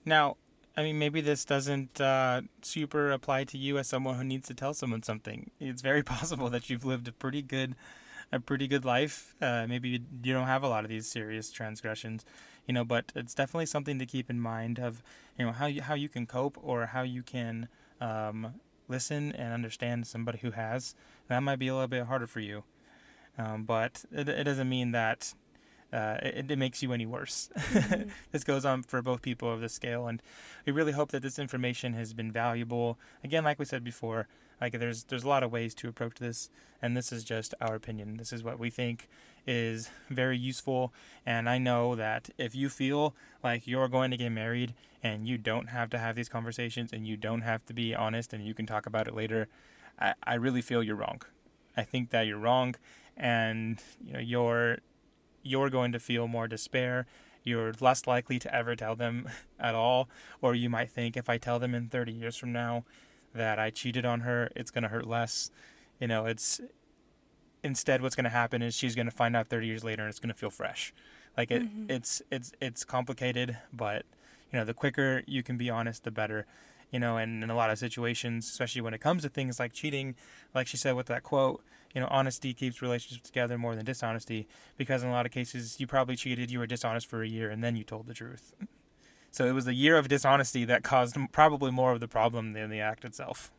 Now, 0.04 0.36
I 0.76 0.82
mean, 0.82 0.98
maybe 0.98 1.20
this 1.20 1.44
doesn't 1.44 2.00
uh, 2.00 2.42
super 2.62 3.10
apply 3.10 3.44
to 3.44 3.58
you 3.58 3.78
as 3.78 3.88
someone 3.88 4.16
who 4.16 4.24
needs 4.24 4.48
to 4.48 4.54
tell 4.54 4.74
someone 4.74 5.02
something. 5.02 5.50
It's 5.60 5.82
very 5.82 6.02
possible 6.14 6.48
that 6.50 6.70
you've 6.70 6.84
lived 6.84 7.08
a 7.08 7.12
pretty 7.12 7.42
good, 7.42 7.74
a 8.30 8.40
pretty 8.40 8.66
good 8.66 8.84
life. 8.84 9.34
Uh, 9.40 9.66
maybe 9.68 9.88
you, 10.22 10.32
don't 10.32 10.46
have 10.46 10.62
a 10.62 10.68
lot 10.68 10.84
of 10.84 10.90
these 10.90 11.06
serious 11.06 11.50
transgressions, 11.50 12.24
you 12.66 12.74
know 12.74 12.84
but 12.84 13.12
it's 13.14 13.34
definitely 13.34 13.66
something 13.66 13.98
to 13.98 14.06
keep 14.06 14.30
in 14.30 14.40
mind 14.40 14.78
of 14.78 15.02
you 15.38 15.44
know 15.44 15.52
how 15.52 15.66
you 15.66 15.82
how 15.82 15.94
you 15.94 16.08
can 16.08 16.26
cope 16.26 16.58
or 16.62 16.86
how 16.86 17.02
you 17.02 17.22
can 17.22 17.68
um, 18.00 18.54
listen 18.88 19.32
and 19.32 19.52
understand 19.52 20.06
somebody 20.06 20.38
who 20.38 20.52
has 20.52 20.94
that 21.28 21.42
might 21.42 21.58
be 21.58 21.68
a 21.68 21.74
little 21.74 21.88
bit 21.88 22.06
harder 22.06 22.26
for 22.26 22.40
you 22.40 22.64
um, 23.38 23.64
but 23.64 24.04
it, 24.12 24.28
it 24.28 24.44
doesn't 24.44 24.68
mean 24.68 24.92
that 24.92 25.34
uh, 25.92 26.16
it, 26.22 26.50
it, 26.50 26.58
makes 26.58 26.82
you 26.82 26.92
any 26.92 27.06
worse. 27.06 27.50
Mm-hmm. 27.72 28.10
this 28.32 28.44
goes 28.44 28.64
on 28.64 28.82
for 28.82 29.02
both 29.02 29.22
people 29.22 29.50
of 29.50 29.60
the 29.60 29.68
scale, 29.68 30.06
and 30.06 30.22
we 30.66 30.72
really 30.72 30.92
hope 30.92 31.10
that 31.10 31.22
this 31.22 31.38
information 31.38 31.94
has 31.94 32.12
been 32.12 32.30
valuable. 32.30 32.98
Again, 33.24 33.44
like 33.44 33.58
we 33.58 33.64
said 33.64 33.84
before, 33.84 34.28
like 34.60 34.78
there's 34.78 35.04
there's 35.04 35.24
a 35.24 35.28
lot 35.28 35.42
of 35.42 35.50
ways 35.50 35.74
to 35.76 35.88
approach 35.88 36.18
this, 36.18 36.50
and 36.80 36.96
this 36.96 37.12
is 37.12 37.24
just 37.24 37.54
our 37.60 37.74
opinion. 37.74 38.16
This 38.16 38.32
is 38.32 38.42
what 38.42 38.58
we 38.58 38.70
think 38.70 39.08
is 39.46 39.90
very 40.08 40.38
useful. 40.38 40.92
And 41.26 41.48
I 41.48 41.58
know 41.58 41.94
that 41.96 42.30
if 42.38 42.54
you 42.54 42.68
feel 42.68 43.14
like 43.42 43.66
you're 43.66 43.88
going 43.88 44.10
to 44.12 44.16
get 44.16 44.30
married 44.30 44.74
and 45.02 45.26
you 45.26 45.36
don't 45.36 45.68
have 45.70 45.90
to 45.90 45.98
have 45.98 46.14
these 46.14 46.28
conversations 46.28 46.92
and 46.92 47.06
you 47.06 47.16
don't 47.16 47.40
have 47.40 47.64
to 47.66 47.74
be 47.74 47.94
honest 47.94 48.32
and 48.32 48.46
you 48.46 48.54
can 48.54 48.66
talk 48.66 48.86
about 48.86 49.08
it 49.08 49.14
later, 49.14 49.48
I, 50.02 50.14
I 50.24 50.34
really 50.34 50.62
feel 50.62 50.82
you're 50.82 50.96
wrong. 50.96 51.22
I 51.76 51.84
think 51.84 52.10
that 52.10 52.26
you're 52.26 52.38
wrong 52.38 52.74
and 53.16 53.80
you 54.04 54.12
know 54.12 54.18
you're 54.18 54.78
you're 55.42 55.70
going 55.70 55.92
to 55.92 55.98
feel 55.98 56.28
more 56.28 56.48
despair. 56.48 57.06
You're 57.44 57.72
less 57.80 58.06
likely 58.06 58.38
to 58.38 58.54
ever 58.54 58.76
tell 58.76 58.94
them 58.94 59.28
at 59.60 59.74
all, 59.74 60.08
or 60.40 60.54
you 60.54 60.68
might 60.68 60.90
think 60.90 61.16
if 61.16 61.28
I 61.28 61.38
tell 61.38 61.58
them 61.58 61.74
in 61.74 61.88
30 61.88 62.12
years 62.12 62.36
from 62.36 62.52
now 62.52 62.84
that 63.34 63.58
I 63.58 63.70
cheated 63.70 64.04
on 64.04 64.20
her, 64.20 64.50
it's 64.54 64.70
going 64.70 64.82
to 64.82 64.88
hurt 64.88 65.06
less. 65.06 65.50
You 65.98 66.08
know, 66.08 66.26
it's 66.26 66.60
instead 67.62 68.02
what's 68.02 68.16
going 68.16 68.24
to 68.24 68.30
happen 68.30 68.62
is 68.62 68.74
she's 68.74 68.94
going 68.94 69.06
to 69.06 69.12
find 69.12 69.36
out 69.36 69.48
30 69.48 69.66
years 69.66 69.84
later 69.84 70.02
and 70.02 70.10
it's 70.10 70.18
going 70.18 70.32
to 70.32 70.38
feel 70.38 70.50
fresh 70.50 70.92
like 71.36 71.50
it 71.50 71.62
mm-hmm. 71.62 71.90
it's 71.90 72.20
it's 72.30 72.52
it's 72.60 72.84
complicated 72.84 73.56
but 73.72 74.04
you 74.52 74.58
know 74.58 74.64
the 74.64 74.74
quicker 74.74 75.22
you 75.26 75.42
can 75.42 75.56
be 75.56 75.70
honest 75.70 76.04
the 76.04 76.10
better 76.10 76.46
you 76.92 77.00
know 77.00 77.16
and 77.16 77.42
in 77.42 77.50
a 77.50 77.56
lot 77.56 77.70
of 77.70 77.78
situations 77.78 78.48
especially 78.48 78.80
when 78.80 78.94
it 78.94 79.00
comes 79.00 79.22
to 79.22 79.28
things 79.28 79.58
like 79.58 79.72
cheating 79.72 80.14
like 80.54 80.66
she 80.66 80.76
said 80.76 80.94
with 80.94 81.06
that 81.06 81.22
quote 81.22 81.62
you 81.94 82.00
know 82.00 82.06
honesty 82.10 82.54
keeps 82.54 82.80
relationships 82.80 83.28
together 83.28 83.58
more 83.58 83.74
than 83.74 83.84
dishonesty 83.84 84.46
because 84.76 85.02
in 85.02 85.08
a 85.08 85.12
lot 85.12 85.26
of 85.26 85.32
cases 85.32 85.80
you 85.80 85.86
probably 85.86 86.14
cheated 86.14 86.50
you 86.50 86.58
were 86.58 86.66
dishonest 86.66 87.06
for 87.06 87.22
a 87.22 87.28
year 87.28 87.50
and 87.50 87.64
then 87.64 87.74
you 87.74 87.82
told 87.82 88.06
the 88.06 88.14
truth 88.14 88.54
so 89.30 89.46
it 89.46 89.52
was 89.52 89.64
the 89.64 89.74
year 89.74 89.96
of 89.96 90.06
dishonesty 90.06 90.64
that 90.64 90.84
caused 90.84 91.16
probably 91.32 91.70
more 91.70 91.92
of 91.92 92.00
the 92.00 92.08
problem 92.08 92.52
than 92.52 92.70
the 92.70 92.80
act 92.80 93.04
itself 93.04 93.50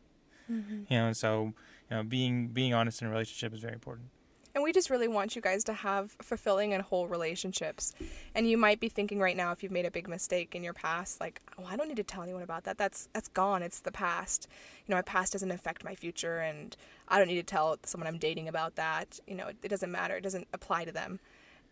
mm-hmm. 0.50 0.82
you 0.88 0.98
know 0.98 1.12
so 1.12 1.52
you 1.90 1.96
know, 1.96 2.02
being 2.02 2.48
being 2.48 2.74
honest 2.74 3.02
in 3.02 3.08
a 3.08 3.10
relationship 3.10 3.52
is 3.54 3.60
very 3.60 3.74
important. 3.74 4.08
And 4.54 4.62
we 4.62 4.72
just 4.72 4.88
really 4.88 5.08
want 5.08 5.34
you 5.34 5.42
guys 5.42 5.64
to 5.64 5.72
have 5.72 6.16
fulfilling 6.22 6.72
and 6.72 6.82
whole 6.82 7.08
relationships. 7.08 7.92
And 8.36 8.48
you 8.48 8.56
might 8.56 8.78
be 8.78 8.88
thinking 8.88 9.18
right 9.18 9.36
now, 9.36 9.50
if 9.50 9.62
you've 9.64 9.72
made 9.72 9.84
a 9.84 9.90
big 9.90 10.08
mistake 10.08 10.54
in 10.54 10.62
your 10.62 10.72
past, 10.72 11.20
like, 11.20 11.40
oh, 11.58 11.64
I 11.68 11.76
don't 11.76 11.88
need 11.88 11.96
to 11.96 12.04
tell 12.04 12.22
anyone 12.22 12.42
about 12.42 12.62
that. 12.64 12.78
That's 12.78 13.08
that's 13.12 13.28
gone. 13.28 13.62
It's 13.62 13.80
the 13.80 13.90
past. 13.90 14.46
You 14.86 14.92
know, 14.92 14.96
my 14.96 15.02
past 15.02 15.32
doesn't 15.32 15.50
affect 15.50 15.84
my 15.84 15.96
future, 15.96 16.38
and 16.38 16.76
I 17.08 17.18
don't 17.18 17.26
need 17.26 17.34
to 17.34 17.42
tell 17.42 17.78
someone 17.82 18.06
I'm 18.06 18.18
dating 18.18 18.46
about 18.46 18.76
that. 18.76 19.18
You 19.26 19.34
know, 19.34 19.48
it, 19.48 19.56
it 19.64 19.68
doesn't 19.68 19.90
matter. 19.90 20.16
It 20.16 20.22
doesn't 20.22 20.46
apply 20.52 20.84
to 20.84 20.92
them. 20.92 21.18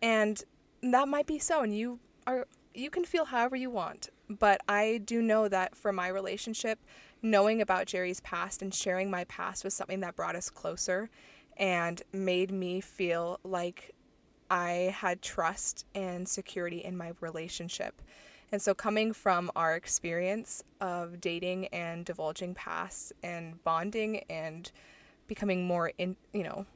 And 0.00 0.42
that 0.82 1.06
might 1.06 1.26
be 1.26 1.38
so. 1.38 1.62
And 1.62 1.76
you 1.76 2.00
are 2.26 2.48
you 2.74 2.90
can 2.90 3.04
feel 3.04 3.26
however 3.26 3.54
you 3.54 3.70
want. 3.70 4.08
But 4.28 4.60
I 4.68 5.00
do 5.04 5.22
know 5.22 5.46
that 5.46 5.76
for 5.76 5.92
my 5.92 6.08
relationship, 6.08 6.80
knowing 7.20 7.60
about 7.60 7.86
Jerry's 7.86 8.20
past 8.20 8.62
and 8.62 8.74
sharing 8.74 9.10
my 9.10 9.24
past 9.24 9.62
was 9.62 9.74
something 9.74 10.00
that 10.00 10.16
brought 10.16 10.34
us 10.34 10.50
closer 10.50 11.10
and 11.62 12.02
made 12.12 12.50
me 12.50 12.80
feel 12.80 13.38
like 13.44 13.94
I 14.50 14.94
had 14.98 15.22
trust 15.22 15.86
and 15.94 16.28
security 16.28 16.78
in 16.78 16.96
my 16.96 17.12
relationship. 17.20 18.02
And 18.50 18.60
so, 18.60 18.74
coming 18.74 19.14
from 19.14 19.50
our 19.56 19.76
experience 19.76 20.62
of 20.80 21.20
dating 21.20 21.68
and 21.68 22.04
divulging 22.04 22.54
past 22.54 23.12
and 23.22 23.62
bonding 23.64 24.24
and 24.28 24.70
becoming 25.28 25.66
more, 25.66 25.92
in, 25.96 26.16
you 26.34 26.42
know, 26.42 26.66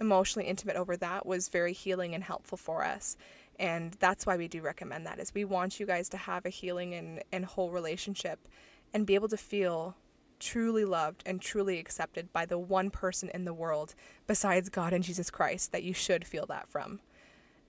emotionally 0.00 0.48
intimate 0.48 0.76
over 0.76 0.96
that 0.96 1.26
was 1.26 1.48
very 1.48 1.74
healing 1.74 2.14
and 2.14 2.24
helpful 2.24 2.56
for 2.56 2.84
us. 2.84 3.16
And 3.58 3.92
that's 4.00 4.24
why 4.24 4.38
we 4.38 4.48
do 4.48 4.62
recommend 4.62 5.04
that 5.04 5.18
is 5.18 5.34
we 5.34 5.44
want 5.44 5.78
you 5.78 5.84
guys 5.84 6.08
to 6.10 6.16
have 6.16 6.46
a 6.46 6.50
healing 6.50 6.94
and, 6.94 7.22
and 7.32 7.44
whole 7.44 7.70
relationship 7.70 8.48
and 8.94 9.04
be 9.04 9.16
able 9.16 9.28
to 9.28 9.36
feel 9.36 9.96
truly 10.40 10.84
loved 10.84 11.22
and 11.24 11.40
truly 11.40 11.78
accepted 11.78 12.32
by 12.32 12.46
the 12.46 12.58
one 12.58 12.90
person 12.90 13.30
in 13.32 13.44
the 13.44 13.54
world 13.54 13.94
besides 14.26 14.68
God 14.68 14.92
and 14.92 15.04
Jesus 15.04 15.30
Christ 15.30 15.72
that 15.72 15.82
you 15.82 15.94
should 15.94 16.26
feel 16.26 16.46
that 16.46 16.68
from. 16.68 17.00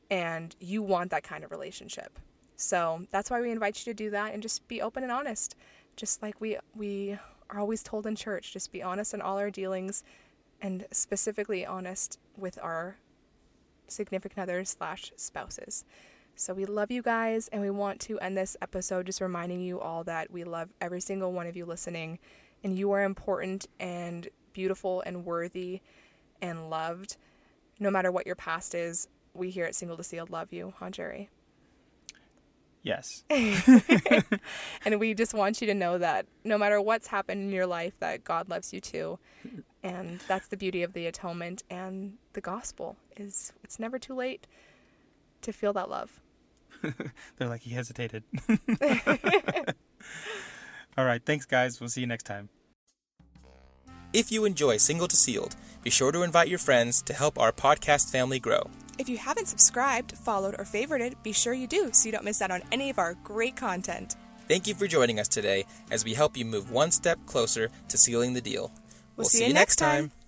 And 0.09 0.55
you 0.59 0.81
want 0.81 1.11
that 1.11 1.23
kind 1.23 1.43
of 1.43 1.51
relationship. 1.51 2.17
So 2.55 3.05
that's 3.11 3.29
why 3.29 3.41
we 3.41 3.51
invite 3.51 3.85
you 3.85 3.93
to 3.93 3.97
do 3.97 4.09
that 4.11 4.33
and 4.33 4.41
just 4.41 4.67
be 4.67 4.81
open 4.81 5.03
and 5.03 5.11
honest. 5.11 5.55
Just 5.95 6.21
like 6.21 6.39
we 6.39 6.57
we 6.75 7.17
are 7.49 7.59
always 7.59 7.83
told 7.83 8.07
in 8.07 8.15
church, 8.15 8.53
just 8.53 8.71
be 8.71 8.81
honest 8.81 9.13
in 9.13 9.21
all 9.21 9.37
our 9.37 9.51
dealings 9.51 10.03
and 10.61 10.85
specifically 10.91 11.65
honest 11.65 12.19
with 12.37 12.57
our 12.61 12.97
significant 13.87 14.39
others 14.39 14.69
slash 14.69 15.11
spouses. 15.15 15.85
So 16.35 16.53
we 16.53 16.65
love 16.65 16.91
you 16.91 17.01
guys, 17.01 17.49
and 17.49 17.61
we 17.61 17.69
want 17.69 17.99
to 18.01 18.19
end 18.19 18.37
this 18.37 18.55
episode 18.61 19.05
just 19.05 19.21
reminding 19.21 19.59
you 19.59 19.79
all 19.79 20.03
that 20.05 20.31
we 20.31 20.43
love 20.43 20.69
every 20.79 21.01
single 21.01 21.33
one 21.33 21.45
of 21.45 21.57
you 21.57 21.65
listening, 21.65 22.19
and 22.63 22.77
you 22.77 22.91
are 22.91 23.03
important 23.03 23.67
and 23.79 24.27
beautiful 24.53 25.01
and 25.05 25.25
worthy 25.25 25.81
and 26.41 26.69
loved. 26.69 27.17
No 27.79 27.89
matter 27.89 28.11
what 28.11 28.25
your 28.25 28.35
past 28.35 28.75
is, 28.75 29.07
we 29.33 29.49
here 29.49 29.65
at 29.65 29.75
Single 29.75 29.97
to 29.97 30.03
Sealed 30.03 30.29
love 30.29 30.51
you, 30.51 30.73
huh, 30.77 30.89
Jerry? 30.89 31.29
Yes. 32.83 33.23
and 33.29 34.99
we 34.99 35.13
just 35.13 35.33
want 35.33 35.61
you 35.61 35.67
to 35.67 35.73
know 35.73 35.97
that 35.97 36.25
no 36.43 36.57
matter 36.57 36.81
what's 36.81 37.07
happened 37.07 37.41
in 37.41 37.51
your 37.51 37.67
life, 37.67 37.93
that 37.99 38.23
God 38.23 38.49
loves 38.49 38.73
you 38.73 38.81
too. 38.81 39.19
And 39.83 40.19
that's 40.27 40.47
the 40.47 40.57
beauty 40.57 40.83
of 40.83 40.93
the 40.93 41.07
atonement 41.07 41.63
and 41.69 42.17
the 42.33 42.41
gospel 42.41 42.97
is 43.17 43.53
it's 43.63 43.79
never 43.79 43.97
too 43.99 44.13
late 44.13 44.47
to 45.41 45.51
feel 45.51 45.73
that 45.73 45.89
love. 45.89 46.19
They're 47.37 47.49
like, 47.49 47.61
he 47.61 47.71
hesitated. 47.71 48.23
All 50.97 51.05
right. 51.05 51.21
Thanks, 51.23 51.45
guys. 51.45 51.79
We'll 51.79 51.89
see 51.89 52.01
you 52.01 52.07
next 52.07 52.23
time. 52.23 52.49
If 54.13 54.31
you 54.31 54.43
enjoy 54.43 54.77
Single 54.77 55.07
to 55.07 55.15
Sealed, 55.15 55.55
be 55.83 55.89
sure 55.89 56.11
to 56.11 56.23
invite 56.23 56.49
your 56.49 56.59
friends 56.59 57.01
to 57.03 57.13
help 57.13 57.39
our 57.39 57.53
podcast 57.53 58.11
family 58.11 58.39
grow. 58.39 58.69
If 58.97 59.07
you 59.07 59.17
haven't 59.17 59.47
subscribed, 59.47 60.17
followed, 60.17 60.55
or 60.59 60.65
favorited, 60.65 61.15
be 61.23 61.31
sure 61.31 61.53
you 61.53 61.65
do 61.65 61.91
so 61.93 62.07
you 62.07 62.11
don't 62.11 62.25
miss 62.25 62.41
out 62.41 62.51
on 62.51 62.61
any 62.71 62.89
of 62.89 62.99
our 62.99 63.15
great 63.23 63.55
content. 63.55 64.15
Thank 64.49 64.67
you 64.67 64.75
for 64.75 64.85
joining 64.85 65.17
us 65.17 65.29
today 65.29 65.65
as 65.89 66.03
we 66.03 66.13
help 66.13 66.35
you 66.35 66.43
move 66.43 66.71
one 66.71 66.91
step 66.91 67.25
closer 67.25 67.69
to 67.87 67.97
sealing 67.97 68.33
the 68.33 68.41
deal. 68.41 68.69
We'll, 69.15 69.23
we'll 69.23 69.25
see, 69.25 69.37
see, 69.39 69.47
you 69.47 69.53
next 69.53 69.77
time. 69.77 70.09
time. 70.09 70.20